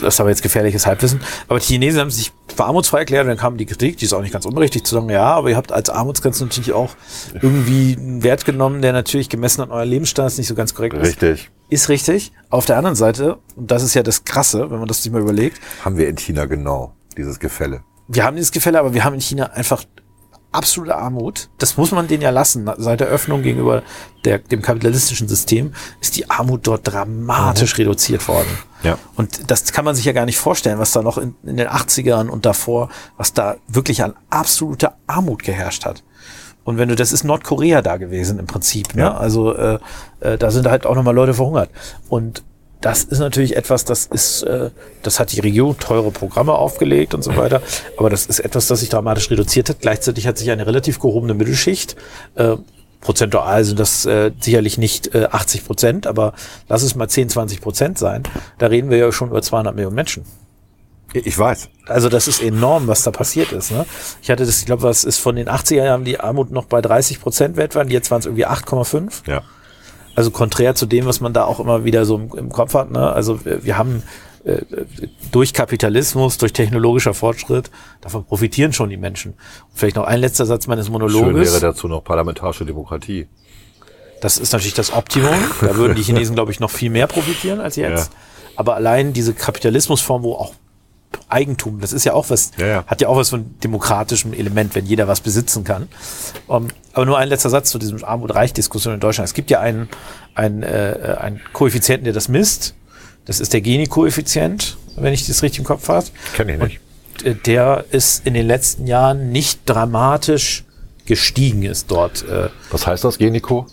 das 0.00 0.14
ist 0.14 0.20
aber 0.20 0.28
jetzt 0.28 0.42
gefährliches 0.42 0.86
Halbwissen. 0.86 1.20
Aber 1.48 1.58
die 1.58 1.64
Chinesen 1.64 2.00
haben 2.00 2.10
sich 2.10 2.32
für 2.54 2.64
armutsfrei 2.64 3.00
erklärt 3.00 3.22
und 3.24 3.28
dann 3.28 3.38
kam 3.38 3.56
die 3.56 3.66
Kritik, 3.66 3.96
die 3.96 4.04
ist 4.04 4.12
auch 4.12 4.20
nicht 4.20 4.32
ganz 4.32 4.44
unberechtigt, 4.44 4.86
zu 4.86 4.94
sagen, 4.94 5.08
ja, 5.10 5.34
aber 5.34 5.50
ihr 5.50 5.56
habt 5.56 5.72
als 5.72 5.88
Armutsgrenze 5.90 6.44
natürlich 6.44 6.72
auch 6.72 6.90
irgendwie 7.34 7.96
einen 7.98 8.22
Wert 8.22 8.44
genommen, 8.44 8.82
der 8.82 8.92
natürlich 8.92 9.28
gemessen 9.28 9.62
an 9.62 9.70
eurem 9.70 9.88
Lebensstandard 9.88 10.36
nicht 10.38 10.46
so 10.46 10.54
ganz 10.54 10.74
korrekt 10.74 10.94
ist. 10.94 11.08
Richtig. 11.08 11.50
Ist 11.68 11.88
richtig. 11.88 12.32
Auf 12.50 12.66
der 12.66 12.76
anderen 12.76 12.96
Seite, 12.96 13.38
und 13.56 13.70
das 13.70 13.82
ist 13.82 13.94
ja 13.94 14.02
das 14.02 14.24
Krasse, 14.24 14.70
wenn 14.70 14.78
man 14.78 14.88
das 14.88 15.02
sich 15.02 15.10
mal 15.12 15.20
überlegt, 15.20 15.60
Haben 15.84 15.96
wir 15.98 16.08
in 16.08 16.16
China 16.16 16.44
genau 16.46 16.94
dieses 17.16 17.38
Gefälle. 17.38 17.82
wir 18.08 18.24
haben 18.24 18.36
dieses 18.36 18.52
Gefälle, 18.52 18.78
aber 18.78 18.94
wir 18.94 19.04
haben 19.04 19.14
in 19.14 19.20
China 19.20 19.46
einfach 19.46 19.84
absolute 20.52 20.94
Armut. 20.96 21.50
Das 21.58 21.76
muss 21.76 21.90
man 21.92 22.08
denen 22.08 22.22
ja 22.22 22.30
lassen. 22.30 22.70
Seit 22.78 23.00
der 23.00 23.08
Öffnung 23.08 23.42
gegenüber 23.42 23.82
der, 24.24 24.38
dem 24.38 24.62
kapitalistischen 24.62 25.28
System 25.28 25.74
ist 26.00 26.16
die 26.16 26.30
Armut 26.30 26.66
dort 26.66 26.86
dramatisch 26.88 27.76
reduziert 27.78 28.26
worden. 28.26 28.48
Ja. 28.82 28.96
Und 29.16 29.50
das 29.50 29.72
kann 29.72 29.84
man 29.84 29.94
sich 29.94 30.04
ja 30.06 30.12
gar 30.12 30.24
nicht 30.24 30.38
vorstellen, 30.38 30.78
was 30.78 30.92
da 30.92 31.02
noch 31.02 31.18
in, 31.18 31.34
in 31.44 31.56
den 31.58 31.68
80ern 31.68 32.28
und 32.28 32.46
davor, 32.46 32.88
was 33.16 33.32
da 33.34 33.56
wirklich 33.68 34.02
an 34.02 34.14
absoluter 34.30 34.96
Armut 35.06 35.42
geherrscht 35.42 35.84
hat. 35.84 36.02
Und 36.66 36.78
wenn 36.78 36.88
du, 36.88 36.96
das 36.96 37.12
ist 37.12 37.24
Nordkorea 37.24 37.80
da 37.80 37.96
gewesen 37.96 38.38
im 38.40 38.46
Prinzip, 38.46 38.94
ne? 38.94 39.02
Ja. 39.02 39.16
Also 39.16 39.54
äh, 39.54 39.78
äh, 40.20 40.36
da 40.36 40.50
sind 40.50 40.68
halt 40.68 40.84
auch 40.84 40.96
nochmal 40.96 41.14
Leute 41.14 41.32
verhungert. 41.32 41.70
Und 42.08 42.42
das 42.80 43.04
ist 43.04 43.20
natürlich 43.20 43.56
etwas, 43.56 43.84
das 43.84 44.06
ist, 44.06 44.42
äh, 44.42 44.70
das 45.02 45.20
hat 45.20 45.32
die 45.32 45.40
Regierung 45.40 45.78
teure 45.78 46.10
Programme 46.10 46.52
aufgelegt 46.52 47.14
und 47.14 47.22
so 47.22 47.36
weiter. 47.36 47.62
Aber 47.96 48.10
das 48.10 48.26
ist 48.26 48.40
etwas, 48.40 48.66
das 48.66 48.80
sich 48.80 48.88
dramatisch 48.88 49.30
reduziert 49.30 49.68
hat. 49.68 49.80
Gleichzeitig 49.80 50.26
hat 50.26 50.38
sich 50.38 50.50
eine 50.50 50.66
relativ 50.66 50.98
gehobene 50.98 51.34
Mittelschicht, 51.34 51.94
äh, 52.34 52.56
prozentual 53.00 53.62
sind 53.62 53.78
das 53.78 54.04
äh, 54.04 54.32
sicherlich 54.40 54.78
nicht 54.78 55.14
äh, 55.14 55.28
80 55.30 55.64
Prozent, 55.64 56.06
aber 56.08 56.32
lass 56.68 56.82
es 56.82 56.96
mal 56.96 57.08
10, 57.08 57.28
20 57.28 57.60
Prozent 57.60 57.98
sein. 57.98 58.24
Da 58.58 58.66
reden 58.66 58.90
wir 58.90 58.98
ja 58.98 59.12
schon 59.12 59.28
über 59.28 59.40
200 59.40 59.74
Millionen 59.74 59.94
Menschen. 59.94 60.24
Ich 61.24 61.38
weiß. 61.38 61.68
Also 61.86 62.08
das 62.08 62.28
ist 62.28 62.42
enorm, 62.42 62.86
was 62.88 63.02
da 63.02 63.10
passiert 63.10 63.52
ist. 63.52 63.70
Ne? 63.70 63.86
Ich 64.22 64.30
hatte 64.30 64.44
das, 64.44 64.58
ich 64.60 64.66
glaube, 64.66 64.82
was 64.82 65.04
ist 65.04 65.18
von 65.18 65.36
den 65.36 65.48
80er 65.48 65.84
Jahren 65.84 66.04
die 66.04 66.20
Armut 66.20 66.50
noch 66.50 66.64
bei 66.64 66.80
30 66.80 67.20
Prozent 67.20 67.56
weltweit, 67.56 67.90
jetzt 67.90 68.10
waren 68.10 68.20
es 68.20 68.26
irgendwie 68.26 68.46
8,5. 68.46 69.28
Ja. 69.30 69.42
Also 70.14 70.30
konträr 70.30 70.74
zu 70.74 70.86
dem, 70.86 71.06
was 71.06 71.20
man 71.20 71.32
da 71.32 71.44
auch 71.44 71.60
immer 71.60 71.84
wieder 71.84 72.04
so 72.04 72.16
im, 72.16 72.30
im 72.36 72.50
Kopf 72.50 72.74
hat. 72.74 72.90
Ne? 72.90 73.12
Also 73.12 73.44
wir, 73.44 73.64
wir 73.64 73.78
haben 73.78 74.02
äh, 74.44 74.62
durch 75.32 75.52
Kapitalismus, 75.52 76.38
durch 76.38 76.52
technologischer 76.52 77.14
Fortschritt, 77.14 77.70
davon 78.00 78.24
profitieren 78.24 78.72
schon 78.72 78.90
die 78.90 78.96
Menschen. 78.96 79.32
Und 79.32 79.72
vielleicht 79.74 79.96
noch 79.96 80.04
ein 80.04 80.20
letzter 80.20 80.46
Satz 80.46 80.66
meines 80.66 80.86
Schön 80.86 80.92
Monologes. 80.92 81.52
wäre 81.52 81.60
dazu 81.60 81.88
noch 81.88 82.02
parlamentarische 82.04 82.64
Demokratie. 82.64 83.26
Das 84.20 84.38
ist 84.38 84.52
natürlich 84.52 84.74
das 84.74 84.92
Optimum. 84.92 85.34
Da 85.60 85.76
würden 85.76 85.94
die 85.94 86.02
Chinesen, 86.04 86.34
glaube 86.34 86.52
ich, 86.52 86.60
noch 86.60 86.70
viel 86.70 86.90
mehr 86.90 87.06
profitieren 87.06 87.60
als 87.60 87.76
jetzt. 87.76 88.12
Ja. 88.12 88.18
Aber 88.56 88.76
allein 88.76 89.12
diese 89.12 89.34
Kapitalismusform, 89.34 90.22
wo 90.22 90.34
auch 90.34 90.54
Eigentum, 91.28 91.80
das 91.80 91.92
ist 91.92 92.04
ja 92.04 92.12
auch 92.12 92.30
was, 92.30 92.52
Ja, 92.56 92.66
ja. 92.66 92.84
hat 92.86 93.00
ja 93.00 93.08
auch 93.08 93.16
was 93.16 93.30
von 93.30 93.58
demokratischem 93.60 94.32
Element, 94.32 94.74
wenn 94.74 94.86
jeder 94.86 95.08
was 95.08 95.20
besitzen 95.20 95.64
kann. 95.64 95.88
Um, 96.46 96.68
aber 96.92 97.04
nur 97.06 97.18
ein 97.18 97.28
letzter 97.28 97.50
Satz 97.50 97.70
zu 97.70 97.78
diesem 97.78 98.04
Armut-Reich-Diskussion 98.04 98.94
in 98.94 99.00
Deutschland. 99.00 99.26
Es 99.28 99.34
gibt 99.34 99.50
ja 99.50 99.60
einen, 99.60 99.88
einen, 100.34 100.62
äh, 100.62 101.16
einen 101.20 101.40
Koeffizienten, 101.52 102.04
der 102.04 102.12
das 102.12 102.28
misst. 102.28 102.74
Das 103.24 103.40
ist 103.40 103.52
der 103.52 103.60
Gini-Koeffizient, 103.60 104.76
wenn 104.96 105.12
ich 105.12 105.26
das 105.26 105.42
richtig 105.42 105.60
im 105.60 105.64
Kopf 105.64 105.88
habe. 105.88 106.06
Kenn 106.34 106.48
ich 106.48 106.58
nicht. 106.58 106.80
Und 107.18 107.26
äh, 107.26 107.34
der 107.34 107.84
ist 107.90 108.26
in 108.26 108.34
den 108.34 108.46
letzten 108.46 108.86
Jahren 108.86 109.30
nicht 109.30 109.60
dramatisch 109.66 110.64
gestiegen, 111.06 111.62
ist 111.64 111.90
dort. 111.90 112.22
Äh, 112.28 112.50
Was 112.70 112.86
heißt 112.86 113.04
das, 113.04 113.18
Geniko? 113.18 113.66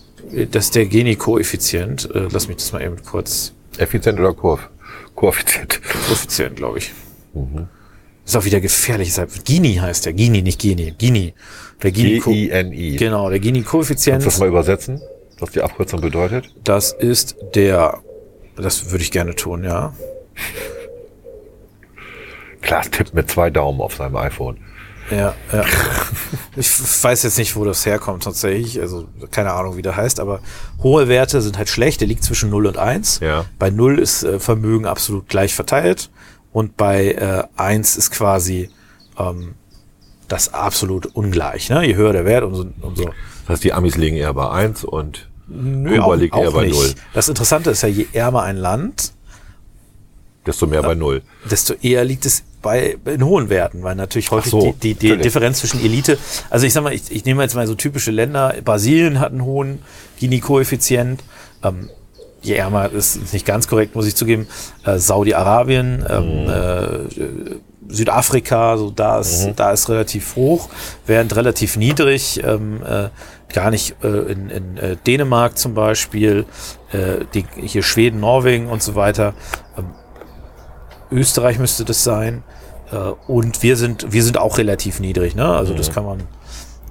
das 0.52 0.66
ist 0.66 0.76
der 0.76 0.86
Gini-Koeffizient. 0.86 2.10
Äh, 2.16 2.28
lass 2.32 2.48
mich 2.48 2.58
das 2.58 2.72
mal 2.72 2.82
eben 2.82 3.02
kurz. 3.04 3.54
Effizient 3.78 4.20
oder 4.20 4.34
Kurv? 4.34 4.70
Koeffizient. 5.16 5.82
Koeffizient, 6.08 6.56
glaube 6.56 6.80
ich. 6.80 6.92
Ist 8.26 8.38
auch 8.38 8.46
wieder 8.46 8.62
gefährlich. 8.62 9.18
Halt- 9.18 9.44
Gini 9.46 9.76
heißt 9.76 10.06
der. 10.06 10.14
Gini, 10.14 10.42
nicht 10.42 10.60
Gini. 10.60 10.92
Gini. 10.98 11.34
Der 11.82 11.92
Gini. 11.92 12.20
G-I-N-I. 12.20 12.96
Genau, 12.96 13.30
der 13.30 13.40
Kannst 13.40 13.54
du 13.56 13.62
das 13.62 13.66
Gini-Koeffizient. 13.66 14.40
mal 14.40 14.48
übersetzen, 14.48 15.02
was 15.40 15.52
die 15.52 15.62
Abkürzung 15.62 16.00
bedeutet? 16.02 16.54
Das 16.64 16.94
ist 16.94 17.36
der. 17.56 18.00
Das 18.56 18.92
würde 18.92 19.04
ich 19.04 19.12
gerne 19.12 19.36
tun, 19.36 19.64
ja. 19.64 19.94
Klaas 22.62 22.90
tippt 22.90 23.14
mit 23.14 23.30
zwei 23.30 23.50
Daumen 23.50 23.82
auf 23.82 23.96
seinem 23.96 24.16
iPhone. 24.16 24.58
Ja, 25.12 25.34
ja. 25.52 25.66
Ich 26.56 26.70
weiß 27.04 27.24
jetzt 27.24 27.38
nicht, 27.38 27.56
wo 27.58 27.66
das 27.66 27.86
herkommt 27.86 28.24
tatsächlich. 28.24 28.80
Also 28.80 29.06
keine 29.32 29.52
Ahnung, 29.52 29.76
wie 29.76 29.82
der 29.82 29.98
heißt, 29.98 30.20
aber 30.22 30.40
hohe 30.82 31.10
Werte 31.10 31.42
sind 31.42 31.58
halt 31.58 31.68
schlecht. 31.68 32.00
Der 32.00 32.08
liegt 32.08 32.24
zwischen 32.24 32.50
0 32.50 32.68
und 32.68 32.78
1. 32.78 33.20
Ja. 33.20 33.44
Bei 33.60 33.70
0 33.70 34.00
ist 34.00 34.24
äh, 34.24 34.40
Vermögen 34.40 34.86
absolut 34.86 35.28
gleich 35.28 35.54
verteilt 35.56 36.10
und 36.54 36.78
bei 36.78 37.12
äh, 37.12 37.44
1 37.58 37.98
ist 37.98 38.12
quasi 38.12 38.70
ähm, 39.20 39.56
das 40.28 40.54
absolut 40.54 41.08
ungleich. 41.08 41.70
Ne? 41.70 41.86
Je 41.86 41.96
höher 41.96 42.14
der 42.14 42.26
Wert, 42.26 42.44
umso, 42.44 42.68
umso 42.82 43.06
Das 43.06 43.50
heißt, 43.50 43.64
die 43.64 43.74
Amis 43.74 43.98
liegen 43.98 44.16
eher 44.16 44.34
bei 44.34 44.50
1 44.50 44.84
und 44.86 45.30
Nö, 45.48 46.00
Kuba 46.00 46.16
liegt 46.16 46.36
eher 46.36 46.52
bei 46.52 46.68
0. 46.68 46.94
Das 47.14 47.28
Interessante 47.28 47.72
ist 47.72 47.82
ja, 47.82 47.90
je 47.90 48.08
ärmer 48.14 48.44
ein 48.44 48.58
Land, 48.58 49.14
Desto 50.46 50.68
mehr 50.68 50.82
bei 50.82 50.96
0. 50.96 51.22
desto 51.50 51.74
eher 51.82 52.04
liegt 52.04 52.26
es 52.26 52.44
bei 52.62 52.98
in 53.06 53.24
hohen 53.24 53.50
Werten, 53.50 53.84
weil 53.84 53.96
natürlich 53.96 54.32
häufig 54.32 54.52
so, 54.52 54.76
die, 54.82 54.94
die, 54.94 55.16
die. 55.16 55.18
Differenz 55.18 55.60
zwischen 55.60 55.80
Elite, 55.84 56.18
also 56.50 56.66
ich 56.66 56.74
sag 56.74 56.84
mal, 56.84 56.94
ich, 56.94 57.12
ich 57.12 57.26
nehme 57.26 57.44
jetzt 57.44 57.56
mal 57.56 57.66
so 57.68 57.76
typische 57.76 58.12
Länder, 58.12 58.56
Brasilien 58.64 59.20
hat 59.20 59.32
einen 59.32 59.44
hohen 59.44 59.80
Gini-Koeffizient, 60.20 61.24
ähm, 61.64 61.90
je 62.44 62.56
ärmer 62.56 62.92
ist, 62.92 63.34
nicht 63.34 63.46
ganz 63.46 63.68
korrekt, 63.68 63.96
muss 63.96 64.06
ich 64.06 64.16
zugeben, 64.16 64.48
äh, 64.86 64.98
Saudi-Arabien, 64.98 66.06
ähm, 66.10 66.50
äh, 66.50 67.56
Südafrika, 67.90 68.78
so 68.78 68.92
da 68.92 69.20
ist, 69.20 69.50
da 69.56 69.72
ist 69.72 69.90
relativ 69.90 70.36
hoch, 70.36 70.70
während 71.06 71.36
relativ 71.36 71.78
niedrig, 71.78 72.42
ähm, 72.44 72.82
äh, 72.84 73.10
gar 73.54 73.70
nicht 73.72 73.96
äh, 74.04 74.08
in, 74.08 74.50
in 74.50 74.78
äh, 74.78 74.96
Dänemark 75.06 75.58
zum 75.58 75.74
Beispiel, 75.74 76.46
äh, 76.92 77.26
die, 77.34 77.46
hier 77.62 77.84
Schweden, 77.84 78.20
Norwegen 78.20 78.68
und 78.68 78.82
so 78.82 78.96
weiter, 78.96 79.34
ähm, 79.78 79.88
Österreich 81.12 81.60
müsste 81.60 81.86
das 81.86 82.04
sein. 82.04 82.44
Äh, 82.92 82.96
und 83.28 83.62
wir 83.64 83.76
sind, 83.78 84.12
wir 84.12 84.24
sind 84.24 84.38
auch 84.38 84.58
relativ 84.58 85.00
niedrig, 85.00 85.36
ne? 85.36 85.46
Also 85.46 85.74
das 85.74 85.92
kann 85.92 86.06
man, 86.06 86.24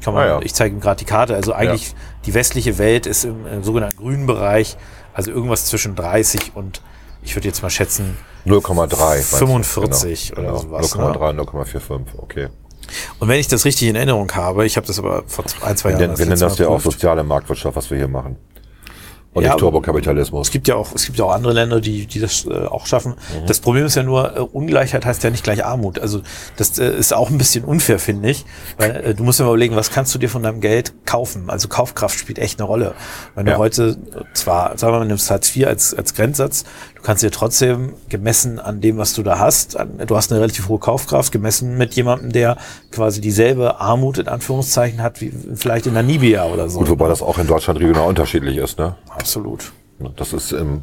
kann 0.05 0.15
man, 0.15 0.23
Ah, 0.25 0.27
ja. 0.27 0.41
ich 0.43 0.55
zeige 0.55 0.75
ihm 0.77 0.81
gerade 0.81 0.99
die 0.99 1.05
Karte. 1.05 1.35
Also 1.35 1.53
eigentlich 1.53 1.95
die 2.27 2.35
westliche 2.35 2.79
Welt 2.79 3.07
ist 3.07 3.25
im, 3.25 3.47
im 3.47 3.65
sogenannten 3.65 3.97
grünen 3.97 4.27
Bereich, 4.27 4.77
also 5.15 5.31
irgendwas 5.31 5.67
zwischen 5.67 5.95
30 5.95 6.53
und 6.55 6.81
ich 7.23 7.35
würde 7.37 7.49
jetzt 7.49 7.63
mal 7.63 7.71
schätzen, 7.71 8.17
0,3. 8.47 8.75
meinst 8.99 9.33
du? 9.33 9.37
45 9.37 10.33
oder 10.33 10.43
genau. 10.43 10.57
sowas, 10.59 10.97
0,3, 10.97 11.41
0,45, 11.41 12.01
okay. 12.19 12.49
und 13.21 13.29
wenn 13.29 13.39
ich 13.39 13.47
das 13.49 13.65
richtig 13.65 13.89
in 13.89 13.95
Erinnerung 13.97 14.31
habe, 14.35 14.67
ich 14.67 14.77
habe 14.77 14.87
das 14.87 14.99
aber 14.99 15.23
vor 15.27 15.45
ein, 15.63 15.77
zwei 15.77 15.91
Wir, 15.91 15.93
Jahren. 15.93 16.01
nennen- 16.03 16.19
wir 16.19 16.27
nennen 16.27 16.41
das 16.41 16.59
ja 16.59 16.69
auch 16.69 16.81
soziale 16.81 17.23
Marktwirtschaft, 17.23 17.77
was 17.77 17.91
wir 17.91 17.99
hier 17.99 18.09
machen. 18.09 18.37
Und 19.35 19.45
Ja, 19.45 19.51
nicht 19.51 19.61
Turbokapitalismus. 19.61 20.49
Es 20.49 20.53
gibt 20.53 20.69
ja 20.69 20.75
auch, 20.75 20.95
es 20.95 21.07
gibt 21.07 21.19
ja 21.19 21.25
auch 21.25 21.33
andere 21.33 21.55
Länder, 21.55 21.81
die, 21.81 22.05
die 22.07 22.21
das 22.21 22.45
äh, 22.45 22.67
auch 22.67 22.87
schaffen. 22.87 23.13
Mhm. 23.13 23.47
Das 23.47 23.61
Problem 23.61 23.87
ist 23.87 23.95
ja 23.95 24.03
nur, 24.03 24.37
äh, 24.37 24.41
Ungleichheit 24.41 25.07
heißt 25.07 25.23
ja 25.25 25.31
nicht 25.31 25.43
gleich 25.43 25.65
Armut. 25.65 25.99
Also 25.99 26.21
das 26.57 26.79
äh, 26.79 26.91
ist 26.99 27.15
auch 27.15 27.31
ein 27.31 27.39
bisschen 27.39 27.65
unfair, 27.65 27.99
finde 27.99 28.29
ich. 28.29 28.45
Weil 28.77 28.91
äh, 28.97 29.15
du 29.15 29.25
musst 29.25 29.41
dir 29.41 29.45
mal 29.45 29.51
überlegen, 29.51 29.75
was 29.75 29.91
kannst 29.91 30.15
du 30.15 30.19
dir 30.19 30.29
von 30.29 30.43
deinem 30.43 30.61
Geld 30.61 30.93
kaufen? 31.07 31.49
Also 31.49 31.69
Kaufkraft 31.69 32.19
spielt 32.19 32.39
echt 32.39 32.61
eine 32.61 32.67
Rolle. 32.67 32.95
Wenn 33.35 33.47
du 33.47 33.53
Ja. 33.53 33.59
heute 33.59 33.97
zwar, 34.35 34.77
sagen 34.77 34.93
wir 34.93 34.99
mal, 34.99 35.07
nimmst 35.07 35.31
Hartz 35.31 35.57
IV 35.57 35.67
als, 35.67 35.95
als 35.95 36.13
Grenzsatz, 36.15 36.65
du 37.03 37.07
kannst 37.07 37.25
dir 37.25 37.33
trotzdem 37.33 37.95
gemessen 38.09 38.61
an 38.61 38.81
dem, 38.81 38.97
was 38.97 39.13
du 39.13 39.25
da 39.25 39.41
hast, 39.41 39.77
an, 39.77 39.99
du 40.07 40.17
hast 40.17 40.31
eine 40.31 40.41
relativ 40.41 40.69
hohe 40.69 40.79
Kaufkraft, 40.79 41.33
gemessen 41.33 41.77
mit 41.77 41.95
jemandem, 41.95 42.31
der 42.31 42.57
quasi 42.93 43.21
dieselbe 43.21 43.81
Armut 43.81 44.19
in 44.19 44.29
Anführungszeichen 44.29 45.03
hat, 45.03 45.21
wie 45.21 45.33
vielleicht 45.57 45.87
in 45.87 45.95
Namibia 45.95 46.45
oder 46.47 46.69
so. 46.69 46.79
Gut, 46.79 46.91
wobei 46.91 47.09
das 47.09 47.21
auch 47.21 47.39
in 47.39 47.49
Deutschland 47.49 47.81
regional 47.81 48.07
unterschiedlich 48.09 48.57
ist, 48.57 48.79
ne? 48.79 48.95
Absolut. 49.09 49.73
Das 50.17 50.33
ist 50.33 50.53
im, 50.53 50.83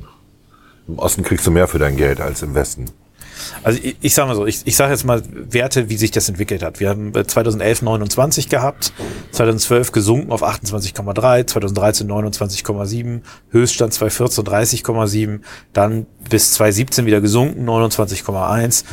Im 0.89 0.99
Osten 0.99 1.23
kriegst 1.23 1.47
du 1.47 1.51
mehr 1.51 1.69
für 1.69 1.79
dein 1.79 1.95
Geld 1.95 2.19
als 2.19 2.41
im 2.41 2.53
Westen. 2.53 2.86
Also 3.63 3.80
ich, 3.82 3.95
ich 4.02 4.13
sage 4.13 4.30
mal 4.30 4.36
so, 4.36 4.45
ich, 4.45 4.62
ich 4.65 4.75
sage 4.75 4.91
jetzt 4.91 5.06
mal 5.06 5.21
Werte, 5.32 5.89
wie 5.89 5.97
sich 5.97 6.12
das 6.12 6.30
entwickelt 6.30 6.63
hat. 6.63 6.80
Wir 6.80 6.89
haben 6.89 7.15
äh, 7.15 7.25
2011 7.25 7.82
29 7.82 8.49
gehabt, 8.49 8.93
2012 9.32 9.91
gesunken 9.91 10.32
auf 10.32 10.43
28,3, 10.43 11.47
2013 11.47 12.08
29,7, 12.08 13.21
Höchststand 13.52 13.93
2014 13.93 14.43
30,7, 14.43 15.39
dann 15.73 16.06
bis 16.30 16.52
2017 16.54 17.06
wieder 17.06 17.21
gesunken, 17.21 17.67
29,1. 17.67 18.84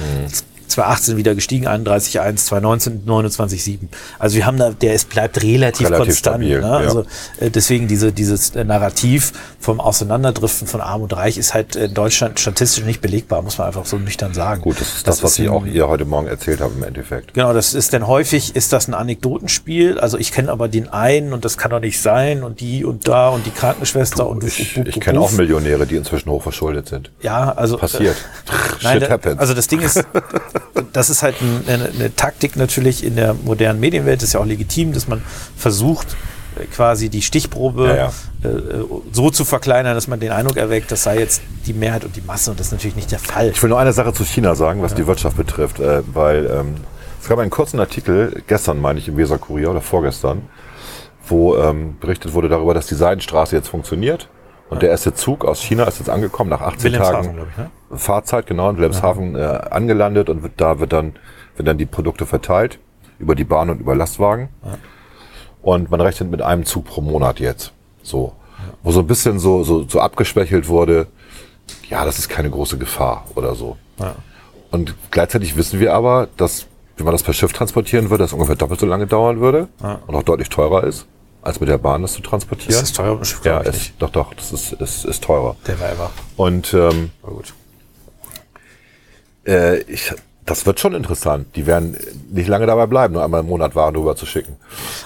2018 0.68 1.16
wieder 1.16 1.34
gestiegen, 1.34 1.66
31,1, 1.68 2.36
2019 2.36 3.04
29,7. 3.06 3.78
Also 4.18 4.36
wir 4.36 4.46
haben 4.46 4.56
da, 4.58 4.70
der 4.70 4.94
ist 4.94 5.08
bleibt 5.08 5.42
relativ, 5.42 5.86
Relativ 5.86 6.06
konstant. 6.06 6.36
stabil, 6.36 6.60
ne? 6.60 6.66
ja. 6.66 6.76
Also 6.76 7.04
äh, 7.40 7.50
deswegen 7.50 7.88
diese, 7.88 8.12
dieses 8.12 8.50
äh, 8.50 8.64
Narrativ 8.64 9.32
vom 9.60 9.80
Auseinanderdriften 9.80 10.66
von 10.66 10.80
Arm 10.80 11.02
und 11.02 11.16
Reich 11.16 11.38
ist 11.38 11.54
halt 11.54 11.76
in 11.76 11.94
Deutschland 11.94 12.38
statistisch 12.40 12.84
nicht 12.84 13.00
belegbar, 13.00 13.42
muss 13.42 13.58
man 13.58 13.66
einfach 13.66 13.86
so 13.86 13.96
nüchtern 13.98 14.34
sagen. 14.34 14.62
Gut, 14.62 14.80
das 14.80 14.96
ist 14.96 15.08
das, 15.08 15.22
was 15.22 15.38
ich 15.38 15.48
auch 15.48 15.66
ihr 15.66 15.88
heute 15.88 16.04
Morgen 16.04 16.26
erzählt 16.26 16.60
habe 16.60 16.74
im 16.74 16.82
Endeffekt. 16.82 17.34
Genau, 17.34 17.52
das 17.52 17.74
ist 17.74 17.92
denn 17.92 18.06
häufig 18.06 18.54
ist 18.56 18.72
das 18.72 18.88
ein 18.88 18.94
Anekdotenspiel. 18.94 19.98
Also 19.98 20.18
ich 20.18 20.32
kenne 20.32 20.50
aber 20.50 20.68
den 20.68 20.88
einen 20.88 21.32
und 21.32 21.44
das 21.44 21.58
kann 21.58 21.70
doch 21.70 21.80
nicht 21.80 22.00
sein 22.00 22.42
und 22.42 22.60
die 22.60 22.84
und 22.84 23.08
da 23.08 23.28
und 23.28 23.46
die 23.46 23.50
Krankenschwester 23.50 24.28
und 24.28 24.44
Ich, 24.44 24.76
ich 24.76 25.00
kenne 25.00 25.20
auch 25.20 25.32
Millionäre, 25.32 25.86
die 25.86 25.96
inzwischen 25.96 26.30
hochverschuldet 26.30 26.88
sind. 26.88 27.10
Ja, 27.22 27.52
also 27.52 27.76
Passiert. 27.78 28.16
Äh, 28.16 28.84
nein, 28.84 29.00
da, 29.00 29.18
also 29.36 29.54
das 29.54 29.68
Ding 29.68 29.80
ist, 29.80 30.04
das 30.92 31.10
ist 31.10 31.22
halt 31.22 31.36
ein, 31.40 31.64
eine, 31.66 31.88
eine 31.88 32.14
Taktik 32.14 32.56
natürlich 32.56 33.04
in 33.04 33.16
der 33.16 33.34
modernen 33.34 33.80
Medienwelt. 33.80 34.20
Das 34.20 34.28
ist 34.28 34.32
ja 34.34 34.40
auch 34.40 34.46
legitim, 34.46 34.92
dass 34.92 35.08
man 35.08 35.22
versucht 35.56 36.16
äh, 36.58 36.64
quasi 36.66 37.08
die 37.08 37.22
Stichprobe 37.22 37.88
Ja, 37.88 37.96
ja. 37.96 38.12
Äh, 38.44 38.48
äh, 38.48 38.84
so 39.12 39.30
zu 39.30 39.44
verkleinern, 39.44 39.94
dass 39.94 40.08
man 40.08 40.20
den 40.20 40.32
Eindruck 40.32 40.56
erweckt, 40.56 40.90
das 40.90 41.02
sei 41.02 41.18
jetzt 41.18 41.42
die 41.66 41.72
Mehrheit 41.72 42.04
und 42.04 42.16
die 42.16 42.22
Masse 42.22 42.50
und 42.50 42.60
das 42.60 42.68
ist 42.68 42.72
natürlich 42.72 42.96
nicht 42.96 43.12
der 43.12 43.18
Fall. 43.18 43.50
Ich 43.50 43.62
will 43.62 43.70
nur 43.70 43.78
eine 43.78 43.92
Sache 43.92 44.12
zu 44.12 44.24
China 44.24 44.54
sagen, 44.54 44.82
was 44.82 44.94
die 44.94 45.06
Wirtschaft 45.06 45.36
betrifft, 45.36 45.80
äh, 45.80 46.02
weil 46.12 46.46
ähm, 46.46 46.74
es 47.20 47.28
gab 47.28 47.38
einen 47.38 47.50
kurzen 47.50 47.80
Artikel, 47.80 48.42
gestern 48.46 48.80
meine 48.80 48.98
ich 48.98 49.08
im 49.08 49.16
Weser 49.16 49.38
Kurier 49.38 49.70
oder 49.70 49.80
vorgestern, 49.80 50.42
wo 51.26 51.56
ähm, 51.56 51.96
berichtet 51.98 52.34
wurde 52.34 52.48
darüber, 52.48 52.72
dass 52.72 52.86
die 52.86 52.94
Seidenstraße 52.94 53.56
jetzt 53.56 53.68
funktioniert 53.68 54.28
und 54.68 54.82
der 54.82 54.90
erste 54.90 55.14
Zug 55.14 55.44
aus 55.44 55.60
China 55.60 55.84
ist 55.84 55.98
jetzt 55.98 56.10
angekommen 56.10 56.50
nach 56.50 56.60
18 56.60 56.92
Wilhelmshaven, 56.92 57.36
Tagen 57.36 57.48
ich, 57.50 57.56
ne? 57.58 57.98
Fahrzeit, 57.98 58.46
genau, 58.46 58.70
in 58.70 58.76
Wilhelmshaven 58.76 59.36
äh, 59.36 59.38
angelandet 59.70 60.28
und 60.28 60.42
wird, 60.42 60.54
da 60.56 60.80
wird 60.80 60.92
dann, 60.92 61.12
werden 61.54 61.66
dann 61.66 61.78
die 61.78 61.86
Produkte 61.86 62.26
verteilt 62.26 62.78
über 63.18 63.34
die 63.34 63.44
Bahn 63.44 63.70
und 63.70 63.80
über 63.80 63.94
Lastwagen. 63.94 64.48
Und 65.62 65.90
man 65.90 66.00
rechnet 66.00 66.30
mit 66.30 66.42
einem 66.42 66.64
Zug 66.64 66.84
pro 66.84 67.00
Monat 67.00 67.40
jetzt. 67.40 67.72
So. 68.02 68.34
Wo 68.82 68.92
so 68.92 69.00
ein 69.00 69.06
bisschen 69.06 69.38
so, 69.38 69.64
so, 69.64 69.84
so 69.88 70.00
abgeschwächelt 70.00 70.68
wurde, 70.68 71.06
ja, 71.88 72.04
das 72.04 72.18
ist 72.18 72.28
keine 72.28 72.50
große 72.50 72.78
Gefahr 72.78 73.24
oder 73.34 73.54
so. 73.54 73.76
Ja. 73.98 74.14
Und 74.70 74.94
gleichzeitig 75.10 75.56
wissen 75.56 75.80
wir 75.80 75.94
aber, 75.94 76.28
dass, 76.36 76.66
wenn 76.96 77.04
man 77.04 77.12
das 77.12 77.22
per 77.22 77.32
Schiff 77.32 77.52
transportieren 77.52 78.10
würde, 78.10 78.24
das 78.24 78.32
ungefähr 78.32 78.56
doppelt 78.56 78.80
so 78.80 78.86
lange 78.86 79.06
dauern 79.06 79.40
würde 79.40 79.68
und 80.06 80.14
auch 80.14 80.22
deutlich 80.22 80.48
teurer 80.48 80.84
ist, 80.84 81.06
als 81.46 81.60
mit 81.60 81.68
der 81.68 81.78
Bahn 81.78 82.02
das 82.02 82.14
zu 82.14 82.22
transportieren. 82.22 82.72
Das 82.72 82.82
ist 82.82 82.96
teuer, 82.96 83.16
das 83.18 83.32
ja, 83.44 83.60
glaub 83.60 83.62
ich 83.62 83.68
ist, 83.68 83.92
doch, 84.00 84.10
doch, 84.10 84.34
das 84.34 84.52
ist, 84.52 84.72
ist, 84.72 85.04
ist 85.04 85.22
teurer. 85.22 85.56
Der 85.66 85.78
war 85.78 85.88
einfach. 85.88 86.10
Und 86.36 86.74
ähm, 86.74 87.10
Aber 87.22 87.36
gut. 87.36 87.54
äh, 89.46 89.78
ich, 89.82 90.12
das 90.46 90.64
wird 90.64 90.78
schon 90.80 90.94
interessant. 90.94 91.48
Die 91.56 91.66
werden 91.66 91.96
nicht 92.30 92.48
lange 92.48 92.66
dabei 92.66 92.86
bleiben, 92.86 93.14
nur 93.14 93.24
einmal 93.24 93.40
im 93.40 93.46
Monat 93.48 93.74
Waren 93.74 93.96
rüber 93.96 94.14
zu 94.16 94.26
schicken. 94.26 94.56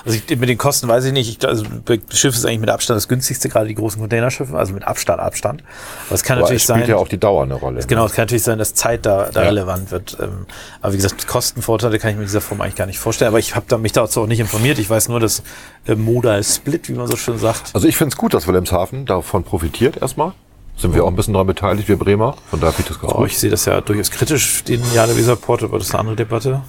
Also 0.04 0.18
ich, 0.28 0.38
mit 0.38 0.48
den 0.48 0.58
Kosten 0.58 0.86
weiß 0.86 1.04
ich 1.06 1.12
nicht. 1.12 1.28
Ich, 1.42 1.48
also 1.48 1.64
das 1.86 1.98
Schiff 2.18 2.34
ist 2.34 2.44
eigentlich 2.44 2.60
mit 2.60 2.70
Abstand 2.70 2.96
das 2.98 3.08
günstigste, 3.08 3.48
gerade 3.48 3.66
die 3.66 3.74
großen 3.74 4.00
Containerschiffe, 4.00 4.56
also 4.56 4.72
mit 4.74 4.86
Abstand, 4.86 5.18
Abstand. 5.20 5.62
Aber 6.06 6.14
es 6.14 6.22
kann 6.22 6.36
Aber 6.38 6.44
es 6.44 6.50
natürlich 6.50 6.62
spielt 6.64 6.78
sein. 6.80 6.88
ja 6.90 6.96
auch 6.96 7.08
die 7.08 7.18
Dauer 7.18 7.42
eine 7.44 7.54
Rolle. 7.54 7.80
Genau, 7.86 8.04
es 8.04 8.12
kann 8.12 8.24
natürlich 8.24 8.42
sein, 8.42 8.58
dass 8.58 8.74
Zeit 8.74 9.06
da, 9.06 9.30
da 9.32 9.42
Ja. 9.42 9.48
relevant 9.48 9.90
wird. 9.90 10.16
Ähm, 10.20 10.46
aber 10.82 10.92
wie 10.92 10.96
gesagt, 10.98 11.26
Kostenvorteile 11.26 11.98
kann 11.98 12.10
ich 12.10 12.16
mir 12.16 12.22
in 12.22 12.28
dieser 12.28 12.40
Form 12.42 12.60
eigentlich 12.60 12.76
gar 12.76 12.86
nicht 12.86 12.98
vorstellen. 12.98 13.28
Aber 13.28 13.38
ich 13.38 13.56
habe 13.56 13.64
da, 13.66 13.78
mich 13.78 13.92
dazu 13.92 14.20
auch 14.20 14.26
nicht 14.26 14.40
informiert. 14.40 14.78
Ich 14.78 14.90
weiß 14.90 15.08
nur, 15.08 15.20
dass 15.20 15.42
äh, 15.86 15.94
Modal 15.94 16.44
Split, 16.44 16.88
wie 16.88 16.94
man 16.94 17.06
so 17.06 17.16
schön 17.16 17.38
sagt, 17.38 17.70
Also 17.72 17.88
ich 17.88 17.96
finde 17.96 18.12
es 18.12 18.18
gut, 18.18 18.34
dass 18.34 18.46
Wilhelmshaven 18.46 19.06
davon 19.06 19.42
profitiert 19.44 19.96
erstmal. 19.96 20.32
Sind 20.80 20.94
wir 20.94 21.04
auch 21.04 21.08
ein 21.08 21.16
bisschen 21.16 21.34
daran 21.34 21.46
beteiligt, 21.46 21.88
wir 21.88 21.98
Bremer. 21.98 22.36
Von 22.48 22.60
daher 22.60 22.72
finde 22.72 22.90
ich 22.90 22.96
das 22.96 23.00
ganz 23.02 23.12
oh, 23.12 23.18
gut. 23.18 23.26
ich 23.28 23.38
sehe 23.38 23.50
das 23.50 23.64
ja 23.66 23.80
durchaus 23.80 24.10
kritisch, 24.10 24.64
den 24.64 24.80
Jana 24.94 25.14
Weserport, 25.16 25.62
aber 25.62 25.78
das 25.78 25.88
ist 25.88 25.94
eine 25.94 26.00
andere 26.00 26.16
Debatte. 26.16 26.62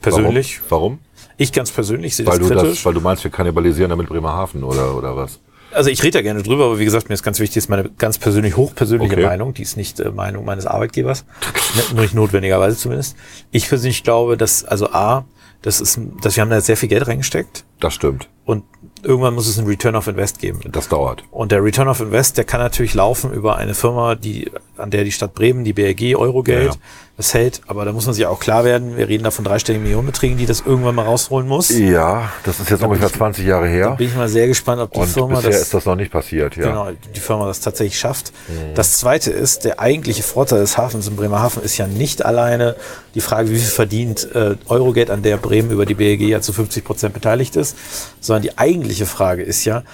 Persönlich. 0.00 0.60
Warum? 0.68 0.98
Ich 1.36 1.52
ganz 1.52 1.70
persönlich 1.70 2.16
sehe 2.16 2.26
Warum? 2.26 2.40
das 2.40 2.48
Weil 2.48 2.56
du, 2.56 2.60
kritisch. 2.62 2.78
das, 2.78 2.86
weil 2.86 2.94
du 2.94 3.00
meinst, 3.00 3.24
wir 3.24 3.30
kannibalisieren 3.30 3.90
damit 3.90 4.08
Bremerhaven 4.08 4.62
oder, 4.64 4.96
oder 4.96 5.16
was? 5.16 5.40
Also 5.72 5.90
ich 5.90 6.02
rede 6.02 6.18
da 6.18 6.22
gerne 6.22 6.42
drüber, 6.42 6.66
aber 6.66 6.78
wie 6.78 6.84
gesagt, 6.84 7.08
mir 7.08 7.14
ist 7.14 7.22
ganz 7.22 7.40
wichtig, 7.40 7.56
ist 7.56 7.68
meine 7.68 7.90
ganz 7.98 8.16
persönlich 8.18 8.56
hochpersönliche 8.56 9.14
Okay. 9.14 9.26
Meinung. 9.26 9.54
Die 9.54 9.62
ist 9.62 9.76
nicht 9.76 9.98
äh, 10.00 10.10
Meinung 10.10 10.44
meines 10.44 10.66
Arbeitgebers, 10.66 11.24
nicht 11.96 12.14
notwendigerweise 12.14 12.76
zumindest. 12.76 13.16
Ich 13.50 13.68
persönlich 13.68 14.04
glaube, 14.04 14.36
dass 14.36 14.64
also 14.64 14.90
a, 14.92 15.24
das 15.62 15.80
ist, 15.80 15.98
dass 16.22 16.36
wir 16.36 16.42
haben 16.42 16.50
da 16.50 16.60
sehr 16.60 16.76
viel 16.76 16.88
Geld 16.88 17.06
reingesteckt 17.08 17.64
Das 17.80 17.94
stimmt. 17.94 18.28
und 18.44 18.64
irgendwann 19.04 19.34
muss 19.34 19.46
es 19.46 19.58
einen 19.58 19.68
Return 19.68 19.96
of 19.96 20.06
Invest 20.06 20.38
geben. 20.38 20.60
Das 20.70 20.88
dauert. 20.88 21.24
Und 21.30 21.52
der 21.52 21.62
Return 21.62 21.88
of 21.88 22.00
Invest, 22.00 22.36
der 22.38 22.44
kann 22.44 22.60
natürlich 22.60 22.94
laufen 22.94 23.32
über 23.32 23.56
eine 23.56 23.74
Firma, 23.74 24.14
die, 24.14 24.50
an 24.76 24.90
der 24.90 25.04
die 25.04 25.12
Stadt 25.12 25.34
Bremen, 25.34 25.64
die 25.64 25.72
BRG, 25.72 26.16
Eurogeld, 26.16 26.66
Ja, 26.66 26.72
ja. 26.72 26.78
Das 27.16 27.32
hält. 27.32 27.60
Aber 27.66 27.84
da 27.84 27.92
muss 27.92 28.06
man 28.06 28.14
sich 28.14 28.26
auch 28.26 28.40
klar 28.40 28.64
werden, 28.64 28.96
wir 28.96 29.08
reden 29.08 29.22
da 29.22 29.30
von 29.30 29.44
dreistelligen 29.44 29.84
Millionenbeträgen, 29.84 30.36
die 30.36 30.46
das 30.46 30.62
irgendwann 30.66 30.96
mal 30.96 31.04
rausholen 31.04 31.46
muss. 31.46 31.70
Ja, 31.70 32.32
das 32.42 32.58
ist 32.58 32.70
jetzt 32.70 32.82
ungefähr 32.82 33.12
20 33.12 33.46
Jahre 33.46 33.68
her. 33.68 33.90
Bin 33.96 34.08
ich 34.08 34.16
mal 34.16 34.28
sehr 34.28 34.48
gespannt, 34.48 34.80
ob 34.80 34.92
die 34.92 34.98
Und 34.98 35.06
Firma 35.06 35.36
bisher 35.36 35.50
das 35.50 35.62
ist 35.62 35.74
das 35.74 35.84
noch 35.84 35.94
nicht 35.94 36.10
passiert, 36.10 36.56
ja. 36.56 36.66
genau, 36.66 36.88
die 37.14 37.20
Firma 37.20 37.46
das 37.46 37.60
tatsächlich 37.60 37.98
schafft. 37.98 38.32
Das 38.74 38.98
zweite 38.98 39.30
ist, 39.30 39.64
der 39.64 39.78
eigentliche 39.78 40.22
Vorteil 40.22 40.60
des 40.60 40.76
Hafens 40.76 41.06
in 41.06 41.14
Bremerhaven 41.14 41.62
ist 41.62 41.76
ja 41.76 41.86
nicht 41.86 42.24
alleine 42.24 42.74
die 43.14 43.20
Frage, 43.20 43.50
wie 43.50 43.58
viel 43.58 43.70
verdient 43.70 44.28
äh, 44.34 44.56
Eurogate, 44.68 45.12
an 45.12 45.22
der 45.22 45.36
Bremen 45.36 45.70
über 45.70 45.86
die 45.86 45.94
BEG 45.94 46.22
ja 46.22 46.40
zu 46.40 46.52
50 46.52 46.84
Prozent 46.84 47.14
beteiligt 47.14 47.54
ist, 47.54 47.76
sondern 48.20 48.42
die 48.42 48.58
eigentliche 48.58 49.06
Frage 49.06 49.42
ist 49.42 49.64
ja, 49.64 49.84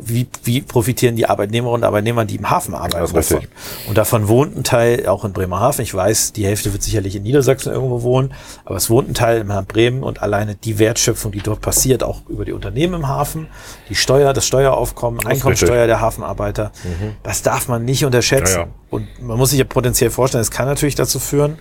wie, 0.00 0.26
wie 0.44 0.60
profitieren 0.60 1.16
die 1.16 1.26
Arbeitnehmerinnen 1.26 1.82
und 1.82 1.84
Arbeitnehmer, 1.84 2.24
die 2.24 2.36
im 2.36 2.50
Hafen 2.50 2.74
arbeiten? 2.74 3.12
Das 3.14 3.28
davon? 3.28 3.46
Und 3.88 3.98
davon 3.98 4.28
wohnt 4.28 4.56
ein 4.56 4.64
Teil 4.64 5.06
auch 5.06 5.24
in 5.24 5.32
Bremerhaven. 5.32 5.82
Ich 5.82 5.94
weiß, 5.94 6.32
die 6.32 6.46
Hälfte 6.46 6.72
wird 6.72 6.82
sicherlich 6.82 7.16
in 7.16 7.22
Niedersachsen 7.22 7.72
irgendwo 7.72 8.02
wohnen, 8.02 8.34
aber 8.64 8.76
es 8.76 8.90
wohnt 8.90 9.08
ein 9.08 9.14
Teil 9.14 9.40
in 9.40 9.66
Bremen 9.66 10.02
und 10.02 10.22
alleine 10.22 10.54
die 10.54 10.78
Wertschöpfung, 10.78 11.32
die 11.32 11.40
dort 11.40 11.60
passiert, 11.60 12.02
auch 12.02 12.22
über 12.28 12.44
die 12.44 12.52
Unternehmen 12.52 12.94
im 12.94 13.08
Hafen, 13.08 13.48
die 13.88 13.94
Steuer, 13.94 14.32
das 14.32 14.46
Steueraufkommen, 14.46 15.20
ist 15.20 15.26
Einkommensteuer 15.26 15.86
der 15.86 16.00
Hafenarbeiter, 16.00 16.72
das 17.22 17.42
darf 17.42 17.68
man 17.68 17.84
nicht 17.84 18.04
unterschätzen. 18.04 18.54
Ja, 18.54 18.60
ja. 18.62 18.68
Und 18.90 19.22
man 19.22 19.38
muss 19.38 19.50
sich 19.50 19.58
ja 19.58 19.64
potenziell 19.64 20.10
vorstellen, 20.10 20.42
es 20.42 20.50
kann 20.50 20.66
natürlich 20.66 20.94
dazu 20.94 21.18
führen, 21.18 21.58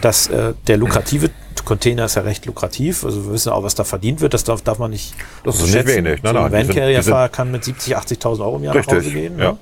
dass 0.00 0.28
äh, 0.28 0.54
der 0.66 0.76
lukrative 0.76 1.30
Container 1.64 2.04
ist 2.06 2.14
ja 2.16 2.22
recht 2.22 2.46
lukrativ. 2.46 3.04
Also 3.04 3.24
wir 3.26 3.32
wissen 3.32 3.50
auch, 3.52 3.62
was 3.62 3.74
da 3.74 3.84
verdient 3.84 4.20
wird. 4.20 4.34
Das 4.34 4.44
darf, 4.44 4.62
darf 4.62 4.78
man 4.78 4.90
nicht 4.90 5.14
Das 5.44 5.56
ist 5.60 5.74
nicht 5.74 5.86
wenig. 5.86 6.22
Nein, 6.22 6.34
so 6.34 6.40
ein 6.40 6.52
Van-Carrier-Fahrer 6.52 7.28
kann 7.28 7.50
mit 7.50 7.64
70, 7.64 7.96
80.000 7.96 8.40
Euro 8.40 8.56
im 8.56 8.64
Jahr 8.64 8.74
nach 8.74 8.86
Hause 8.86 8.96
Richtig, 8.96 9.14
gehen. 9.14 9.38
ja. 9.38 9.52
Ne? 9.52 9.58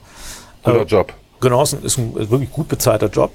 Guter 0.62 0.80
Äh, 0.80 0.84
Job. 0.84 1.12
Genau, 1.38 1.62
ist 1.62 1.74
ein 1.74 1.82
ist 1.84 1.98
ein 1.98 2.14
wirklich 2.30 2.50
gut 2.50 2.66
bezahlter 2.66 3.08
Job. 3.08 3.30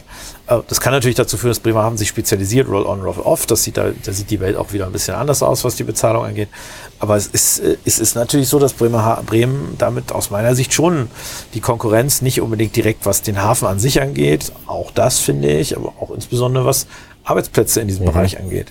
Äh, 0.48 0.58
Das 0.68 0.82
kann 0.82 0.92
natürlich 0.92 1.16
dazu 1.18 1.38
führen, 1.38 1.52
dass 1.52 1.60
Bremerhaven 1.60 2.00
sich 2.00 2.08
spezialisiert, 2.10 2.68
Roll-on, 2.68 3.00
Roll-off. 3.02 3.46
Das 3.46 3.62
sieht 3.64 3.78
da, 3.78 3.92
da 4.04 4.12
sieht 4.12 4.32
die 4.32 4.40
Welt 4.40 4.58
auch 4.58 4.74
wieder 4.74 4.88
ein 4.88 4.92
bisschen 4.92 5.14
anders 5.14 5.44
aus, 5.44 5.64
was 5.64 5.76
die 5.76 5.84
Bezahlung 5.84 6.26
angeht. 6.26 6.50
Aber 6.98 7.16
es 7.16 7.28
ist, 7.28 7.60
äh, 7.60 7.78
es 7.86 8.00
ist 8.00 8.16
natürlich 8.16 8.50
so, 8.50 8.58
dass 8.58 8.74
Bremerha 8.74 9.22
Bremen 9.24 9.76
damit 9.78 10.12
aus 10.12 10.32
meiner 10.32 10.56
Sicht 10.56 10.74
schon 10.74 11.10
die 11.54 11.62
Konkurrenz 11.62 12.24
nicht 12.24 12.42
unbedingt 12.42 12.76
direkt, 12.76 13.06
was 13.06 13.22
den 13.22 13.40
Hafen 13.40 13.68
an 13.68 13.78
sich 13.78 14.02
angeht. 14.02 14.52
Auch 14.66 14.90
das 14.90 15.20
finde 15.20 15.52
ich, 15.60 15.78
aber 15.78 15.94
auch 16.00 16.10
insbesondere 16.10 16.66
was 16.66 16.88
Arbeitsplätze 17.24 17.82
in 17.82 17.88
diesem 17.88 18.06
Bereich 18.06 18.40
angeht. 18.40 18.68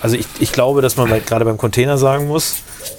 Also 0.00 0.16
ich, 0.16 0.26
ich 0.40 0.52
glaube, 0.52 0.82
dass 0.82 0.96
man 0.96 1.08
bei, 1.08 1.20
gerade 1.20 1.44
beim 1.44 1.58
Container 1.58 1.98
sagen 1.98 2.28
muss, 2.28 2.56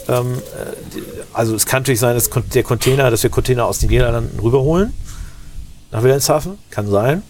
ähm, 0.08 0.34
äh, 0.36 1.02
also 1.34 1.56
es 1.56 1.66
kann 1.66 1.84
natürlich 1.84 2.00
sein, 2.00 2.16
dass 2.16 2.30
der 2.30 2.64
Container, 2.64 3.12
dass 3.12 3.24
wir 3.24 3.30
Container 3.30 3.66
aus 3.66 3.80
den 3.80 3.90
Niederlanden 3.90 4.40
rüberholen 4.40 4.94
nach 5.92 6.04
Wilhelmshaven, 6.04 6.58
kann 6.72 6.88
sein. 6.88 7.24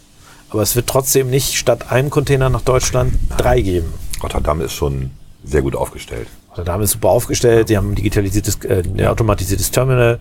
Aber 0.50 0.62
es 0.62 0.76
wird 0.76 0.88
trotzdem 0.88 1.30
nicht 1.30 1.56
statt 1.56 1.92
einem 1.92 2.10
Container 2.10 2.50
nach 2.50 2.62
Deutschland 2.62 3.14
drei 3.38 3.62
geben. 3.62 3.94
Rotterdam 4.24 4.62
ist 4.62 4.74
schon 4.74 5.12
sehr 5.44 5.62
gut 5.62 5.76
aufgestellt. 5.76 6.28
Rotterdam 6.58 6.82
ist 6.82 6.92
super 6.92 7.10
aufgestellt, 7.10 7.70
die 7.70 7.78
haben 7.78 7.92
ein 7.92 7.96
digitalisiertes, 7.96 8.64
äh, 8.66 8.82
ein 8.84 9.06
automatisiertes 9.06 9.70
Terminal. 9.70 10.20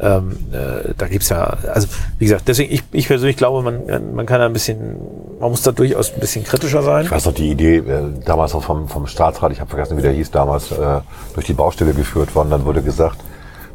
Ähm, 0.00 0.36
äh, 0.52 0.92
da 0.96 1.06
gibt's 1.06 1.28
ja, 1.28 1.44
also 1.72 1.88
wie 2.18 2.24
gesagt, 2.24 2.48
deswegen, 2.48 2.72
ich, 2.72 2.82
ich 2.92 3.06
persönlich 3.06 3.36
glaube, 3.36 3.62
man, 3.62 4.14
man 4.14 4.26
kann 4.26 4.40
da 4.40 4.46
ein 4.46 4.52
bisschen, 4.52 4.96
man 5.38 5.50
muss 5.50 5.62
da 5.62 5.72
durchaus 5.72 6.12
ein 6.12 6.20
bisschen 6.20 6.44
kritischer 6.44 6.82
sein. 6.82 7.04
Ich 7.04 7.10
weiß 7.10 7.26
noch 7.26 7.34
die 7.34 7.50
Idee, 7.50 7.76
äh, 7.76 8.02
damals 8.24 8.52
noch 8.52 8.64
vom, 8.64 8.88
vom 8.88 9.06
Staatsrat, 9.06 9.52
ich 9.52 9.60
habe 9.60 9.70
vergessen, 9.70 9.96
wie 9.96 10.02
der 10.02 10.12
hieß 10.12 10.30
damals, 10.32 10.72
äh, 10.72 11.00
durch 11.34 11.46
die 11.46 11.54
Baustelle 11.54 11.94
geführt 11.94 12.34
worden. 12.34 12.50
Dann 12.50 12.64
wurde 12.64 12.82
gesagt, 12.82 13.18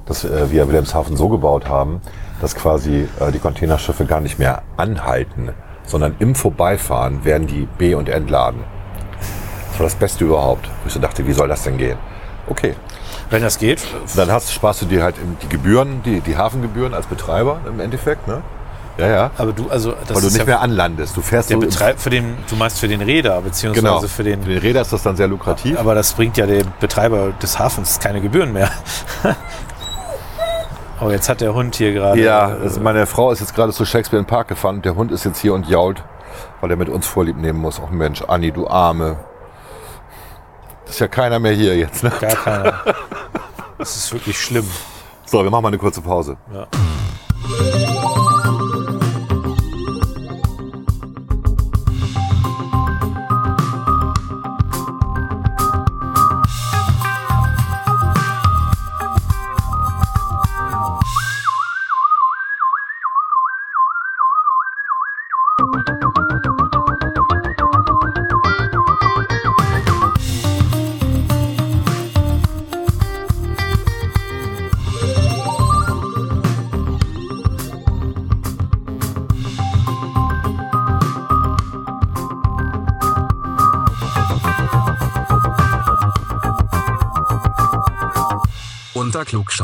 dass 0.05 0.25
äh, 0.25 0.51
wir 0.51 0.67
Wilhelmshaven 0.67 1.15
so 1.15 1.29
gebaut 1.29 1.69
haben, 1.69 2.01
dass 2.41 2.55
quasi 2.55 3.07
äh, 3.19 3.31
die 3.31 3.39
Containerschiffe 3.39 4.05
gar 4.05 4.19
nicht 4.19 4.37
mehr 4.37 4.63
anhalten, 4.75 5.49
sondern 5.85 6.15
im 6.19 6.35
Vorbeifahren 6.35 7.23
werden 7.23 7.47
die 7.47 7.67
be- 7.77 7.95
und 7.95 8.09
entladen. 8.09 8.61
Das 9.71 9.79
war 9.79 9.85
das 9.85 9.95
Beste 9.95 10.25
überhaupt. 10.25 10.69
Ich 10.85 10.93
so 10.93 10.99
dachte, 10.99 11.25
wie 11.25 11.33
soll 11.33 11.47
das 11.47 11.63
denn 11.63 11.77
gehen? 11.77 11.97
Okay. 12.51 12.75
Wenn 13.29 13.41
das 13.41 13.59
geht, 13.59 13.81
dann 14.17 14.29
hast, 14.29 14.51
sparst 14.51 14.81
du 14.81 14.85
dir 14.85 15.03
halt 15.03 15.15
die 15.41 15.47
Gebühren, 15.47 16.03
die, 16.03 16.19
die 16.19 16.35
Hafengebühren 16.35 16.93
als 16.93 17.05
Betreiber 17.05 17.61
im 17.65 17.79
Endeffekt. 17.79 18.27
Ne? 18.27 18.41
Ja, 18.97 19.07
ja. 19.07 19.31
Aber 19.37 19.53
du, 19.53 19.69
also 19.69 19.93
das 20.05 20.09
Weil 20.09 20.21
du 20.21 20.27
nicht 20.27 20.37
ja 20.37 20.43
mehr 20.43 20.59
anlandest. 20.59 21.15
Du 21.15 21.21
fährst 21.21 21.49
der 21.49 21.55
so 21.55 21.61
Betreib 21.61 21.97
für 21.97 22.09
den, 22.09 22.35
du 22.49 22.57
meinst 22.57 22.77
für 22.77 22.89
den 22.89 23.01
Räder, 23.01 23.39
beziehungsweise 23.39 23.85
genau. 23.85 24.01
für 24.01 24.23
den. 24.23 24.43
Für 24.43 24.49
den 24.49 24.57
Räder 24.57 24.81
ist 24.81 24.91
das 24.91 25.01
dann 25.01 25.15
sehr 25.15 25.29
lukrativ. 25.29 25.79
Aber 25.79 25.95
das 25.95 26.11
bringt 26.11 26.35
ja 26.35 26.45
dem 26.45 26.67
Betreiber 26.81 27.31
des 27.41 27.57
Hafens 27.57 27.99
keine 27.99 28.19
Gebühren 28.19 28.51
mehr. 28.51 28.69
oh, 30.99 31.09
jetzt 31.09 31.29
hat 31.29 31.39
der 31.39 31.53
Hund 31.53 31.75
hier 31.75 31.93
gerade. 31.93 32.19
Ja, 32.19 32.49
äh, 32.49 32.63
also 32.63 32.81
meine 32.81 33.05
Frau 33.05 33.31
ist 33.31 33.39
jetzt 33.39 33.55
gerade 33.55 33.71
zu 33.71 33.85
Shakespeare 33.85 34.19
in 34.19 34.25
den 34.25 34.29
Park 34.29 34.49
gefahren. 34.49 34.75
und 34.75 34.85
Der 34.85 34.95
Hund 34.95 35.09
ist 35.13 35.23
jetzt 35.23 35.39
hier 35.39 35.53
und 35.53 35.69
jault, 35.69 36.03
weil 36.59 36.69
er 36.69 36.75
mit 36.75 36.89
uns 36.89 37.07
Vorlieb 37.07 37.37
nehmen 37.37 37.59
muss. 37.59 37.79
Ach 37.81 37.91
Mensch, 37.91 38.21
Anni, 38.27 38.51
du 38.51 38.67
Arme. 38.67 39.19
Das 40.91 40.97
ist 40.97 40.99
ja 40.99 41.07
keiner 41.07 41.39
mehr 41.39 41.53
hier 41.53 41.77
jetzt. 41.77 42.03
Ne? 42.03 42.11
gar 42.19 42.35
keiner. 42.35 42.83
Das 43.77 43.95
ist 43.95 44.11
wirklich 44.11 44.37
schlimm. 44.37 44.69
So, 45.25 45.41
wir 45.41 45.49
machen 45.49 45.63
mal 45.63 45.69
eine 45.69 45.77
kurze 45.77 46.01
Pause. 46.01 46.35
Ja. 46.53 46.67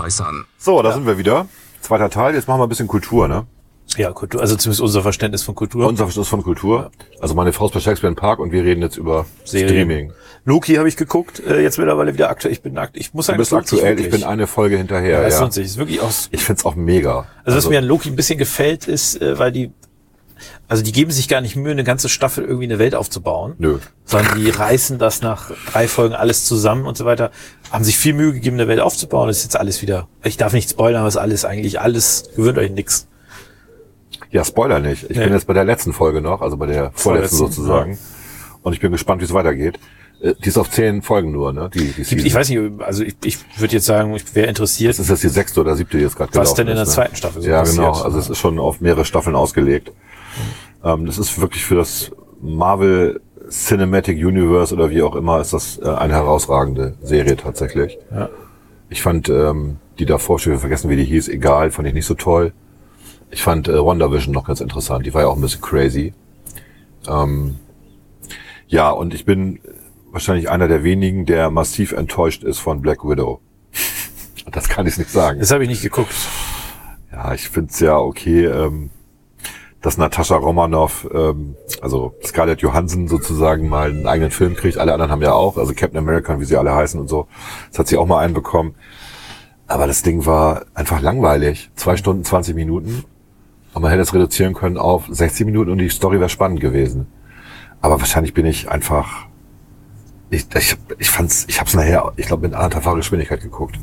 Klugscheißern. 0.08 0.46
So, 0.58 0.82
da 0.82 0.94
sind 0.94 1.06
wir 1.06 1.18
wieder. 1.18 1.48
Zweiter 1.82 2.10
Teil. 2.10 2.34
Jetzt 2.36 2.48
machen 2.48 2.60
wir 2.60 2.66
ein 2.66 2.70
bisschen 2.70 2.88
Kultur, 2.88 3.28
ne? 3.28 3.46
Ja, 3.96 4.12
Kultur, 4.12 4.42
also 4.42 4.56
zumindest 4.58 4.82
unser 4.82 5.02
Verständnis 5.02 5.44
von 5.44 5.56
Kultur. 5.56 5.88
Unser 5.88 6.04
Verständnis 6.06 6.28
von 6.30 6.44
Kultur. 6.44 6.92
Also 7.22 7.36
meine 7.36 7.54
Frau 7.54 7.68
ist 7.68 7.74
bei 7.74 7.80
Shakespeare 7.80 8.12
in 8.12 8.16
Park 8.18 8.40
und 8.40 8.52
wir 8.52 8.64
reden 8.64 8.82
jetzt 8.82 8.98
über 8.98 9.26
Serien. 9.46 9.70
Streaming. 9.70 10.14
Loki 10.44 10.76
habe 10.76 10.90
ich 10.90 10.98
geguckt, 10.98 11.40
äh, 11.40 11.62
jetzt 11.62 11.78
mittlerweile 11.78 12.14
wieder 12.14 12.30
aktuell. 12.30 12.52
Ich 12.54 12.62
bin 12.62 12.74
nackt. 12.74 12.98
Ich 12.98 13.14
muss 13.14 13.26
Du 13.26 13.32
sagen, 13.32 13.38
bist 13.38 13.48
es 13.48 13.52
lohnt 13.54 13.68
sich 13.68 13.80
aktuell, 13.80 14.00
ich 14.00 14.10
bin 14.10 14.24
eine 14.24 14.46
Folge 14.46 14.78
hinterher. 14.78 15.22
ja, 15.22 15.28
es 15.28 15.36
Ja, 15.36 15.42
lohnt 15.42 15.54
sich. 15.54 15.66
Es 15.66 15.72
ist 15.72 15.78
wirklich 15.78 16.02
aus. 16.02 16.28
Ich 16.32 16.44
find's 16.44 16.66
auch 16.66 16.76
mega. 16.76 17.28
Also, 17.46 17.58
was 17.58 17.70
mir 17.70 17.80
an 17.80 17.86
Loki 17.86 18.10
ein 18.10 18.16
bisschen 18.18 18.38
gefällt, 18.38 18.88
ist, 18.90 19.22
äh, 19.22 19.40
weil 19.40 19.52
die, 19.54 19.72
also 20.68 20.84
die 20.84 20.92
geben 20.92 21.12
sich 21.12 21.28
gar 21.28 21.42
nicht 21.42 21.56
Mühe, 21.56 21.72
eine 21.72 21.84
ganze 21.84 22.10
Staffel 22.10 22.44
irgendwie 22.44 22.66
eine 22.66 22.80
Welt 22.80 22.96
aufzubauen. 22.96 23.56
Nö. 23.58 23.80
Sondern 24.06 24.38
die 24.40 24.50
reißen 24.50 24.98
das 25.00 25.22
nach 25.22 25.52
drei 25.72 25.88
Folgen 25.88 26.16
alles 26.16 26.46
zusammen 26.46 26.86
und 26.86 26.98
so 26.98 27.06
weiter. 27.06 27.32
Haben 27.72 27.84
sich 27.84 27.98
viel 27.98 28.14
Mühe 28.14 28.34
gegeben, 28.34 28.56
eine 28.58 28.68
Welt 28.68 28.80
aufzubauen. 28.80 29.28
Das 29.28 29.38
ist 29.38 29.44
jetzt 29.44 29.58
alles 29.58 29.82
wieder. 29.82 30.08
Ich 30.24 30.38
darf 30.38 30.54
nicht 30.54 30.70
spoilern, 30.70 31.00
aber 31.00 31.08
es 31.10 31.16
ist 31.16 31.22
alles 31.22 31.46
eigentlich 31.46 31.80
alles. 31.82 32.30
Gewöhnt 32.36 32.58
euch 32.58 32.72
nix. 32.72 33.08
Ja, 34.32 34.44
Spoiler 34.44 34.80
nicht. 34.80 35.04
Ich 35.10 35.18
Nee. 35.18 35.24
bin 35.26 35.34
jetzt 35.34 35.48
bei 35.48 35.54
der 35.54 35.64
letzten 35.66 35.94
Folge 35.94 36.22
noch, 36.22 36.42
also 36.42 36.58
bei 36.58 36.66
der 36.66 36.92
vorletzten, 36.94 37.38
Vorletzten, 37.38 37.38
sozusagen. 37.38 37.98
Und 38.62 38.74
ich 38.74 38.80
bin 38.80 38.92
gespannt, 38.92 39.22
wie 39.22 39.26
es 39.26 39.34
weitergeht. 39.34 39.80
Äh, 40.22 40.34
Die 40.44 40.50
ist 40.50 40.58
auf 40.58 40.70
zehn 40.72 41.02
Folgen 41.02 41.32
nur, 41.32 41.54
ne? 41.54 41.70
Die, 41.74 41.92
die 41.94 42.04
Season. 42.04 42.26
ich 42.26 42.34
weiß 42.34 42.50
nicht, 42.50 42.60
also 42.82 43.04
ich, 43.04 43.16
ich 43.24 43.38
würde 43.58 43.76
jetzt 43.76 43.86
sagen, 43.86 44.14
ich 44.16 44.36
wäre 44.36 44.48
interessiert. 44.48 44.94
Das 44.94 45.00
ist 45.00 45.10
jetzt 45.10 45.24
die 45.24 45.30
sechste 45.30 45.62
oder 45.62 45.76
siebte, 45.76 45.98
die 45.98 46.04
jetzt 46.04 46.16
gerade 46.18 46.30
Was 46.34 46.56
gelaufen 46.56 46.68
denn 46.68 46.68
in 46.78 46.82
ist, 46.84 46.96
der 46.96 47.04
ne? 47.04 47.08
zweiten 47.10 47.16
Staffel 47.16 47.42
so 47.42 47.48
Ja, 47.50 47.60
passiert. 47.60 47.78
genau. 47.86 48.02
Also 48.02 48.18
es 48.20 48.30
ist 48.30 48.38
schon 48.40 48.60
auf 48.60 48.82
mehrere 48.82 49.06
Staffeln 49.06 49.36
ausgelegt. 49.36 49.92
Ähm, 50.84 51.06
das 51.06 51.18
ist 51.18 51.40
wirklich 51.40 51.66
für 51.66 51.76
das 51.76 52.12
Marvel 52.42 53.22
Cinematic 53.50 54.18
Universe 54.18 54.74
oder 54.74 54.90
wie 54.90 55.02
auch 55.02 55.16
immer, 55.16 55.40
ist 55.40 55.54
das 55.54 55.80
äh, 55.80 55.88
eine 55.88 56.14
herausragende 56.14 56.96
Serie 57.02 57.38
tatsächlich. 57.38 57.98
Ja. 58.12 58.30
Ich 58.90 59.02
fand 59.02 59.30
ähm, 59.30 59.78
die 60.00 60.06
davor, 60.06 60.38
ich 60.38 60.46
habe 60.46 60.60
vergessen, 60.60 60.90
wie 60.90 60.96
die 60.96 61.04
hieß, 61.04 61.30
egal, 61.30 61.72
fand 61.72 61.88
ich 61.88 61.94
nicht 61.94 62.06
so 62.06 62.14
toll. 62.14 62.54
Ich 63.30 63.44
fand 63.44 63.68
äh, 63.68 63.84
WandaVision 63.84 64.34
noch 64.34 64.46
ganz 64.46 64.62
interessant, 64.62 65.06
die 65.06 65.14
war 65.14 65.22
ja 65.22 65.28
auch 65.28 65.36
ein 65.36 65.42
bisschen 65.42 65.62
crazy. 65.62 66.14
Ähm, 67.08 67.56
ja, 68.68 68.90
und 68.92 69.14
ich 69.14 69.26
bin 69.26 69.60
wahrscheinlich 70.12 70.50
einer 70.50 70.68
der 70.68 70.84
wenigen, 70.84 71.26
der 71.26 71.50
massiv 71.50 71.92
enttäuscht 71.92 72.44
ist 72.44 72.60
von 72.60 72.82
Black 72.82 73.04
Widow. 73.04 73.40
Das 74.50 74.70
kann 74.70 74.88
ich 74.88 74.98
nicht 74.98 75.10
sagen. 75.10 75.42
Das 75.42 75.52
habe 75.52 75.64
ich 75.64 75.70
nicht 75.70 75.82
geguckt. 75.82 76.16
Ja, 77.12 77.34
ich 77.34 77.50
find's 77.50 77.82
ja 77.82 77.98
okay, 77.98 78.46
ähm, 78.46 78.92
dass 79.88 79.98
Natascha 79.98 80.36
Romanoff, 80.36 81.08
ähm, 81.14 81.56
also 81.82 82.14
Scarlett 82.22 82.62
Johansson 82.62 83.08
sozusagen 83.08 83.70
mal 83.70 83.90
einen 83.90 84.06
eigenen 84.06 84.32
Film 84.32 84.54
kriegt. 84.54 84.78
Alle 84.78 84.92
anderen 84.92 85.12
haben 85.12 85.22
ja 85.22 85.32
auch, 85.32 85.58
also 85.58 85.74
Captain 85.74 85.98
America, 85.98 86.38
wie 86.42 86.44
sie 86.44 86.58
alle 86.58 86.76
heißen 86.76 87.00
und 87.00 87.08
so. 87.08 87.28
Das 87.70 87.80
hat 87.80 87.88
sie 87.88 87.96
auch 87.96 88.06
mal 88.06 88.20
einen 88.20 88.34
bekommen. 88.34 88.76
Aber 89.66 89.88
das 89.88 90.04
Ding 90.04 90.26
war 90.26 90.66
einfach 90.74 91.00
langweilig. 91.00 91.72
Zwei 91.76 91.96
Stunden, 91.96 92.26
20 92.26 92.54
Minuten. 92.54 93.06
Und 93.74 93.82
man 93.82 93.90
hätte 93.90 94.02
es 94.02 94.14
reduzieren 94.14 94.54
können 94.54 94.78
auf 94.78 95.06
60 95.10 95.46
Minuten 95.46 95.72
und 95.72 95.78
die 95.78 95.88
Story 95.88 96.20
wäre 96.20 96.30
spannend 96.30 96.60
gewesen. 96.60 97.08
Aber 97.80 97.98
wahrscheinlich 98.02 98.34
bin 98.34 98.46
ich 98.46 98.70
einfach, 98.70 99.28
ich, 100.30 100.48
ich, 100.54 100.76
ich 101.00 101.10
fand's, 101.10 101.46
ich 101.48 101.62
hab's 101.62 101.76
nachher, 101.76 102.12
ich 102.18 102.28
glaube, 102.28 102.42
mit 102.42 102.54
anderthalbfacher 102.54 102.98
Geschwindigkeit 102.98 103.42
geguckt 103.42 103.80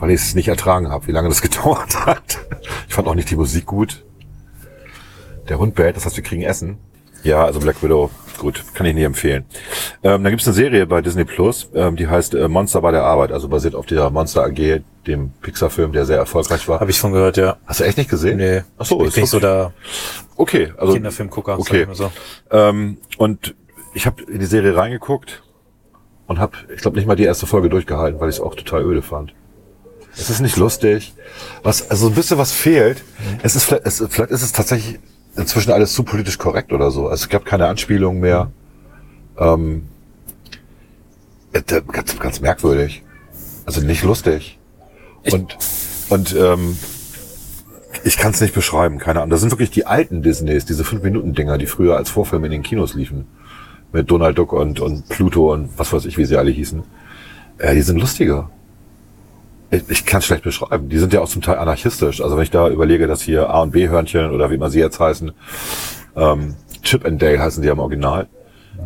weil 0.00 0.10
ich 0.10 0.20
es 0.20 0.34
nicht 0.34 0.48
ertragen 0.48 0.90
habe, 0.90 1.06
wie 1.06 1.12
lange 1.12 1.28
das 1.28 1.40
gedauert 1.42 2.04
hat. 2.04 2.40
Ich 2.88 2.94
fand 2.94 3.08
auch 3.08 3.14
nicht 3.14 3.30
die 3.30 3.36
Musik 3.36 3.64
gut. 3.64 4.04
Der 5.48 5.58
Hund 5.58 5.74
bellt, 5.74 5.96
das 5.96 6.06
heißt, 6.06 6.16
wir 6.16 6.24
kriegen 6.24 6.42
Essen. 6.42 6.78
Ja, 7.22 7.44
also 7.44 7.58
Black 7.58 7.82
Widow, 7.82 8.10
gut, 8.38 8.62
kann 8.74 8.86
ich 8.86 8.94
nicht 8.94 9.04
empfehlen. 9.04 9.46
Ähm, 10.02 10.22
da 10.22 10.30
gibt's 10.30 10.46
eine 10.46 10.54
Serie 10.54 10.86
bei 10.86 11.00
Disney 11.00 11.24
Plus, 11.24 11.70
ähm, 11.74 11.96
die 11.96 12.06
heißt 12.06 12.34
äh, 12.34 12.48
Monster 12.48 12.82
bei 12.82 12.90
der 12.90 13.04
Arbeit, 13.04 13.32
also 13.32 13.48
basiert 13.48 13.74
auf 13.74 13.86
der 13.86 14.10
Monster 14.10 14.44
AG, 14.44 14.82
dem 15.06 15.30
Pixar-Film, 15.40 15.92
der 15.92 16.04
sehr 16.04 16.18
erfolgreich 16.18 16.68
war. 16.68 16.80
Habe 16.80 16.90
ich 16.90 17.00
von 17.00 17.12
gehört, 17.12 17.38
ja. 17.38 17.56
Hast 17.64 17.80
du 17.80 17.84
echt 17.84 17.96
nicht 17.96 18.10
gesehen? 18.10 18.36
Nee. 18.36 18.62
Ach 18.76 18.84
so, 18.84 19.00
ich 19.00 19.08
ist 19.08 19.14
bin 19.14 19.22
nicht 19.22 19.30
so 19.30 19.40
der 19.40 19.72
Okay, 20.36 20.72
also 20.76 20.92
Kinderfilmgucker. 20.92 21.58
okay. 21.58 21.86
so. 21.92 22.10
Ähm, 22.50 22.98
und 23.16 23.54
ich 23.94 24.06
habe 24.06 24.22
in 24.24 24.40
die 24.40 24.46
Serie 24.46 24.76
reingeguckt 24.76 25.42
und 26.26 26.38
habe, 26.38 26.56
ich 26.74 26.82
glaube, 26.82 26.96
nicht 26.98 27.06
mal 27.06 27.16
die 27.16 27.24
erste 27.24 27.46
Folge 27.46 27.68
durchgehalten, 27.70 28.20
weil 28.20 28.28
ich 28.28 28.36
es 28.36 28.40
auch 28.42 28.54
total 28.54 28.82
öde 28.82 29.00
fand. 29.02 29.34
Es 30.16 30.30
ist 30.30 30.40
nicht 30.40 30.56
lustig. 30.56 31.14
Was, 31.62 31.90
also 31.90 32.08
ein 32.08 32.14
bisschen 32.14 32.38
was 32.38 32.52
fehlt. 32.52 33.02
Es 33.42 33.56
ist 33.56 33.64
vielleicht, 33.64 33.86
es, 33.86 34.04
vielleicht 34.08 34.30
ist 34.30 34.42
es 34.42 34.52
tatsächlich 34.52 34.98
inzwischen 35.36 35.72
alles 35.72 35.92
zu 35.92 36.02
politisch 36.02 36.38
korrekt 36.38 36.72
oder 36.72 36.90
so. 36.90 37.08
Also 37.08 37.24
es 37.24 37.28
gab 37.28 37.44
keine 37.44 37.66
Anspielungen 37.66 38.20
mehr. 38.20 38.50
Ähm, 39.38 39.88
äh, 41.52 41.62
ganz, 41.62 42.18
ganz 42.18 42.40
merkwürdig. 42.40 43.02
Also 43.66 43.80
nicht 43.80 44.02
lustig. 44.02 44.58
Und, 45.30 45.56
und 46.10 46.36
ähm, 46.36 46.76
ich 48.04 48.18
kann 48.18 48.32
es 48.32 48.40
nicht 48.40 48.54
beschreiben, 48.54 48.98
keine 48.98 49.20
Ahnung. 49.20 49.30
Das 49.30 49.40
sind 49.40 49.50
wirklich 49.50 49.70
die 49.70 49.86
alten 49.86 50.22
Disneys, 50.22 50.66
diese 50.66 50.82
5-Minuten-Dinger, 50.82 51.58
die 51.58 51.66
früher 51.66 51.96
als 51.96 52.10
Vorfilm 52.10 52.44
in 52.44 52.50
den 52.50 52.62
Kinos 52.62 52.94
liefen. 52.94 53.26
Mit 53.92 54.10
Donald 54.10 54.36
Duck 54.36 54.52
und, 54.52 54.80
und 54.80 55.08
Pluto 55.08 55.52
und 55.52 55.70
was 55.78 55.92
weiß 55.92 56.04
ich, 56.06 56.18
wie 56.18 56.24
sie 56.24 56.36
alle 56.36 56.50
hießen. 56.50 56.82
Äh, 57.58 57.74
die 57.74 57.82
sind 57.82 57.98
lustiger. 57.98 58.50
Ich, 59.88 60.06
kann 60.06 60.18
es 60.18 60.26
schlecht 60.26 60.44
beschreiben. 60.44 60.88
Die 60.88 60.98
sind 60.98 61.12
ja 61.12 61.20
auch 61.20 61.28
zum 61.28 61.42
Teil 61.42 61.58
anarchistisch. 61.58 62.20
Also 62.20 62.36
wenn 62.36 62.42
ich 62.42 62.50
da 62.50 62.68
überlege, 62.68 63.06
dass 63.06 63.22
hier 63.22 63.50
A 63.50 63.62
und 63.62 63.72
B 63.72 63.88
Hörnchen 63.88 64.30
oder 64.30 64.50
wie 64.50 64.54
immer 64.54 64.70
sie 64.70 64.80
jetzt 64.80 65.00
heißen, 65.00 65.32
ähm, 66.16 66.54
Chip 66.82 67.04
and 67.04 67.20
Dale 67.20 67.40
heißen 67.40 67.62
die 67.62 67.68
im 67.68 67.78
Original, 67.78 68.28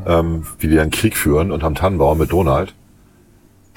ähm, 0.07 0.47
wie 0.59 0.69
die 0.69 0.77
dann 0.77 0.91
Krieg 0.91 1.17
führen 1.17 1.51
und 1.53 1.63
haben 1.63 1.75
Tannenbaum 1.75 2.19
mit 2.19 2.33
Donald. 2.33 2.75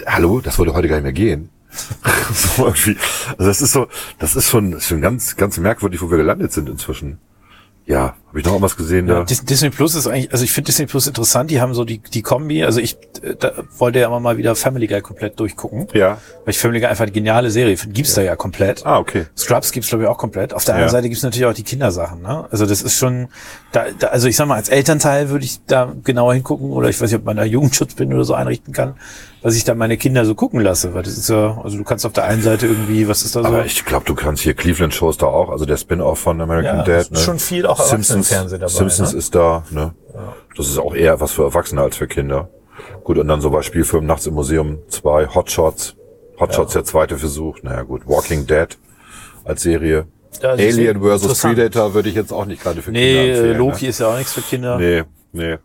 Hallo, 0.06 0.42
das 0.42 0.58
würde 0.58 0.74
heute 0.74 0.88
gar 0.88 0.96
nicht 0.96 1.04
mehr 1.04 1.14
gehen. 1.14 1.50
so 2.34 2.66
irgendwie. 2.66 2.98
Also 3.38 3.46
das 3.46 3.62
ist 3.62 3.72
so, 3.72 3.88
das 4.20 4.36
ist 4.36 4.50
schon, 4.50 4.80
schon 4.80 5.02
ganz, 5.02 5.36
ganz 5.38 5.58
merkwürdig, 5.58 6.02
wo 6.02 6.10
wir 6.10 6.18
gelandet 6.18 6.52
sind 6.52 6.70
inzwischen. 6.70 7.20
Ja, 7.86 8.16
habe 8.32 8.40
ich 8.40 8.46
noch 8.46 8.54
irgendwas 8.54 8.78
gesehen 8.78 9.08
da? 9.08 9.24
Dis- 9.24 9.44
Disney 9.44 9.70
Plus 9.72 9.94
ist 9.94 10.08
eigentlich, 10.08 10.32
also 10.32 10.44
ich 10.46 10.52
finde 10.54 10.68
Disney 10.68 10.86
Plus 10.86 11.06
interessant, 11.06 11.52
die 11.52 11.60
haben 11.60 11.74
so 11.74 11.84
die, 11.84 11.98
die 12.00 12.22
Kombi, 12.22 12.64
also 12.64 12.80
ich 12.80 12.98
äh, 13.22 13.36
da 13.38 13.52
wollte 13.78 14.00
ja 14.00 14.08
immer 14.08 14.22
mal 14.22 14.38
wieder 14.38 14.56
Family 14.56 14.88
Guy 14.88 15.02
komplett 15.02 15.38
durchgucken, 15.40 15.88
Ja. 15.94 16.18
weil 16.46 16.52
ich 16.52 16.58
Family 16.60 16.80
Guy 16.80 16.88
einfach 16.90 17.04
eine 17.04 17.12
geniale 17.12 17.52
Serie 17.52 17.76
finde, 17.76 17.94
gibt's 17.94 18.14
da 18.14 18.22
ja 18.22 18.38
komplett. 18.38 18.86
Ah, 18.86 19.00
okay. 19.00 19.26
Scrubs 19.38 19.74
gibt's 19.74 19.90
glaube 19.90 20.06
ich 20.06 20.10
auch 20.10 20.18
komplett. 20.18 20.54
Auf 20.54 20.64
der 20.64 20.76
anderen 20.76 20.88
Ja. 20.88 20.92
Seite 20.92 21.10
gibt's 21.10 21.24
natürlich 21.24 21.46
auch 21.46 21.54
die 21.54 21.64
Kindersachen, 21.64 22.22
ne? 22.22 22.48
Also 22.52 22.66
das 22.66 22.82
ist 22.82 22.98
schon, 22.98 23.28
da, 23.74 23.86
da, 24.00 24.08
also 24.08 24.30
ich 24.30 24.38
sag 24.38 24.48
mal, 24.48 24.56
als 24.56 24.70
Elternteil 24.70 25.30
würde 25.30 25.44
ich 25.44 25.60
da 25.68 25.94
genauer 26.04 26.34
hingucken 26.34 26.72
oder 26.72 26.88
ich 26.88 27.02
weiß 27.02 27.12
nicht, 27.12 27.20
ob 27.20 27.26
man 27.26 27.36
da 27.36 27.44
Jugendschutz 27.44 27.96
bin 27.96 28.14
oder 28.14 28.24
so 28.24 28.34
einrichten 28.34 28.74
kann, 28.74 28.96
was 29.42 29.56
ich 29.56 29.64
dann 29.66 29.78
meine 29.78 29.98
Kinder 29.98 30.24
so 30.24 30.36
gucken 30.36 30.60
lasse, 30.62 30.94
weil 30.94 31.04
das 31.04 31.18
ist 31.18 31.28
ja, 31.30 31.60
also 31.64 31.76
du 31.76 31.84
kannst 31.84 32.06
auf 32.06 32.14
der 32.14 32.26
einen 32.26 32.44
Seite 32.44 32.68
irgendwie, 32.68 33.08
was 33.08 33.24
ist 33.24 33.36
da 33.36 33.42
so? 33.42 33.48
Aber 33.48 33.66
ich 33.66 33.84
glaube, 33.86 34.06
du 34.06 34.14
kannst 34.16 34.44
hier 34.44 34.54
Cleveland 34.54 34.94
Shows 34.94 35.18
da 35.18 35.26
auch, 35.26 35.50
also 35.50 35.66
der 35.66 35.78
Spin-off 35.78 36.20
von 36.20 36.40
American 36.40 36.78
Ja, 36.78 36.84
Dad. 36.84 37.08
ist 37.10 37.24
schon 37.24 37.40
viel 37.40 37.66
auch 37.66 37.80
Erwachsenenfernsehen 38.22 38.62
dabei, 38.62 38.72
Simpsons 38.72 39.14
ne? 39.14 39.18
ist 39.18 39.36
da, 39.36 39.64
ne? 39.72 39.94
Das 40.56 40.68
ist 40.68 40.78
auch 40.78 40.94
eher 40.94 41.20
was 41.20 41.32
für 41.32 41.44
Erwachsene 41.44 41.82
als 41.82 41.98
für 41.98 42.08
Kinder. 42.08 42.50
Gut, 43.04 43.18
und 43.18 43.28
dann 43.28 43.42
so 43.42 43.50
bei 43.50 43.62
Spielfilmen 43.62 44.08
Nachts 44.08 44.26
im 44.28 44.34
Museum 44.34 44.80
2, 44.88 45.28
Hot 45.28 45.52
Shots. 45.52 45.96
Hot 46.40 46.54
Shots 46.54 46.74
der 46.74 46.84
zweite 46.84 47.18
Versuch. 47.18 47.60
Naja 47.62 47.84
gut, 47.84 48.08
Walking 48.08 48.48
Dead 48.48 48.78
als 49.44 49.62
Serie. 49.62 50.08
Ja, 50.42 50.52
Alien 50.52 51.02
vs. 51.02 51.42
Predator 51.42 51.94
würde 51.94 52.10
ich 52.10 52.16
jetzt 52.16 52.32
auch 52.32 52.46
nicht 52.46 52.64
gerade 52.64 52.82
für 52.82 52.92
Nee, 52.92 53.00
Kinder 53.00 53.24
äh, 53.24 53.32
empfehlen. 53.32 53.58
Loki 53.58 53.84
ne? 53.86 53.90
ist 53.90 54.00
ja 54.00 54.08
auch 54.08 54.18
nichts 54.18 54.34
für 54.34 54.42
Kinder. 54.42 54.78
Nee, 54.78 55.04
nee. 55.34 55.58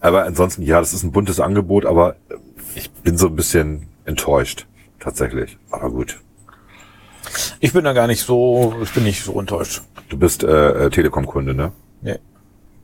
Aber 0.00 0.24
ansonsten, 0.24 0.62
ja, 0.62 0.80
das 0.80 0.92
ist 0.92 1.02
ein 1.02 1.12
buntes 1.12 1.40
Angebot, 1.40 1.86
aber 1.86 2.16
ich 2.74 2.90
bin 2.90 3.16
so 3.16 3.26
ein 3.26 3.36
bisschen 3.36 3.88
enttäuscht. 4.04 4.66
Tatsächlich. 5.00 5.58
Aber 5.70 5.90
gut. 5.90 6.18
Ich 7.60 7.72
bin 7.72 7.84
da 7.84 7.92
gar 7.92 8.06
nicht 8.06 8.22
so, 8.22 8.74
ich 8.82 8.92
bin 8.92 9.04
nicht 9.04 9.22
so 9.22 9.38
enttäuscht. 9.38 9.82
Du 10.08 10.16
bist 10.16 10.42
äh, 10.42 10.86
äh, 10.86 10.90
Telekom-Kunde, 10.90 11.54
ne? 11.54 11.72
Nee. 12.02 12.18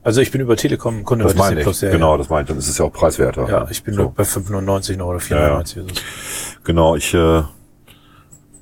Also 0.03 0.21
ich 0.21 0.31
bin 0.31 0.41
über 0.41 0.55
Telekom 0.55 1.03
Kunde 1.03 1.23
Das 1.23 1.33
bei 1.33 1.39
meine 1.39 1.55
Disney 1.55 1.61
ich. 1.61 1.65
Plus, 1.65 1.81
ja, 1.81 1.91
genau, 1.91 2.11
Ja, 2.11 2.17
das 2.17 2.29
meine 2.29 2.43
ich. 2.43 2.47
Dann 2.49 2.57
ist 2.57 2.69
es 2.69 2.77
ja 2.77 2.85
auch 2.85 2.93
preiswerter. 2.93 3.49
ja 3.49 3.67
ich 3.69 3.83
bin 3.83 3.95
so. 3.95 4.03
nur 4.03 4.11
bei 4.13 4.23
5,99 4.23 4.97
noch 4.97 5.07
oder 5.07 5.19
4,99. 5.19 5.83
oder 5.83 5.93
so. 5.93 6.01
Genau, 6.63 6.95
ich 6.95 7.13
äh, 7.13 7.43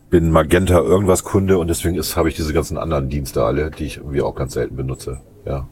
bin 0.09 0.31
Magenta 0.31 0.79
irgendwas 0.79 1.23
Kunde 1.23 1.57
und 1.57 1.67
deswegen 1.67 1.95
ist 1.95 2.15
habe 2.15 2.29
ich 2.29 2.35
diese 2.35 2.53
ganzen 2.53 2.77
anderen 2.77 3.09
Dienste 3.09 3.43
alle, 3.43 3.71
die 3.71 3.85
ich 3.85 3.97
irgendwie 3.97 4.21
auch 4.21 4.35
ganz 4.35 4.53
selten 4.53 4.75
benutze. 4.75 5.19
Ja. 5.45 5.67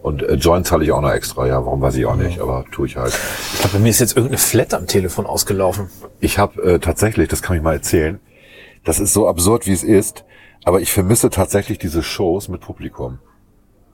Und 0.00 0.22
äh, 0.22 0.34
Join 0.34 0.64
zahle 0.64 0.84
ich 0.84 0.92
auch 0.92 1.00
noch 1.00 1.10
extra, 1.10 1.46
ja, 1.46 1.64
warum 1.64 1.80
weiß 1.80 1.96
ich 1.96 2.06
auch 2.06 2.16
nicht, 2.16 2.40
aber 2.40 2.64
tue 2.70 2.86
ich 2.86 2.96
halt. 2.96 3.12
Ich 3.52 3.60
glaube, 3.60 3.74
bei 3.74 3.80
mir 3.80 3.90
ist 3.90 3.98
jetzt 3.98 4.16
irgendeine 4.16 4.38
Flat 4.38 4.72
am 4.74 4.86
Telefon 4.86 5.26
ausgelaufen. 5.26 5.88
Ich 6.20 6.38
habe 6.38 6.62
äh, 6.62 6.78
tatsächlich, 6.78 7.28
das 7.28 7.42
kann 7.42 7.56
ich 7.56 7.62
mal 7.62 7.74
erzählen, 7.74 8.20
das 8.84 9.00
ist 9.00 9.12
so 9.12 9.28
absurd, 9.28 9.66
wie 9.66 9.72
es 9.72 9.82
ist, 9.82 10.24
aber 10.64 10.80
ich 10.80 10.92
vermisse 10.92 11.28
tatsächlich 11.28 11.78
diese 11.78 12.02
Shows 12.02 12.48
mit 12.48 12.60
Publikum, 12.60 13.18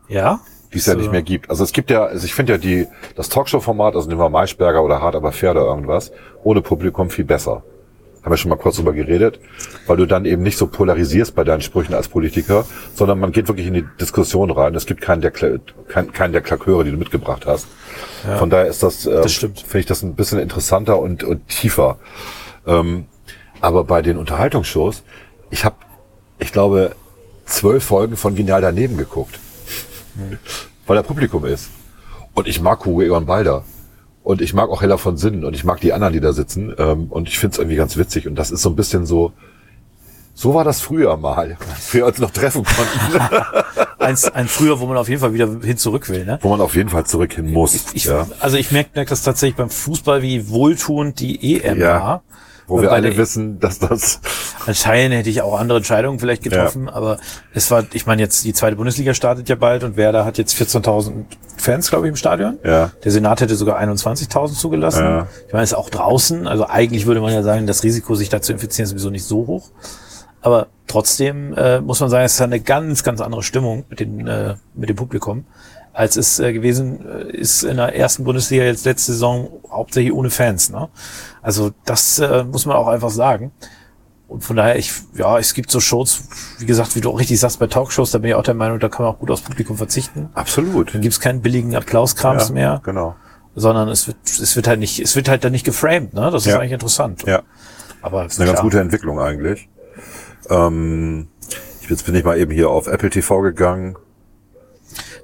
Ja? 0.08 0.40
die 0.72 0.78
es 0.78 0.86
ja 0.86 0.94
So. 0.94 0.98
nicht 0.98 1.12
mehr 1.12 1.22
gibt. 1.22 1.50
Also 1.50 1.62
es 1.62 1.72
gibt 1.72 1.88
ja, 1.90 2.04
also 2.04 2.24
ich 2.24 2.34
finde 2.34 2.52
ja 2.54 2.58
die 2.58 2.86
das 3.14 3.28
Talkshow-Format, 3.28 3.94
also 3.94 4.08
nehmen 4.08 4.20
wir 4.20 4.28
Maischberger 4.28 4.82
oder 4.82 5.00
Hart 5.00 5.14
aber 5.14 5.30
fair 5.30 5.52
oder 5.52 5.62
irgendwas, 5.66 6.10
ohne 6.42 6.62
Publikum 6.62 7.10
viel 7.10 7.24
besser. 7.24 7.62
Haben 8.24 8.32
wir 8.32 8.36
schon 8.38 8.48
mal 8.48 8.56
kurz 8.56 8.76
drüber 8.76 8.92
geredet, 8.94 9.38
weil 9.86 9.98
du 9.98 10.06
dann 10.06 10.24
eben 10.24 10.42
nicht 10.42 10.56
so 10.58 10.66
polarisierst 10.66 11.34
bei 11.34 11.44
deinen 11.44 11.60
Sprüchen 11.60 11.94
als 11.94 12.08
Politiker, 12.08 12.64
sondern 12.94 13.20
man 13.20 13.32
geht 13.32 13.46
wirklich 13.48 13.66
in 13.66 13.74
die 13.74 13.84
Diskussion 14.00 14.50
rein. 14.50 14.74
Es 14.74 14.86
gibt 14.86 15.00
keinen 15.02 15.20
der, 15.20 15.32
Kla- 15.32 15.60
kein, 15.88 16.10
keinen 16.12 16.32
der 16.32 16.40
Klaköre, 16.40 16.84
die 16.84 16.90
du 16.90 16.96
mitgebracht 16.96 17.44
hast. 17.46 17.66
Von 18.38 18.48
daher 18.50 18.66
ist 18.66 18.82
das, 18.82 19.04
äh, 19.06 19.20
Das 19.22 19.34
finde 19.34 19.78
ich 19.78 19.86
das 19.86 20.02
ein 20.02 20.14
bisschen 20.14 20.38
interessanter 20.40 20.98
und, 20.98 21.22
und 21.22 21.46
tiefer. 21.48 21.98
Ähm, 22.66 23.04
aber 23.60 23.84
bei 23.84 24.00
den 24.02 24.16
Unterhaltungsshows, 24.16 25.02
ich 25.50 25.64
habe, 25.66 25.76
ich 26.38 26.50
glaube, 26.50 26.92
zwölf 27.44 27.84
Folgen 27.84 28.16
von 28.16 28.34
Genial 28.34 28.62
daneben 28.62 28.96
geguckt, 28.96 29.38
weil 30.86 30.96
da 30.96 31.02
Publikum 31.02 31.44
ist. 31.44 31.70
Und 32.34 32.48
ich 32.48 32.60
mag 32.60 32.84
Hugo 32.84 33.02
Egon 33.02 33.26
Balder. 33.26 33.64
Und 34.22 34.40
ich 34.40 34.54
mag 34.54 34.70
auch 34.70 34.80
Hella 34.80 34.96
von 34.96 35.18
Sinnen 35.18 35.44
und 35.44 35.54
ich 35.54 35.64
mag 35.64 35.80
die 35.80 35.92
anderen, 35.92 36.14
die 36.14 36.20
da 36.20 36.32
sitzen. 36.32 36.74
Ähm, 36.78 37.06
und 37.10 37.28
ich 37.28 37.38
finde 37.38 37.52
es 37.54 37.58
irgendwie 37.58 37.76
ganz 37.76 37.96
witzig. 37.98 38.26
Und 38.26 38.36
das 38.36 38.50
ist 38.50 38.62
so 38.62 38.70
ein 38.70 38.76
bisschen 38.76 39.04
so, 39.04 39.32
so 40.34 40.54
war 40.54 40.64
das 40.64 40.80
früher 40.80 41.16
mal, 41.18 41.58
als 41.74 41.92
wir 41.92 42.06
uns 42.06 42.18
noch 42.18 42.30
treffen 42.30 42.64
konnten, 42.64 43.20
Eins, 43.98 44.24
ein 44.24 44.48
früher, 44.48 44.80
wo 44.80 44.86
man 44.86 44.96
auf 44.96 45.08
jeden 45.08 45.20
Fall 45.20 45.32
wieder 45.34 45.48
hin 45.62 45.76
zurück 45.76 46.08
will, 46.08 46.24
ne? 46.24 46.38
wo 46.42 46.48
man 46.48 46.60
auf 46.60 46.74
jeden 46.74 46.88
Fall 46.88 47.04
zurück 47.06 47.34
hin 47.34 47.52
muss. 47.52 47.92
Ich, 47.94 48.04
ja. 48.04 48.26
Also 48.40 48.56
ich 48.56 48.70
merke 48.72 48.90
merk 48.94 49.08
das 49.08 49.22
tatsächlich 49.22 49.56
beim 49.56 49.70
Fußball, 49.70 50.22
wie 50.22 50.48
wohltuend 50.48 51.20
die 51.20 51.60
EM 51.62 51.78
Ja. 51.78 52.00
war. 52.00 52.22
Wo 52.66 52.80
wir 52.80 52.92
alle 52.92 53.16
wissen, 53.16 53.60
dass 53.60 53.78
das, 53.78 54.20
Anscheinend 54.66 55.16
hätte 55.16 55.30
ich 55.30 55.42
auch 55.42 55.58
andere 55.58 55.78
Entscheidungen 55.78 56.18
vielleicht 56.18 56.42
getroffen, 56.42 56.88
aber 56.88 57.18
es 57.52 57.70
war, 57.70 57.84
ich 57.92 58.06
meine 58.06 58.22
jetzt, 58.22 58.44
die 58.44 58.54
zweite 58.54 58.76
Bundesliga 58.76 59.12
startet 59.14 59.48
ja 59.48 59.56
bald 59.56 59.84
und 59.84 59.96
Werder 59.96 60.24
hat 60.24 60.38
jetzt 60.38 60.54
14.000 60.54 61.24
Fans, 61.56 61.90
glaube 61.90 62.06
ich, 62.06 62.10
im 62.10 62.16
Stadion. 62.16 62.58
Ja. 62.64 62.90
Der 63.02 63.12
Senat 63.12 63.40
hätte 63.40 63.56
sogar 63.56 63.78
21.000 63.80 64.54
zugelassen. 64.54 65.04
Ja. 65.04 65.26
Ich 65.46 65.52
meine, 65.52 65.64
es 65.64 65.72
ist 65.72 65.76
auch 65.76 65.90
draußen, 65.90 66.46
also 66.46 66.66
eigentlich 66.66 67.06
würde 67.06 67.20
man 67.20 67.32
ja 67.32 67.42
sagen, 67.42 67.66
das 67.66 67.82
Risiko, 67.82 68.14
sich 68.14 68.28
da 68.28 68.40
zu 68.40 68.52
infizieren, 68.52 68.84
ist 68.84 68.90
sowieso 68.90 69.10
nicht 69.10 69.24
so 69.24 69.46
hoch. 69.46 69.70
Aber 70.40 70.66
trotzdem 70.86 71.54
äh, 71.54 71.80
muss 71.80 72.00
man 72.00 72.10
sagen, 72.10 72.24
es 72.24 72.34
ist 72.34 72.40
eine 72.40 72.60
ganz, 72.60 73.02
ganz 73.02 73.20
andere 73.20 73.42
Stimmung 73.42 73.84
mit, 73.88 74.00
den, 74.00 74.26
äh, 74.26 74.54
mit 74.74 74.88
dem 74.88 74.96
Publikum, 74.96 75.46
als 75.94 76.16
es 76.16 76.38
äh, 76.40 76.52
gewesen 76.52 77.06
äh, 77.08 77.30
ist 77.36 77.62
in 77.62 77.76
der 77.78 77.94
ersten 77.96 78.24
Bundesliga 78.24 78.64
jetzt 78.64 78.84
letzte 78.84 79.12
Saison 79.12 79.48
hauptsächlich 79.70 80.12
ohne 80.12 80.28
Fans. 80.30 80.68
Ne? 80.70 80.88
Also 81.40 81.70
das 81.86 82.18
äh, 82.18 82.44
muss 82.44 82.66
man 82.66 82.76
auch 82.76 82.88
einfach 82.88 83.10
sagen. 83.10 83.52
Und 84.26 84.42
von 84.42 84.56
daher, 84.56 84.76
ich, 84.76 84.92
ja, 85.14 85.38
es 85.38 85.54
gibt 85.54 85.70
so 85.70 85.78
Shows, 85.80 86.24
wie 86.58 86.66
gesagt, 86.66 86.96
wie 86.96 87.00
du 87.00 87.10
auch 87.10 87.18
richtig 87.20 87.38
sagst, 87.38 87.58
bei 87.60 87.66
Talkshows, 87.68 88.10
da 88.10 88.18
bin 88.18 88.30
ich 88.30 88.34
auch 88.34 88.42
der 88.42 88.54
Meinung, 88.54 88.80
da 88.80 88.88
kann 88.88 89.04
man 89.06 89.14
auch 89.14 89.18
gut 89.18 89.30
aufs 89.30 89.42
Publikum 89.42 89.76
verzichten. 89.76 90.28
absolut. 90.34 90.92
Dann 90.94 91.02
gibt's 91.02 91.20
keinen 91.20 91.40
billigen 91.42 91.76
Applauskrams 91.76 92.48
Ja, 92.48 92.54
mehr, 92.54 92.80
Genau. 92.84 93.14
sondern 93.54 93.88
es 93.88 94.08
wird, 94.08 94.16
es 94.24 94.56
wird 94.56 94.66
halt 94.66 94.80
nicht, 94.80 94.98
es 94.98 95.14
wird 95.14 95.28
halt 95.28 95.44
dann 95.44 95.52
nicht 95.52 95.64
geframed, 95.64 96.14
ne? 96.14 96.30
Das 96.32 96.46
ist 96.46 96.52
Ja. 96.52 96.58
eigentlich 96.58 96.72
interessant. 96.72 97.22
Ja. 97.26 97.42
Aber 98.02 98.24
Das 98.24 98.32
ist 98.32 98.40
eine 98.40 98.48
ganz 98.50 98.60
gute 98.62 98.80
Entwicklung 98.80 99.20
eigentlich. 99.20 99.68
Ähm, 100.50 101.28
jetzt 101.88 102.04
bin 102.06 102.14
ich 102.14 102.24
mal 102.24 102.38
eben 102.38 102.50
hier 102.50 102.70
auf 102.70 102.86
Apple 102.86 103.10
TV 103.10 103.40
gegangen. 103.42 103.96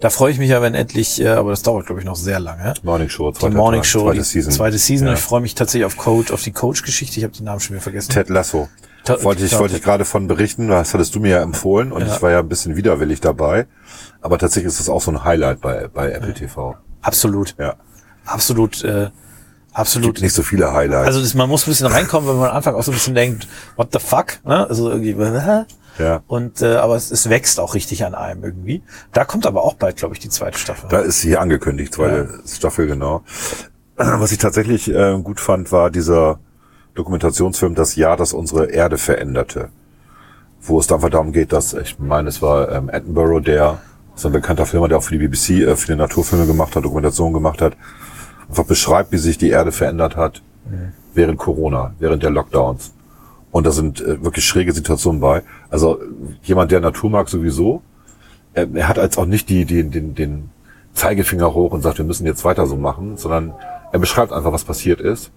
Da 0.01 0.09
freue 0.09 0.33
ich 0.33 0.39
mich 0.39 0.49
ja, 0.49 0.63
wenn 0.63 0.75
endlich, 0.75 1.21
äh, 1.21 1.29
aber 1.29 1.51
das 1.51 1.63
dauert, 1.63 1.87
glaube 1.87 2.01
ich, 2.01 2.07
noch 2.07 2.17
sehr 2.17 2.41
lange. 2.41 2.73
Morning 2.83 3.09
Show, 3.11 3.31
Die 3.33 3.39
zweiter 3.39 3.55
Morning 3.55 3.83
Tag, 3.83 3.87
Show, 3.87 4.01
zweite 4.05 4.19
die 4.19 4.25
Season. 4.25 4.53
zweite 4.53 4.79
Season. 4.79 5.07
Ja. 5.07 5.13
Und 5.13 5.19
ich 5.19 5.25
freue 5.25 5.41
mich 5.43 5.55
tatsächlich 5.55 5.85
auf 5.85 5.97
Coach, 5.99 6.31
auf 6.33 6.43
die 6.43 6.53
Coach-Geschichte. 6.53 7.19
Ich 7.19 7.25
habe 7.25 7.35
den 7.37 7.45
Namen 7.45 7.61
schon 7.61 7.75
wieder 7.75 7.83
vergessen. 7.83 8.11
Ted 8.11 8.31
Lasso. 8.31 8.69
Ta- 9.05 9.23
wollte 9.23 9.45
ich, 9.45 9.59
wollte 9.59 9.77
ich 9.77 9.83
gerade 9.83 10.05
von 10.05 10.27
berichten, 10.27 10.69
das 10.69 10.93
hattest 10.95 11.15
du 11.15 11.21
mir 11.21 11.31
ja 11.31 11.43
empfohlen 11.43 11.91
und 11.93 12.07
Ja. 12.07 12.15
ich 12.15 12.23
war 12.23 12.31
ja 12.31 12.39
ein 12.41 12.49
bisschen 12.49 12.77
widerwillig 12.77 13.21
dabei. 13.21 13.67
Aber 14.23 14.39
tatsächlich 14.39 14.69
ist 14.73 14.81
das 14.81 14.89
auch 14.89 15.01
so 15.03 15.11
ein 15.11 15.25
Highlight 15.25 15.61
bei, 15.61 15.89
bei 15.89 16.11
Apple 16.13 16.35
TV. 16.35 16.77
Absolut. 17.03 17.55
Ja. 17.59 17.77
Absolut, 18.27 18.83
äh, 18.85 19.09
absolut. 19.73 20.15
Gibt 20.15 20.23
nicht 20.23 20.35
so 20.35 20.43
viele 20.43 20.73
Highlights. 20.73 21.07
Also 21.09 21.21
das, 21.21 21.35
man 21.35 21.49
muss 21.49 21.67
ein 21.67 21.71
bisschen 21.71 21.87
reinkommen, 21.87 22.29
wenn 22.29 22.37
man 22.37 22.51
am 22.51 22.57
Anfang 22.57 22.75
auch 22.75 22.83
so 22.83 22.91
ein 22.91 22.95
bisschen 22.95 23.15
denkt, 23.15 23.47
what 23.77 23.89
the 23.93 23.99
fuck? 23.99 24.39
Ne? 24.45 24.67
Also 24.69 24.91
irgendwie? 24.91 25.15
ja. 25.99 26.23
Und 26.27 26.63
äh, 26.63 26.77
aber 26.77 26.97
es, 26.97 27.11
es 27.11 27.29
wächst 27.29 27.61
auch 27.61 27.75
richtig 27.75 28.05
an 28.05 28.15
einem 28.15 28.45
irgendwie. 28.45 28.83
Da 29.13 29.25
kommt 29.25 29.47
aber 29.47 29.63
auch 29.63 29.75
bald, 29.75 29.97
glaube 29.97 30.15
ich, 30.15 30.21
die 30.21 30.29
zweite 30.29 30.59
Staffel. 30.59 30.89
Da 30.89 31.01
ist 31.01 31.21
hier 31.21 31.41
angekündigt, 31.41 31.95
zweite 31.95 32.41
Staffel, 32.47 32.87
genau. 32.87 33.23
Was 33.97 34.33
ich 34.33 34.39
tatsächlich 34.39 34.89
äh, 34.89 35.19
gut 35.23 35.41
fand, 35.41 35.73
war 35.73 35.91
dieser 35.91 36.39
Dokumentationsfilm 36.95 37.75
Das 37.75 37.97
Jahr, 37.97 38.17
das 38.17 38.33
unsere 38.33 38.71
Erde 38.71 38.99
veränderte. 38.99 39.69
Wo 40.63 40.79
es 40.79 40.91
einfach 40.93 41.11
darum 41.11 41.33
geht, 41.33 41.53
dass, 41.53 41.73
ich 41.73 41.99
meine, 41.99 42.29
es 42.29 42.43
war 42.43 42.71
ähm, 42.71 42.91
Attenborough, 42.93 43.43
der, 43.43 43.79
so 44.15 44.29
ein 44.29 44.33
bekannter 44.33 44.67
Filmer, 44.67 44.89
der 44.89 44.99
auch 44.99 45.03
für 45.03 45.17
die 45.17 45.27
BBC 45.27 45.67
äh, 45.67 45.77
viele 45.77 45.97
Naturfilme 45.97 46.47
gemacht 46.47 46.77
hat, 46.77 46.85
Dokumentationen 46.85 47.33
gemacht 47.33 47.63
hat, 47.63 47.77
einfach 48.49 48.65
beschreibt, 48.65 49.13
wie 49.13 49.19
sich 49.19 49.39
die 49.39 49.51
Erde 49.51 49.73
verändert 49.73 50.17
hat 50.17 50.43
während 51.15 51.39
Corona, 51.39 51.95
während 51.99 52.23
der 52.23 52.31
Lockdowns. 52.31 52.93
Und 53.51 53.67
da 53.67 53.73
sind 53.73 54.01
äh, 54.01 54.23
wirklich 54.23 54.45
schräge 54.45 54.73
Situationen 54.73 55.21
bei. 55.21 55.43
Also 55.71 56.01
jemand, 56.43 56.71
der 56.71 56.81
Natur 56.81 57.11
mag, 57.11 57.29
sowieso, 57.29 57.83
er, 58.55 58.69
er 58.75 58.89
hat 58.89 58.99
als 58.99 59.19
auch 59.19 59.27
nicht 59.27 59.49
die, 59.49 59.65
die, 59.65 59.89
den, 59.89 60.15
den 60.15 60.51
Zeigefinger 60.95 61.55
hoch 61.55 61.73
und 61.73 61.83
sagt, 61.83 61.99
wir 61.99 62.05
müssen 62.05 62.27
jetzt 62.27 62.45
weiter 62.45 62.67
so 62.67 62.77
machen, 62.77 63.17
sondern 63.17 63.55
er 63.93 63.99
beschreibt 63.99 64.33
einfach, 64.33 64.53
was 64.53 64.65
passiert 64.65 65.01
ist. 65.01 65.31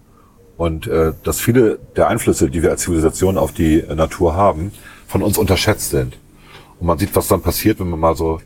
Und 0.57 0.87
äh, 0.87 1.13
dass 1.23 1.39
viele 1.39 1.79
der 1.95 2.07
Einflüsse, 2.07 2.49
die 2.49 2.61
wir 2.61 2.69
als 2.69 2.81
Zivilisation 2.83 3.37
auf 3.37 3.51
die 3.51 3.79
äh, 3.79 3.95
Natur 3.95 4.35
haben, 4.35 4.71
von 5.07 5.23
uns 5.23 5.37
unterschätzt 5.37 5.89
sind. 5.89 6.17
Und 6.79 6.87
man 6.87 6.99
sieht, 6.99 7.15
was 7.15 7.27
dann 7.27 7.41
passiert, 7.41 7.79
wenn 7.79 7.89
man 7.89 7.99
mal 7.99 8.15
so 8.15 8.39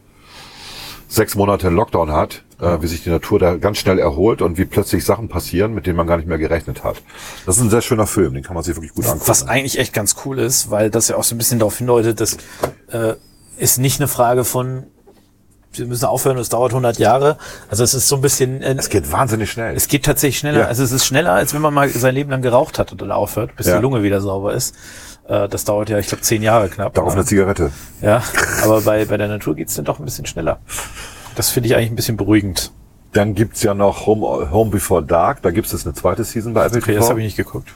sechs 1.07 1.35
Monate 1.35 1.69
Lockdown 1.69 2.11
hat, 2.11 2.43
äh, 2.59 2.81
wie 2.81 2.87
sich 2.87 3.03
die 3.03 3.09
Natur 3.09 3.39
da 3.39 3.55
ganz 3.55 3.77
schnell 3.77 3.99
erholt 3.99 4.41
und 4.41 4.57
wie 4.57 4.65
plötzlich 4.65 5.05
Sachen 5.05 5.29
passieren, 5.29 5.73
mit 5.73 5.85
denen 5.87 5.95
man 5.97 6.07
gar 6.07 6.17
nicht 6.17 6.27
mehr 6.27 6.37
gerechnet 6.37 6.83
hat. 6.83 7.01
Das 7.45 7.57
ist 7.57 7.63
ein 7.63 7.69
sehr 7.69 7.81
schöner 7.81 8.07
Film, 8.07 8.33
den 8.33 8.43
kann 8.43 8.55
man 8.55 8.63
sich 8.63 8.75
wirklich 8.75 8.93
gut 8.93 9.05
angucken. 9.05 9.27
Was 9.27 9.47
eigentlich 9.47 9.79
echt 9.79 9.93
ganz 9.93 10.15
cool 10.25 10.39
ist, 10.39 10.69
weil 10.69 10.89
das 10.89 11.07
ja 11.07 11.15
auch 11.15 11.23
so 11.23 11.35
ein 11.35 11.37
bisschen 11.37 11.59
darauf 11.59 11.77
hindeutet, 11.77 12.19
dass 12.19 12.37
äh, 12.91 13.13
ist 13.57 13.77
nicht 13.79 13.99
eine 13.99 14.07
Frage 14.07 14.43
von 14.43 14.83
wir 15.73 15.85
müssen 15.85 16.05
aufhören, 16.05 16.37
es 16.37 16.49
dauert 16.49 16.71
100 16.71 16.97
Jahre. 16.97 17.37
Also 17.69 17.83
es 17.83 17.93
ist 17.93 18.07
so 18.07 18.15
ein 18.15 18.21
bisschen 18.21 18.61
äh, 18.61 18.75
es 18.77 18.89
geht 18.89 19.11
wahnsinnig 19.11 19.51
schnell. 19.51 19.75
Es 19.75 19.87
geht 19.87 20.05
tatsächlich 20.05 20.39
schneller. 20.39 20.61
Ja. 20.61 20.65
Also 20.67 20.83
es 20.83 20.91
ist 20.91 21.05
schneller, 21.05 21.33
als 21.33 21.53
wenn 21.53 21.61
man 21.61 21.73
mal 21.73 21.89
sein 21.89 22.15
Leben 22.15 22.31
lang 22.31 22.41
geraucht 22.41 22.79
hat 22.79 22.91
und 22.91 23.01
dann 23.01 23.11
aufhört, 23.11 23.55
bis 23.55 23.67
Ja. 23.67 23.75
die 23.77 23.81
Lunge 23.81 24.01
wieder 24.01 24.19
sauber 24.21 24.53
ist. 24.53 24.75
Äh, 25.27 25.49
das 25.49 25.65
dauert 25.65 25.89
ja, 25.89 25.97
ich 25.99 26.07
glaube, 26.07 26.21
zehn 26.21 26.41
Jahre 26.41 26.69
knapp. 26.69 26.93
Darauf 26.93 27.13
eine 27.13 27.25
Zigarette. 27.25 27.71
ja, 28.01 28.23
aber 28.63 28.81
bei, 28.81 29.05
bei 29.05 29.17
der 29.17 29.27
Natur 29.27 29.55
geht's 29.55 29.75
dann 29.75 29.85
doch 29.85 29.99
ein 29.99 30.05
bisschen 30.05 30.25
schneller. 30.25 30.59
Das 31.35 31.49
finde 31.49 31.69
ich 31.69 31.75
eigentlich 31.75 31.91
ein 31.91 31.95
bisschen 31.95 32.17
beruhigend. 32.17 32.71
Dann 33.13 33.35
gibt's 33.35 33.63
ja 33.63 33.73
noch 33.73 34.05
Home, 34.05 34.51
Home 34.51 34.71
Before 34.71 35.03
Dark. 35.03 35.41
Da 35.41 35.51
gibt's 35.51 35.71
jetzt 35.71 35.85
eine 35.85 35.93
zweite 35.95 36.23
Season 36.23 36.53
bei 36.53 36.65
Apple 36.65 36.79
Okay, 36.79 36.91
TV. 36.91 36.99
das 36.99 37.09
habe 37.09 37.19
ich 37.21 37.25
nicht 37.25 37.37
geguckt. 37.37 37.69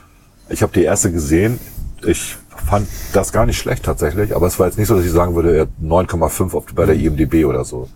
Ich 0.48 0.62
habe 0.62 0.72
die 0.72 0.82
erste 0.82 1.10
gesehen. 1.12 1.58
Ich 2.04 2.36
fand 2.68 2.86
das 3.12 3.32
gar 3.32 3.46
nicht 3.46 3.58
schlecht 3.58 3.84
tatsächlich, 3.84 4.34
aber 4.36 4.46
es 4.46 4.58
war 4.58 4.66
jetzt 4.66 4.78
nicht 4.78 4.88
so, 4.88 4.94
dass 4.96 5.04
ich 5.04 5.10
sagen 5.12 5.34
würde, 5.34 5.54
er 5.56 5.62
hat 5.62 5.68
9,5 5.80 6.54
auf- 6.54 6.66
bei 6.74 6.84
der 6.86 6.96
IMDB 6.96 7.44
oder 7.44 7.64
so. 7.64 7.88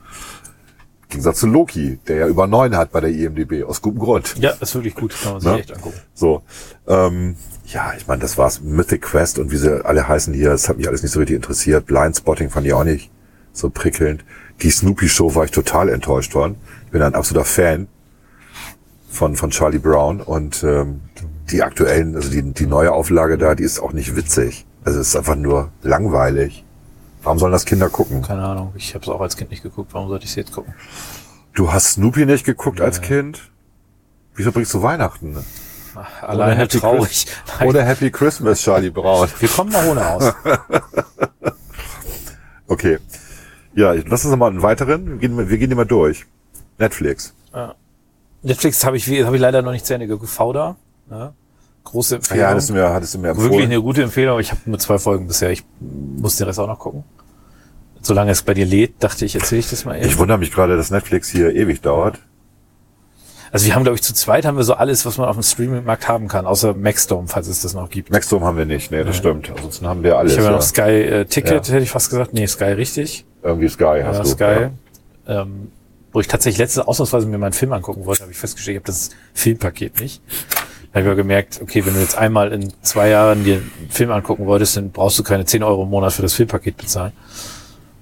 Gegensatz 1.08 1.38
zu 1.40 1.46
Loki, 1.46 1.98
der 2.08 2.16
ja 2.16 2.26
über 2.26 2.46
9 2.46 2.76
hat 2.76 2.90
bei 2.92 3.00
der 3.00 3.10
IMDB, 3.10 3.62
aus 3.64 3.80
gutem 3.80 4.00
Grund. 4.00 4.34
Ja, 4.38 4.50
ist 4.50 4.74
wirklich 4.74 4.94
gut. 4.94 5.14
Kann 5.22 5.32
man 5.34 5.40
sich 5.40 5.50
Ne? 5.52 5.58
echt 5.60 5.72
angucken. 5.74 5.98
So, 6.14 6.42
ähm, 6.88 7.36
ja, 7.66 7.92
ich 7.96 8.06
meine, 8.06 8.20
das 8.22 8.36
war's. 8.38 8.60
Mythic 8.60 9.02
Quest 9.02 9.38
und 9.38 9.50
wie 9.52 9.56
sie 9.56 9.84
alle 9.84 10.06
heißen 10.08 10.34
hier, 10.34 10.50
das 10.50 10.68
hat 10.68 10.78
mich 10.78 10.88
alles 10.88 11.02
nicht 11.02 11.12
so 11.12 11.20
richtig 11.20 11.36
interessiert. 11.36 11.86
Blind 11.86 12.16
Spotting 12.16 12.50
fand 12.50 12.66
ich 12.66 12.72
auch 12.72 12.84
nicht 12.84 13.10
so 13.52 13.70
prickelnd. 13.70 14.24
Die 14.62 14.70
Snoopy 14.70 15.08
Show 15.08 15.34
war 15.34 15.44
ich 15.44 15.50
total 15.52 15.88
enttäuscht 15.88 16.32
von. 16.32 16.56
Ich 16.86 16.90
bin 16.92 17.02
ein 17.02 17.14
absoluter 17.14 17.44
Fan 17.46 17.88
von, 19.08 19.36
von 19.36 19.50
Charlie 19.50 19.78
Brown 19.78 20.20
und 20.20 20.62
ähm, 20.64 21.00
die 21.50 21.62
aktuellen, 21.62 22.16
also 22.16 22.30
die, 22.30 22.42
die 22.52 22.66
neue 22.66 22.92
Auflage 22.92 23.38
da, 23.38 23.54
die 23.54 23.62
ist 23.62 23.78
auch 23.78 23.92
nicht 23.92 24.16
witzig. 24.16 24.66
Also 24.84 25.00
es 25.00 25.08
ist 25.08 25.16
einfach 25.16 25.36
nur 25.36 25.70
langweilig. 25.82 26.64
Warum 27.26 27.40
sollen 27.40 27.50
das 27.50 27.64
Kinder 27.64 27.88
gucken? 27.90 28.22
Keine 28.22 28.44
Ahnung. 28.44 28.72
Ich 28.76 28.94
habe 28.94 29.02
es 29.02 29.08
auch 29.08 29.20
als 29.20 29.36
Kind 29.36 29.50
nicht 29.50 29.64
geguckt. 29.64 29.92
Warum 29.92 30.08
sollte 30.08 30.24
ich 30.24 30.30
es 30.30 30.36
jetzt 30.36 30.52
gucken? 30.52 30.72
Du 31.54 31.72
hast 31.72 31.94
Snoopy 31.94 32.24
nicht 32.24 32.44
geguckt 32.46 32.80
als 32.80 33.00
Kind? 33.00 33.50
Wie 34.36 34.44
verbringst 34.44 34.72
du 34.74 34.82
Weihnachten? 34.82 35.36
Alleine 36.22 36.54
Happy 36.54 36.78
traurig. 36.78 37.26
Oder 37.64 37.82
Happy 37.82 38.12
Christmas, 38.12 38.60
Charlie 38.60 38.90
Brown. 38.90 39.28
Wir 39.40 39.48
kommen 39.48 39.72
mal 39.72 39.88
ohne 39.88 40.06
aus. 40.08 40.32
Okay. 42.68 42.98
Ja, 43.74 43.92
lass 43.92 44.24
uns 44.24 44.30
noch 44.32 44.36
mal 44.38 44.50
einen 44.50 44.62
weiteren. 44.62 45.20
Wir 45.20 45.28
gehen, 45.28 45.48
wir 45.48 45.58
gehen 45.58 45.74
mal 45.76 45.84
durch. 45.84 46.26
Netflix. 46.78 47.32
Netflix 48.42 48.84
habe 48.84 48.96
ich, 48.96 49.08
hab 49.08 49.34
ich 49.34 49.40
leider 49.40 49.62
noch 49.62 49.70
nicht 49.70 49.86
zu 49.86 49.94
Ende 49.94 50.08
geguckt. 50.08 50.30
Fauda. 50.30 50.74
Ne? 51.08 51.32
Große 51.84 52.16
Empfehlung. 52.16 52.42
Ja, 52.42 52.50
hattest 52.50 52.70
du 52.70 52.72
mir, 52.74 52.92
hattest 52.92 53.14
du 53.14 53.18
mir 53.18 53.28
empfohlen. 53.28 53.50
Wirklich 53.52 53.66
eine 53.66 53.80
gute 53.80 54.02
Empfehlung. 54.02 54.32
aber 54.32 54.40
Ich 54.40 54.50
habe 54.50 54.60
nur 54.64 54.80
zwei 54.80 54.98
Folgen 54.98 55.28
bisher. 55.28 55.50
Ich 55.52 55.64
muss 55.80 56.34
den 56.36 56.48
Rest 56.48 56.58
auch 56.58 56.66
noch 56.66 56.80
gucken. 56.80 57.04
Solange 58.06 58.30
es 58.30 58.42
bei 58.42 58.54
dir 58.54 58.66
lädt, 58.66 59.02
dachte 59.02 59.24
ich, 59.24 59.34
erzähle 59.34 59.58
ich 59.58 59.68
das 59.68 59.84
mal 59.84 59.96
eben. 59.96 60.06
Ich 60.06 60.16
wundere 60.16 60.38
mich 60.38 60.52
gerade, 60.52 60.76
dass 60.76 60.90
Netflix 60.90 61.28
hier 61.28 61.54
ewig 61.54 61.80
dauert. 61.80 62.20
Also 63.50 63.66
wir 63.66 63.74
haben, 63.74 63.82
glaube 63.84 63.96
ich, 63.96 64.02
zu 64.02 64.12
zweit 64.14 64.44
haben 64.44 64.56
wir 64.56 64.64
so 64.64 64.74
alles, 64.74 65.06
was 65.06 65.18
man 65.18 65.28
auf 65.28 65.36
dem 65.36 65.42
Streaming-Markt 65.42 66.08
haben 66.08 66.28
kann, 66.28 66.46
außer 66.46 66.74
Maxdome, 66.74 67.26
falls 67.26 67.48
es 67.48 67.62
das 67.62 67.74
noch 67.74 67.90
gibt. 67.90 68.10
Maxdome 68.10 68.44
haben 68.44 68.58
wir 68.58 68.64
nicht, 68.66 68.90
nee, 68.90 69.02
das 69.02 69.16
stimmt. 69.16 69.50
Ansonsten 69.50 69.86
haben 69.86 70.02
wir 70.02 70.18
alles. 70.18 70.32
Ich 70.32 70.38
habe 70.38 70.46
ja 70.46 70.50
ja. 70.52 70.56
noch 70.56 70.62
Sky 70.64 70.80
äh, 70.82 71.24
Ticket, 71.24 71.66
Ja. 71.66 71.74
hätte 71.74 71.82
ich 71.82 71.90
fast 71.90 72.10
gesagt. 72.10 72.32
Nee, 72.32 72.46
Sky 72.46 72.64
richtig. 72.64 73.24
Irgendwie 73.42 73.68
Sky 73.68 74.02
hast 74.04 74.16
Ja, 74.18 74.22
du. 74.22 74.28
Sky. 74.28 74.66
Ähm, 75.26 75.72
wo 76.12 76.20
ich 76.20 76.28
tatsächlich 76.28 76.58
letzte 76.58 76.86
ausnahmsweise 76.86 77.26
mir 77.26 77.38
mal 77.38 77.46
einen 77.46 77.52
Film 77.52 77.72
angucken 77.72 78.04
wollte, 78.06 78.22
habe 78.22 78.32
ich 78.32 78.38
festgestellt, 78.38 78.76
ich 78.76 78.80
habe 78.80 78.86
das 78.86 79.10
Filmpaket 79.34 80.00
nicht. 80.00 80.22
Da 80.92 81.00
habe 81.00 81.00
ich 81.00 81.06
aber 81.06 81.16
gemerkt, 81.16 81.60
okay, 81.62 81.84
wenn 81.84 81.94
du 81.94 82.00
jetzt 82.00 82.16
einmal 82.16 82.52
in 82.52 82.72
zwei 82.82 83.08
Jahren 83.08 83.44
dir 83.44 83.56
einen 83.56 83.88
Film 83.90 84.10
angucken 84.10 84.46
wolltest, 84.46 84.76
dann 84.76 84.90
brauchst 84.92 85.18
du 85.18 85.22
keine 85.22 85.44
10 85.44 85.62
Euro 85.62 85.82
im 85.82 85.90
Monat 85.90 86.12
für 86.12 86.22
das 86.22 86.34
Filmpaket 86.34 86.76
bezahlen. 86.76 87.12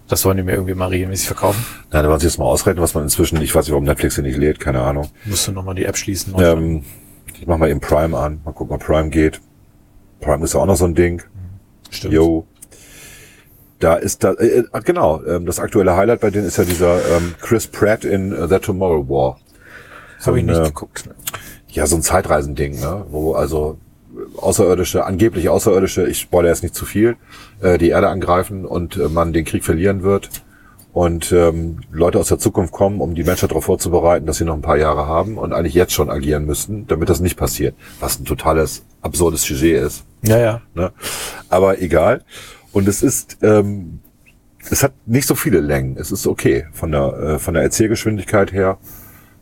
Das 0.08 0.24
wollen 0.24 0.36
die 0.36 0.42
mir 0.42 0.52
irgendwie 0.52 0.74
mal 0.74 0.88
regelmäßig 0.88 1.26
verkaufen. 1.26 1.64
Na, 1.90 2.02
da 2.02 2.08
wollen 2.08 2.20
sie 2.20 2.26
jetzt 2.26 2.38
mal 2.38 2.44
ausrechnen, 2.44 2.82
was 2.82 2.94
man 2.94 3.04
inzwischen, 3.04 3.40
ich 3.40 3.54
weiß 3.54 3.64
nicht, 3.64 3.72
warum 3.72 3.84
Netflix 3.84 4.16
hier 4.16 4.24
nicht 4.24 4.36
lädt, 4.36 4.60
keine 4.60 4.82
Ahnung. 4.82 5.08
Musst 5.24 5.48
du 5.48 5.52
nochmal 5.52 5.74
die 5.74 5.84
App 5.84 5.96
schließen. 5.96 6.34
Ähm, 6.38 6.84
ich 7.40 7.46
mach 7.46 7.56
mal 7.56 7.70
eben 7.70 7.80
Prime 7.80 8.16
an, 8.16 8.40
mal 8.44 8.52
gucken, 8.52 8.74
ob 8.74 8.84
Prime 8.84 9.08
geht. 9.08 9.40
Prime 10.20 10.44
ist 10.44 10.54
ja 10.54 10.60
auch 10.60 10.66
noch 10.66 10.76
so 10.76 10.84
ein 10.84 10.94
Ding. 10.94 11.22
Stimmt. 11.90 12.14
Yo. 12.14 12.46
Da 13.78 13.94
ist 13.96 14.24
da, 14.24 14.32
äh, 14.32 14.60
äh, 14.60 14.80
genau, 14.84 15.22
ähm, 15.24 15.46
das 15.46 15.58
aktuelle 15.58 15.96
Highlight 15.96 16.20
bei 16.20 16.30
denen 16.30 16.46
ist 16.46 16.58
ja 16.58 16.64
dieser 16.64 16.96
ähm, 17.16 17.34
Chris 17.40 17.66
Pratt 17.66 18.04
in 18.04 18.32
äh, 18.32 18.48
The 18.48 18.58
Tomorrow 18.58 19.08
War. 19.08 19.38
So 20.18 20.28
Habe 20.28 20.38
ich 20.38 20.44
nicht 20.44 20.62
geguckt. 20.62 21.06
Ne? 21.06 21.14
Ja, 21.68 21.86
so 21.86 21.96
ein 21.96 22.02
Zeitreisending, 22.02 22.80
ne? 22.80 23.04
wo 23.08 23.34
also 23.34 23.78
Außerirdische, 24.36 25.04
angeblich 25.04 25.48
Außerirdische, 25.48 26.06
ich 26.06 26.18
spoilere 26.18 26.50
jetzt 26.50 26.62
nicht 26.62 26.74
zu 26.74 26.84
viel, 26.84 27.16
äh, 27.60 27.78
die 27.78 27.88
Erde 27.88 28.08
angreifen 28.08 28.64
und 28.64 28.96
äh, 28.96 29.08
man 29.08 29.32
den 29.32 29.44
Krieg 29.44 29.64
verlieren 29.64 30.02
wird 30.02 30.30
und 30.94 31.32
ähm, 31.32 31.80
Leute 31.90 32.20
aus 32.20 32.28
der 32.28 32.38
Zukunft 32.38 32.72
kommen, 32.72 33.00
um 33.00 33.16
die 33.16 33.24
Menschheit 33.24 33.50
darauf 33.50 33.64
vorzubereiten, 33.64 34.26
dass 34.26 34.36
sie 34.38 34.44
noch 34.44 34.54
ein 34.54 34.62
paar 34.62 34.78
Jahre 34.78 35.06
haben 35.08 35.38
und 35.38 35.52
eigentlich 35.52 35.74
jetzt 35.74 35.92
schon 35.92 36.08
agieren 36.08 36.46
müssten, 36.46 36.86
damit 36.86 37.08
das 37.08 37.18
nicht 37.18 37.36
passiert, 37.36 37.74
was 37.98 38.20
ein 38.20 38.24
totales 38.24 38.84
absurdes 39.02 39.42
Sujet 39.42 39.82
ist. 39.82 40.04
Ja, 40.22 40.38
ja. 40.38 40.62
Ne? 40.74 40.92
Aber 41.48 41.82
egal. 41.82 42.22
Und 42.72 42.86
es 42.86 43.02
ist, 43.02 43.38
ähm, 43.42 44.00
es 44.70 44.84
hat 44.84 44.92
nicht 45.04 45.26
so 45.26 45.34
viele 45.34 45.60
Längen. 45.60 45.96
Es 45.98 46.12
ist 46.12 46.28
okay 46.28 46.66
von 46.72 46.92
der 46.92 47.12
äh, 47.18 47.38
von 47.40 47.54
der 47.54 47.64
Erzählgeschwindigkeit 47.64 48.52
her 48.52 48.78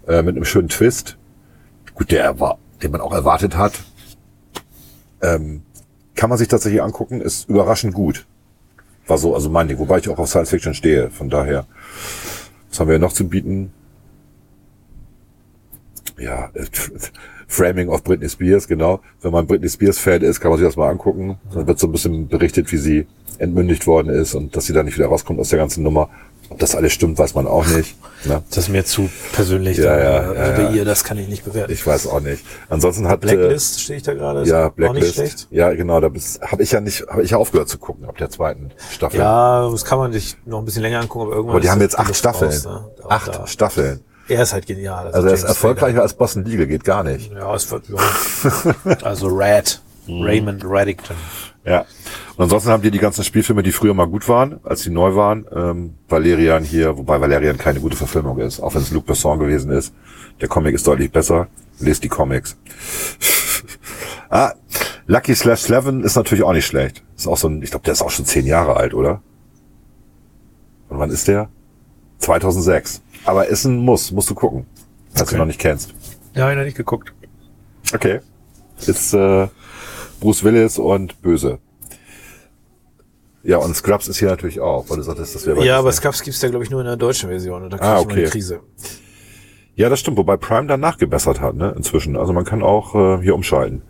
äh, 0.09 0.23
mit 0.23 0.37
einem 0.37 0.47
schönen 0.47 0.69
Twist. 0.69 1.19
Gut, 1.95 2.11
der 2.11 2.41
war, 2.41 2.59
den 2.83 2.93
man 2.93 3.03
auch 3.03 3.13
erwartet 3.13 3.57
hat. 3.57 3.73
Ähm, 5.23 5.63
kann 6.15 6.29
man 6.29 6.39
sich 6.39 6.49
tatsächlich 6.49 6.83
angucken. 6.83 7.21
Ist 7.21 7.49
überraschend 7.49 7.95
gut. 7.95 8.27
War 9.07 9.19
so, 9.19 9.35
also 9.35 9.51
mein 9.51 9.69
Ding. 9.69 9.79
Wobei 9.79 9.99
ich 9.99 10.09
auch 10.09 10.19
auf 10.19 10.29
Science 10.29 10.51
Fiction 10.51 10.75
stehe. 10.75 11.11
Von 11.11 11.31
daher. 11.31 11.67
Was 12.69 12.81
haben 12.81 12.89
wir 12.89 12.99
noch 12.99 13.13
zu 13.13 13.29
bieten? 13.29 13.73
Ja, 16.19 16.51
äh, 16.55 16.65
Framing 17.49 17.89
of 17.89 18.03
Britney 18.03 18.29
Spears, 18.29 18.67
genau. 18.67 19.01
Wenn 19.21 19.33
man 19.33 19.47
Britney 19.47 19.69
Spears 19.69 19.99
Fan 19.99 20.23
ist, 20.23 20.41
kann 20.41 20.51
man 20.51 20.59
sich 20.59 20.67
das 20.67 20.77
mal 20.77 20.89
angucken. 20.89 21.39
Dann 21.53 21.67
wird 21.67 21.79
so 21.79 21.87
ein 21.87 21.93
bisschen 21.93 22.29
berichtet, 22.29 22.73
wie 22.73 22.79
sie 22.79 23.07
entmündigt 23.39 23.87
worden 23.87 24.09
ist 24.09 24.35
und 24.35 24.57
dass 24.57 24.67
sie 24.67 24.73
da 24.73 24.83
nicht 24.83 24.97
wieder 24.97 25.09
rauskommt 25.09 25.39
aus 25.41 25.49
der 25.51 25.59
ganzen 25.59 25.83
Nummer. 25.83 26.09
Ob 26.49 26.59
das 26.59 26.75
alles 26.75 26.93
stimmt, 26.93 27.19
weiß 27.19 27.35
man 27.35 27.47
auch 27.47 27.67
nicht. 27.67 27.97
Ne? 28.25 28.43
Das 28.51 28.65
ist 28.65 28.69
mir 28.69 28.85
zu 28.85 29.09
persönlich. 29.33 29.79
Ja, 29.79 29.85
da, 29.97 29.99
ja, 30.03 30.21
also 30.31 30.35
ja, 30.63 30.69
bei 30.69 30.75
ihr, 30.77 30.85
das 30.85 31.03
kann 31.03 31.17
ich 31.17 31.27
nicht 31.29 31.45
bewerten. 31.45 31.73
Ich 31.73 31.87
weiß 31.87 32.07
auch 32.09 32.21
nicht. 32.21 32.45
Ansonsten 32.69 33.09
hat 33.09 33.25
äh, 33.25 33.35
Blacklist 33.35 33.81
stehe 33.81 33.97
ich 33.97 34.03
da 34.03 34.13
gerade. 34.13 34.45
ja 34.45 34.61
Auch 34.61 34.65
nicht 34.67 34.77
Blacklist. 34.77 35.15
schlecht. 35.15 35.49
Ja, 35.51 35.73
genau. 35.73 36.01
Da 36.01 36.11
habe 36.43 36.63
ich 36.63 36.73
ja 36.73 36.81
nicht, 36.81 37.07
habe 37.09 37.23
ich 37.23 37.31
ja 37.31 37.39
aufgehört 37.39 37.69
zu 37.69 37.79
gucken 37.79 38.05
ab 38.05 38.19
der 38.19 38.29
zweiten 38.29 38.71
Staffel. 38.91 39.21
Ja, 39.21 39.71
das 39.71 39.85
kann 39.85 39.99
man 39.99 40.13
sich 40.13 40.37
noch 40.45 40.59
ein 40.59 40.65
bisschen 40.67 40.83
länger 40.83 41.01
angucken, 41.01 41.27
aber 41.27 41.37
irgendwann. 41.37 41.55
Aber 41.57 41.61
die 41.61 41.71
haben 41.71 41.81
jetzt 41.81 41.99
acht 41.99 42.15
Staffeln. 42.15 42.51
raus, 42.51 42.65
ne? 42.67 42.89
Acht 43.09 43.35
da. 43.35 43.47
Staffeln. 43.47 44.01
Er 44.29 44.43
ist 44.43 44.53
halt 44.53 44.67
genial. 44.67 45.09
Also 45.09 45.29
er 45.29 45.35
ist 45.35 45.43
erfolgreicher 45.43 46.03
als 46.03 46.15
Boston 46.15 46.45
Legal, 46.45 46.67
geht 46.67 46.85
gar 46.85 47.03
nicht. 47.03 47.33
Ja, 47.33 47.55
es 47.55 47.71
wird, 47.71 47.85
ja. 47.89 48.95
Also 49.03 49.29
Rad. 49.31 49.81
Mhm. 50.07 50.23
Raymond 50.23 50.65
Reddington. 50.65 51.17
Ja. 51.65 51.85
Und 52.37 52.45
ansonsten 52.45 52.71
haben 52.71 52.83
die 52.83 52.91
die 52.91 52.99
ganzen 52.99 53.23
Spielfilme, 53.25 53.63
die 53.63 53.73
früher 53.73 53.95
mal 53.95 54.07
gut 54.07 54.29
waren, 54.29 54.59
als 54.65 54.83
die 54.83 54.91
neu 54.91 55.15
waren. 55.15 55.47
Ähm, 55.55 55.95
Valerian 56.09 56.65
hier, 56.65 56.97
wobei 56.97 57.21
Valerian 57.21 57.57
keine 57.57 57.81
gute 57.81 57.97
Verfilmung 57.97 58.39
ist, 58.39 58.61
auch 58.61 58.75
wenn 58.75 58.83
es 58.83 58.91
Luc 58.91 59.07
Besson 59.07 59.39
gewesen 59.39 59.71
ist. 59.71 59.95
Der 60.41 60.49
Comic 60.49 60.75
ist 60.75 60.87
deutlich 60.87 61.13
besser. 61.13 61.47
Lest 61.79 62.03
die 62.03 62.09
Comics. 62.09 62.57
ah, 64.31 64.53
Lucky 65.07 65.35
Slash 65.35 65.61
Seven 65.63 66.03
ist 66.03 66.17
natürlich 66.17 66.45
auch 66.45 66.53
nicht 66.53 66.67
schlecht. 66.67 67.03
Ist 67.17 67.27
auch 67.27 67.37
so 67.37 67.49
ein, 67.49 67.63
ich 67.63 67.71
glaube, 67.71 67.85
der 67.85 67.93
ist 67.93 68.03
auch 68.03 68.11
schon 68.11 68.25
zehn 68.25 68.47
Jahre 68.47 68.77
alt, 68.77 68.95
oder? 68.95 69.23
Und 70.89 70.99
wann 70.99 71.11
ist 71.11 71.29
der? 71.29 71.49
2006. 72.19 73.03
Aber 73.25 73.47
ist 73.47 73.65
ein 73.65 73.77
Muss, 73.79 74.11
musst 74.11 74.31
du 74.31 74.35
gucken, 74.35 74.67
falls 75.15 75.29
Okay. 75.29 75.37
du 75.37 75.39
noch 75.39 75.47
nicht 75.47 75.61
kennst. 75.61 75.95
Ja, 76.35 76.51
ich 76.51 76.57
noch 76.57 76.65
nicht 76.65 76.77
geguckt. 76.77 77.13
Okay. 77.95 78.21
Ist 78.87 79.13
äh, 79.15 79.49
Bruce 80.21 80.43
Willis 80.45 80.79
und 80.79 81.21
Böse. 81.23 81.59
Ja, 83.45 83.57
und 83.59 83.75
Scrubs 83.75 84.07
ist 84.09 84.19
hier 84.19 84.29
natürlich 84.29 84.61
auch, 84.61 84.89
weil 84.89 84.99
du 84.99 85.03
sagtest, 85.03 85.35
das 85.35 85.47
wäre 85.47 85.65
Ja, 85.65 85.79
aber. 85.79 85.93
Scrubs 85.93 86.23
gibt's 86.23 86.41
ja, 86.43 86.49
glaube 86.49 86.65
ich, 86.65 86.71
nur 86.71 86.81
in 86.81 86.87
der 86.87 86.97
deutschen 86.97 87.29
Version. 87.29 87.63
Und 87.65 87.73
da 87.73 87.77
krieg 87.79 87.87
Ah, 87.87 87.99
ich 88.01 88.05
okay. 88.07 88.25
die 88.25 88.31
Krise. 88.31 88.61
Ja, 89.75 89.89
das 89.89 90.01
stimmt, 90.01 90.17
wobei 90.19 90.37
Prime 90.37 90.67
dann 90.69 90.81
nachgebessert 90.81 91.41
hat, 91.41 91.55
ne, 91.57 91.73
inzwischen. 91.77 92.17
Also 92.17 92.33
man 92.33 92.45
kann 92.45 92.63
auch 92.63 92.95
äh, 92.95 93.23
hier 93.23 93.35
umschalten. 93.35 93.83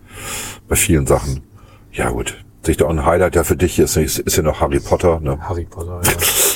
Bei 0.69 0.77
vielen 0.77 1.07
Sachen. 1.07 1.43
Ja, 1.93 2.11
gut. 2.11 2.43
Sich 2.65 2.77
da 2.77 2.87
auch 2.87 2.91
ein 2.91 3.05
Highlight 3.05 3.35
ja 3.35 3.45
für 3.45 3.57
dich 3.57 3.79
ist, 3.79 3.97
ist, 3.97 4.21
ist 4.21 4.37
ja 4.37 4.43
noch 4.43 4.61
Harry 4.61 4.79
Potter, 4.81 5.21
ne? 5.21 5.39
Harry 5.49 5.65
Potter, 5.65 6.01
ja. 6.05 6.13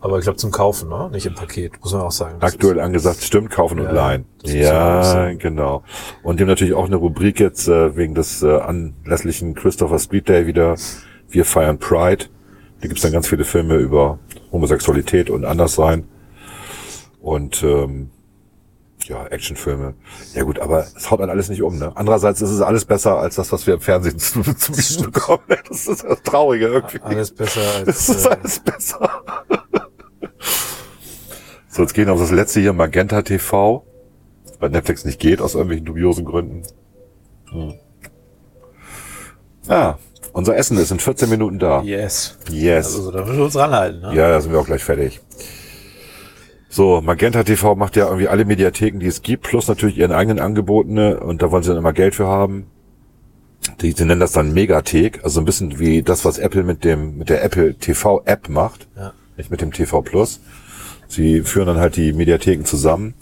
aber 0.00 0.18
ich 0.18 0.24
glaube 0.24 0.36
zum 0.38 0.50
Kaufen, 0.50 0.88
ne? 0.88 1.08
Nicht 1.10 1.26
im 1.26 1.34
Paket, 1.34 1.72
muss 1.82 1.92
man 1.92 2.02
auch 2.02 2.12
sagen. 2.12 2.36
Das 2.40 2.52
Aktuell 2.54 2.80
angesagt, 2.80 3.22
stimmt, 3.22 3.50
kaufen 3.50 3.78
und 3.80 3.86
Ja, 3.86 3.92
leihen. 3.92 4.26
man 4.44 4.50
auch 4.52 4.54
Ja, 4.56 5.32
genau. 5.34 5.82
Und 6.22 6.38
dem 6.40 6.46
natürlich 6.48 6.74
auch 6.74 6.86
eine 6.86 6.96
Rubrik 6.96 7.40
jetzt 7.40 7.66
äh, 7.68 7.96
wegen 7.96 8.14
des 8.14 8.42
äh, 8.42 8.56
anlässlichen 8.58 9.54
Christopher 9.54 9.98
Street 9.98 10.28
Day 10.28 10.46
wieder. 10.46 10.76
Wir 11.28 11.44
feiern 11.44 11.78
Pride. 11.78 12.26
Da 12.80 12.88
gibt's 12.88 13.02
dann 13.02 13.12
ganz 13.12 13.26
viele 13.28 13.44
Filme 13.44 13.76
über 13.76 14.18
Homosexualität 14.52 15.30
und 15.30 15.44
Anderssein. 15.44 16.06
Und 17.20 17.62
ähm, 17.62 18.10
ja, 19.04 19.24
Actionfilme. 19.26 19.94
Ja 20.34 20.42
gut, 20.42 20.58
aber 20.58 20.86
es 20.96 21.10
haut 21.10 21.20
dann 21.20 21.30
alles 21.30 21.48
nicht 21.48 21.62
um. 21.62 21.78
Ne? 21.78 21.92
Andererseits 21.94 22.40
ist 22.42 22.50
es 22.50 22.60
alles 22.60 22.84
besser 22.84 23.18
als 23.18 23.36
das, 23.36 23.52
was 23.52 23.66
wir 23.66 23.74
im 23.74 23.80
Fernsehen 23.80 24.18
zu, 24.18 24.42
zu 24.42 25.10
bekommen. 25.10 25.42
Das 25.68 25.86
ist 25.86 26.04
das 26.04 26.22
Traurige 26.22 26.66
irgendwie. 26.66 27.00
alles 27.02 27.32
besser 27.32 27.60
Das 27.84 28.08
als. 28.10 28.18
ist 28.18 28.26
Äh, 28.26 28.30
alles 28.30 28.58
besser. 28.60 29.22
So, 31.76 31.82
jetzt 31.82 31.94
gehen 31.94 32.06
wir 32.06 32.14
auf 32.14 32.20
das 32.20 32.30
letzte 32.32 32.60
hier, 32.60 32.72
Magenta 32.72 33.22
TV. 33.22 33.84
Weil 34.58 34.70
Netflix 34.70 35.04
nicht 35.04 35.20
geht, 35.20 35.42
aus 35.42 35.54
irgendwelchen 35.54 35.84
dubiosen 35.84 36.24
Gründen. 36.24 36.62
Hm. 37.50 37.74
Ah, 39.68 39.96
unser 40.32 40.56
Essen 40.56 40.78
ist 40.78 40.90
in 40.90 40.98
14 41.00 41.28
Minuten 41.28 41.58
da. 41.58 41.82
yes. 41.82 42.38
Yes. 42.50 42.94
Also 42.96 43.10
da 43.10 43.20
müssen 43.24 43.36
wir 43.38 43.44
uns 43.44 43.56
ranhalten, 43.56 44.00
ne? 44.00 44.14
Ja, 44.14 44.28
da 44.30 44.40
sind 44.40 44.52
wir 44.52 44.60
auch 44.60 44.66
gleich 44.66 44.84
fertig. 44.84 45.20
So, 46.68 47.00
Magenta 47.00 47.42
TV 47.42 47.74
macht 47.74 47.96
ja 47.96 48.06
irgendwie 48.06 48.28
alle 48.28 48.44
Mediatheken, 48.44 48.98
die 49.00 49.06
es 49.06 49.22
gibt, 49.22 49.44
plus 49.44 49.66
natürlich 49.68 49.98
ihren 49.98 50.12
eigenen 50.12 50.38
Angebotene 50.40 51.20
und 51.20 51.42
da 51.42 51.50
wollen 51.50 51.62
sie 51.62 51.70
dann 51.70 51.78
immer 51.78 51.92
Geld 51.92 52.14
für 52.14 52.26
haben. 52.26 52.66
Die, 53.80 53.92
sie 53.92 54.04
nennen 54.04 54.20
das 54.20 54.32
dann 54.32 54.52
Megathek, 54.54 55.24
also 55.24 55.40
ein 55.40 55.44
bisschen 55.46 55.78
wie 55.78 56.02
das, 56.02 56.24
was 56.24 56.38
Apple 56.38 56.62
mit 56.62 56.84
dem, 56.84 57.18
mit 57.18 57.28
der 57.30 57.42
Apple 57.42 57.74
TV 57.74 58.22
App 58.24 58.48
macht, 58.48 58.88
Ja. 58.96 59.12
nicht 59.36 59.50
mit 59.50 59.60
dem 59.60 59.72
TV 59.72 60.02
Plus. 60.02 60.40
Sie 61.08 61.42
führen 61.42 61.66
dann 61.66 61.78
halt 61.78 61.96
die 61.96 62.12
Mediatheken 62.12 62.64
zusammen. 62.64 63.14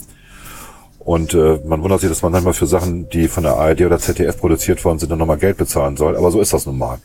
Und 0.99 1.35
äh, 1.35 1.61
man 1.67 1.83
wundert 1.83 2.01
sich, 2.01 2.09
dass 2.09 2.23
man 2.23 2.33
manchmal 2.33 2.55
für 2.55 2.65
Sachen, 2.65 3.11
die 3.11 3.29
von 3.29 3.43
der 3.43 3.57
ARD 3.59 3.83
oder 3.83 3.99
ZDF 3.99 4.39
produziert 4.39 4.83
worden 4.87 4.99
sind, 4.99 5.11
dann 5.11 5.19
nochmal 5.19 5.37
Geld 5.37 5.59
bezahlen 5.59 5.99
soll. 5.99 6.17
Aber 6.17 6.31
so 6.31 6.41
ist 6.41 6.55
das 6.55 6.65
nun 6.65 6.79
mal. 6.79 6.99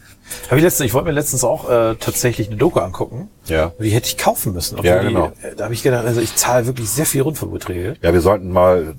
Hab 0.49 0.57
ich 0.57 0.63
letztens, 0.63 0.86
ich 0.88 0.93
wollte 0.93 1.07
mir 1.09 1.11
letztens 1.13 1.43
auch 1.43 1.69
äh, 1.69 1.95
tatsächlich 1.99 2.47
eine 2.47 2.55
Doku 2.55 2.80
angucken. 2.80 3.27
Ja. 3.47 3.73
Die 3.77 3.89
hätte 3.89 4.07
ich 4.07 4.17
kaufen 4.17 4.53
müssen. 4.53 4.75
obwohl 4.75 4.89
Ja, 4.89 5.03
genau. 5.03 5.34
äh, 5.41 5.53
Da 5.57 5.65
habe 5.65 5.73
ich 5.73 5.84
gedacht, 5.84 6.05
also 6.05 6.21
ich 6.21 6.34
zahle 6.38 6.65
wirklich 6.65 6.89
sehr 6.89 7.05
viel 7.05 7.23
Rundfunkbeträge. 7.23 7.97
Ja, 8.01 8.13
wir 8.13 8.21
sollten 8.21 8.49
mal, 8.53 8.95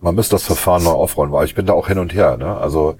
man 0.00 0.14
müsste 0.14 0.36
das 0.36 0.44
Verfahren 0.44 0.84
mal 0.84 0.92
aufrollen, 0.92 1.32
weil 1.32 1.44
ich 1.46 1.56
bin 1.56 1.66
da 1.66 1.72
auch 1.72 1.88
hin 1.88 1.98
und 1.98 2.14
her. 2.14 2.36
Ne? 2.36 2.56
Also 2.56 2.94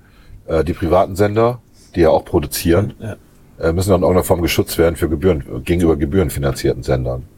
äh, 0.49 0.65
die 0.65 0.73
privaten 0.73 1.15
Sender, 1.15 1.61
die 1.95 2.01
ja 2.01 2.11
auch 2.11 2.25
produzieren, 2.25 2.95
Ja. 2.99 3.15
äh, 3.61 3.73
müssen 3.73 3.91
dann 3.91 4.01
in 4.01 4.03
irgendeiner 4.03 4.25
Form 4.25 4.43
geschützt 4.43 4.77
werden 4.77 4.97
für 4.97 5.09
Gebühren, 5.09 5.63
gegenüber 5.65 5.95
gebührenfinanzierten 5.97 6.83
Sendern. 6.83 7.29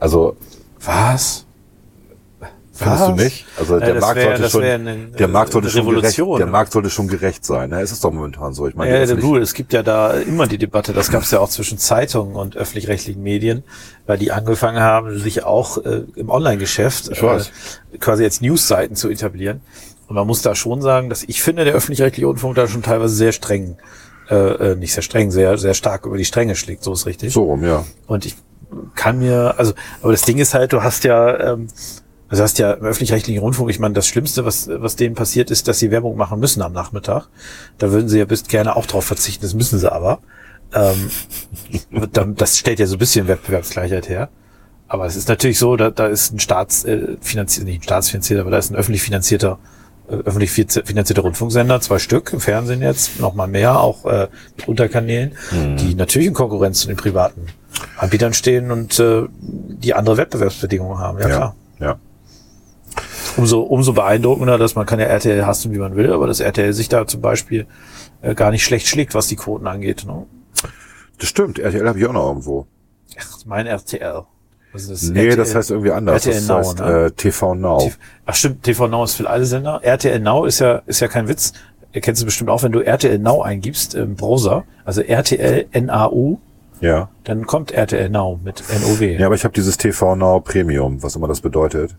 Also, 0.00 0.36
Was? 0.84 1.44
findest 2.72 3.08
du 3.08 3.12
nicht? 3.12 3.44
Also 3.58 3.74
Ja, 3.78 3.84
der 3.84 4.00
Markt 4.00 4.16
wär- 4.16 4.24
sollte 4.38 4.50
schon, 4.50 4.62
eine- 4.64 4.96
der 5.08 5.28
Markt 5.28 5.52
sollte 5.52 5.68
schon 5.68 5.86
gerecht, 5.86 6.16
der 6.18 6.38
ne? 6.38 6.46
Markt 6.46 6.72
sollte 6.72 6.88
schon 6.88 7.08
gerecht 7.08 7.44
sein. 7.44 7.68
Ne? 7.70 7.82
Es 7.82 7.92
ist 7.92 8.02
doch 8.02 8.10
momentan 8.10 8.54
so. 8.54 8.66
Ich 8.66 8.74
meine, 8.74 8.90
Ja, 8.92 9.02
öffentlich- 9.02 9.26
Bruder, 9.26 9.42
es 9.42 9.52
gibt 9.52 9.74
ja 9.74 9.82
da 9.82 10.12
immer 10.14 10.46
die 10.46 10.56
Debatte, 10.56 10.94
das 10.94 11.10
gab 11.10 11.22
es 11.22 11.30
ja 11.30 11.40
auch 11.40 11.50
zwischen 11.50 11.76
Zeitungen 11.76 12.36
und 12.36 12.56
öffentlich-rechtlichen 12.56 13.22
Medien, 13.22 13.62
weil 14.06 14.16
die 14.16 14.32
angefangen 14.32 14.80
haben, 14.80 15.18
sich 15.18 15.44
auch 15.44 15.76
äh, 15.84 16.04
im 16.16 16.30
Online-Geschäft. 16.30 17.10
Äh, 17.10 17.40
quasi 17.98 18.22
jetzt 18.22 18.40
Newsseiten 18.40 18.96
zu 18.96 19.10
etablieren. 19.10 19.60
Und 20.08 20.16
man 20.16 20.26
muss 20.26 20.40
da 20.42 20.54
schon 20.54 20.80
sagen, 20.80 21.10
dass 21.10 21.22
ich 21.22 21.42
finde, 21.42 21.64
der 21.64 21.74
öffentlich-rechtliche 21.74 22.26
Rundfunk 22.26 22.54
da 22.56 22.66
schon 22.66 22.82
teilweise 22.82 23.14
sehr 23.14 23.32
streng, 23.32 23.76
äh, 24.30 24.72
äh, 24.72 24.76
nicht 24.76 24.92
sehr 24.92 25.02
streng, 25.02 25.30
sehr, 25.30 25.58
sehr 25.58 25.74
stark 25.74 26.06
über 26.06 26.16
die 26.16 26.24
Stränge 26.24 26.54
schlägt, 26.54 26.84
so 26.84 26.92
ist 26.92 27.06
richtig. 27.06 27.32
so 27.32 27.44
rum, 27.44 27.64
ja. 27.64 27.84
Und 28.06 28.24
ich 28.24 28.36
kann 28.94 29.18
mir, 29.18 29.54
also, 29.58 29.72
aber 30.02 30.12
das 30.12 30.22
Ding 30.22 30.38
ist 30.38 30.54
halt, 30.54 30.72
du 30.72 30.82
hast 30.82 31.04
ja, 31.04 31.52
ähm, 31.52 31.68
also 32.28 32.40
du 32.40 32.44
hast 32.44 32.58
ja 32.60 32.72
im 32.74 32.84
öffentlich-rechtlichen 32.84 33.40
Rundfunk, 33.40 33.70
ich 33.70 33.80
meine, 33.80 33.94
das 33.94 34.06
Schlimmste, 34.06 34.44
was, 34.44 34.68
was 34.72 34.94
denen 34.94 35.16
passiert 35.16 35.50
ist, 35.50 35.66
dass 35.66 35.80
sie 35.80 35.90
Werbung 35.90 36.16
machen 36.16 36.38
müssen 36.38 36.62
am 36.62 36.72
Nachmittag. 36.72 37.26
Da 37.78 37.90
würden 37.90 38.08
sie 38.08 38.18
ja 38.18 38.24
bis 38.24 38.44
gerne 38.44 38.76
auch 38.76 38.86
drauf 38.86 39.04
verzichten, 39.04 39.42
das 39.42 39.54
müssen 39.54 39.80
sie 39.80 39.90
aber. 39.90 40.20
Ähm, 40.72 41.10
das 42.36 42.56
stellt 42.56 42.78
ja 42.78 42.86
so 42.86 42.94
ein 42.94 43.00
bisschen 43.00 43.26
Wettbewerbsgleichheit 43.26 44.08
her. 44.08 44.28
Aber 44.86 45.06
es 45.06 45.16
ist 45.16 45.28
natürlich 45.28 45.58
so, 45.58 45.76
da, 45.76 45.90
da 45.90 46.06
ist 46.06 46.32
ein 46.32 46.38
Staats, 46.38 46.84
äh, 46.84 47.16
nicht 47.34 47.66
ein 47.66 47.82
staatsfinanzierter, 47.82 48.42
aber 48.42 48.52
da 48.52 48.58
ist 48.58 48.70
ein 48.70 48.76
öffentlich 48.76 49.02
finanzierter, 49.02 49.58
öffentlich 50.10 50.50
finanzi- 50.50 50.84
finanzierter 50.84 51.22
Rundfunksender, 51.22 51.80
zwei 51.80 51.98
Stück, 51.98 52.32
im 52.32 52.40
Fernsehen 52.40 52.82
jetzt, 52.82 53.20
noch 53.20 53.34
mal 53.34 53.46
mehr, 53.46 53.80
auch 53.80 54.04
äh, 54.04 54.28
mit 54.56 54.68
Unterkanälen, 54.68 55.32
die 55.78 55.94
natürlich 55.94 56.28
in 56.28 56.34
Konkurrenz 56.34 56.80
zu 56.80 56.88
den 56.88 56.96
privaten 56.96 57.46
Anbietern 57.96 58.32
stehen 58.34 58.70
und 58.70 58.98
äh, 58.98 59.22
die 59.40 59.94
andere 59.94 60.16
Wettbewerbsbedingungen 60.16 60.98
haben, 60.98 61.18
ja, 61.18 61.26
klar. 61.26 61.56
ja. 61.78 61.98
Umso, 63.36 63.60
umso 63.60 63.92
beeindruckender, 63.92 64.58
dass 64.58 64.74
man 64.74 64.86
kann 64.86 64.98
ja 64.98 65.06
RTL 65.06 65.46
hassen, 65.46 65.72
wie 65.72 65.78
man 65.78 65.94
will, 65.96 66.12
aber 66.12 66.26
dass 66.26 66.40
RTL 66.40 66.72
sich 66.72 66.88
da 66.88 67.06
zum 67.06 67.20
Beispiel 67.20 67.66
äh, 68.22 68.34
gar 68.34 68.50
nicht 68.50 68.64
schlecht 68.64 68.88
schlägt, 68.88 69.14
was 69.14 69.28
die 69.28 69.36
Quoten 69.36 69.66
angeht. 69.66 70.04
Ne? 70.04 70.26
Das 71.18 71.28
stimmt. 71.28 71.58
RTL 71.58 71.86
habe 71.88 71.98
ich 71.98 72.06
auch 72.06 72.12
noch 72.12 72.26
irgendwo. 72.26 72.66
Ach, 73.18 73.38
mein 73.46 73.66
RTL. 73.66 74.24
Was 74.72 74.82
ist 74.82 74.90
das? 74.90 75.02
Nee, 75.10 75.24
RTL? 75.26 75.36
das 75.36 75.54
heißt 75.54 75.70
irgendwie 75.70 75.90
anders. 75.92 76.26
RTL 76.26 76.34
das 76.34 76.48
Now, 76.48 76.56
heißt 76.58 76.78
ne? 76.78 77.04
äh, 77.06 77.10
TV 77.10 77.54
Now. 77.54 77.92
Ach 78.26 78.34
stimmt, 78.34 78.62
TV 78.62 78.86
Now 78.88 79.04
ist 79.04 79.14
für 79.14 79.28
alle 79.28 79.44
Sender. 79.44 79.80
RTL 79.82 80.20
Now 80.20 80.44
ist 80.44 80.60
ja, 80.60 80.82
ist 80.86 81.00
ja 81.00 81.08
kein 81.08 81.28
Witz. 81.28 81.52
Erkennst 81.92 82.22
du 82.22 82.26
bestimmt 82.26 82.50
auch, 82.50 82.62
wenn 82.62 82.70
du 82.72 82.80
RTL 82.80 83.18
Now 83.18 83.42
eingibst 83.42 83.94
im 83.96 84.14
Browser, 84.14 84.62
also 84.84 85.00
RTL 85.00 85.66
NAU, 85.72 86.38
Ja. 86.80 87.08
dann 87.24 87.46
kommt 87.46 87.72
RTL 87.72 88.08
Now 88.08 88.38
mit 88.44 88.62
NOW. 88.82 89.00
Ja, 89.00 89.26
aber 89.26 89.34
ich 89.34 89.42
habe 89.42 89.54
dieses 89.54 89.76
TV 89.76 90.14
Now 90.14 90.40
Premium, 90.40 91.02
was 91.02 91.16
immer 91.16 91.26
das 91.26 91.40
bedeutet. 91.40 91.96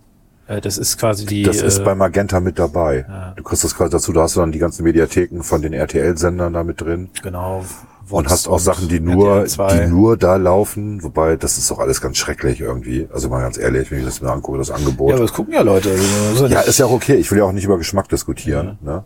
Äh, 0.48 0.62
Das 0.62 0.78
ist 0.78 0.98
quasi 0.98 1.26
die. 1.26 1.44
Das 1.44 1.62
ist 1.62 1.80
äh, 1.80 1.84
bei 1.84 1.94
Magenta 1.94 2.40
mit 2.40 2.58
dabei. 2.58 3.06
Ja. 3.08 3.34
Du 3.36 3.44
kriegst 3.44 3.66
das 3.66 3.76
quasi 3.76 3.92
dazu, 3.92 4.14
da 4.14 4.22
hast 4.22 4.38
du 4.38 4.40
dann 4.40 4.54
die 4.54 4.60
ganzen 4.60 4.84
Mediatheken 4.84 5.42
von 5.44 5.62
den 5.62 5.74
RTL-Sendern 5.74 6.54
da 6.54 6.64
mit 6.64 6.80
drin. 6.80 7.10
genau. 7.22 7.66
Und 8.12 8.26
Vox 8.26 8.32
hast 8.32 8.48
auch 8.48 8.60
Sachen, 8.60 8.88
die 8.88 9.00
nur, 9.00 9.30
RTL 9.38 9.48
2. 9.50 9.80
die 9.80 9.88
nur 9.90 10.18
da 10.18 10.36
laufen, 10.36 11.02
wobei 11.04 11.36
das 11.38 11.58
ist 11.58 11.70
doch 11.72 11.80
alles 11.80 12.02
ganz 12.02 12.18
schrecklich 12.18 12.60
irgendwie. 12.62 13.08
Also 13.14 13.30
mal 13.30 13.42
ganz 13.42 13.58
ehrlich, 13.58 13.90
wenn 13.92 14.00
ich 14.00 14.06
das 14.06 14.22
mir 14.22 14.32
angucke, 14.32 14.58
das 14.58 14.72
Angebot. 14.72 15.10
Ja, 15.10 15.16
aber 15.16 15.26
das 15.26 15.34
gucken 15.34 15.54
ja 15.54 15.62
Leute. 15.62 15.92
Also, 16.30 16.48
Ja, 16.48 16.62
ist 16.62 16.78
ja 16.80 16.86
auch 16.86 16.92
okay. 16.92 17.16
Ich 17.16 17.30
will 17.32 17.38
ja 17.40 17.44
auch 17.46 17.52
nicht 17.52 17.66
über 17.66 17.78
Geschmack 17.78 18.10
diskutieren. 18.10 18.78
Ne? 18.82 19.04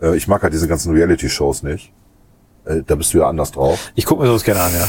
Äh, 0.00 0.16
Ich 0.16 0.28
mag 0.28 0.42
halt 0.42 0.52
diese 0.52 0.68
ganzen 0.68 0.92
Reality-Shows 0.94 1.62
nicht. 1.62 1.92
Äh, 2.64 2.82
Da 2.86 2.94
bist 2.94 3.12
du 3.14 3.18
ja 3.18 3.28
anders 3.28 3.50
drauf. 3.52 3.78
Ich 3.94 4.04
gucke 4.06 4.22
mir 4.22 4.28
sowas 4.28 4.44
gerne 4.44 4.60
an, 4.62 4.72
ja. 4.74 4.88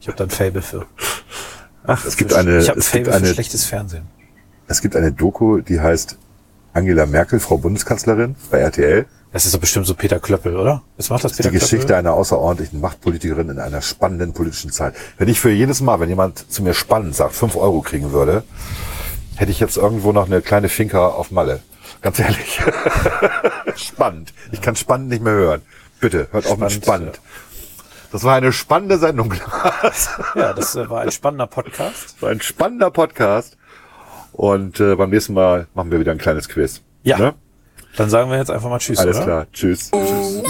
Ich 0.00 0.08
habe 0.08 0.16
da 0.16 0.24
ein 0.24 0.30
Fable 0.30 0.62
für. 0.62 0.86
Ach, 1.84 2.04
es 2.06 2.16
gibt 2.16 2.32
eine, 2.32 2.58
ich 2.58 2.68
habe 2.68 2.78
ein 2.78 2.82
Fable 2.82 3.04
für 3.06 3.14
eine, 3.14 3.26
schlechtes 3.26 3.64
Fernsehen. 3.66 4.04
es 4.66 4.80
gibt 4.80 4.96
eine 4.96 5.12
Doku, 5.12 5.60
die 5.60 5.80
heißt 5.80 6.16
Angela 6.72 7.04
Merkel, 7.06 7.40
Frau 7.40 7.58
Bundeskanzlerin 7.58 8.36
bei 8.50 8.58
RTL. 8.60 9.06
Das 9.32 9.46
ist 9.46 9.54
doch 9.54 9.60
bestimmt 9.60 9.86
so 9.86 9.94
Peter 9.94 10.18
Klöppel, 10.18 10.56
oder? 10.56 10.82
Was 10.96 11.08
macht 11.08 11.22
das 11.22 11.36
Peter 11.36 11.50
Die 11.50 11.58
Geschichte 11.58 11.96
einer 11.96 12.14
außerordentlichen 12.14 12.80
Machtpolitikerin 12.80 13.48
in 13.48 13.60
einer 13.60 13.80
spannenden 13.80 14.32
politischen 14.32 14.72
Zeit. 14.72 14.94
Wenn 15.18 15.28
ich 15.28 15.38
für 15.38 15.50
jedes 15.50 15.80
Mal, 15.80 16.00
wenn 16.00 16.08
jemand 16.08 16.50
zu 16.50 16.62
mir 16.62 16.74
spannend 16.74 17.14
sagt, 17.14 17.34
fünf 17.34 17.54
Euro 17.54 17.80
kriegen 17.80 18.10
würde, 18.10 18.42
hätte 19.36 19.52
ich 19.52 19.60
jetzt 19.60 19.76
irgendwo 19.76 20.12
noch 20.12 20.26
eine 20.26 20.42
kleine 20.42 20.68
Finca 20.68 21.06
auf 21.06 21.30
Malle. 21.30 21.60
Ganz 22.02 22.18
ehrlich. 22.18 22.60
spannend. 23.76 24.34
Ich 24.50 24.60
kann 24.60 24.74
spannend 24.74 25.10
nicht 25.10 25.22
mehr 25.22 25.34
hören. 25.34 25.62
Bitte, 26.00 26.28
hört 26.32 26.46
auf 26.46 26.58
mit 26.58 26.72
Spannend, 26.72 26.84
spannend. 26.84 27.20
Das 28.10 28.24
war 28.24 28.34
eine 28.34 28.52
spannende 28.52 28.98
Sendung. 28.98 29.34
Ja, 30.34 30.52
das 30.52 30.74
äh, 30.74 30.88
war 30.88 31.02
ein 31.02 31.10
spannender 31.10 31.46
Podcast. 31.46 32.14
Das 32.14 32.22
war 32.22 32.30
ein 32.30 32.40
spannender 32.40 32.90
Podcast. 32.90 33.56
Und 34.32 34.80
äh, 34.80 34.96
beim 34.96 35.10
nächsten 35.10 35.34
Mal 35.34 35.68
machen 35.74 35.90
wir 35.90 36.00
wieder 36.00 36.12
ein 36.12 36.18
kleines 36.18 36.48
Quiz. 36.48 36.82
Ja. 37.02 37.18
Ne? 37.18 37.34
Dann 37.96 38.10
sagen 38.10 38.30
wir 38.30 38.38
jetzt 38.38 38.50
einfach 38.50 38.68
mal 38.68 38.78
Tschüss, 38.78 38.98
Alles 38.98 39.16
oder? 39.16 39.24
klar. 39.24 39.46
Tschüss. 39.52 39.90
Tschüss. 39.90 40.42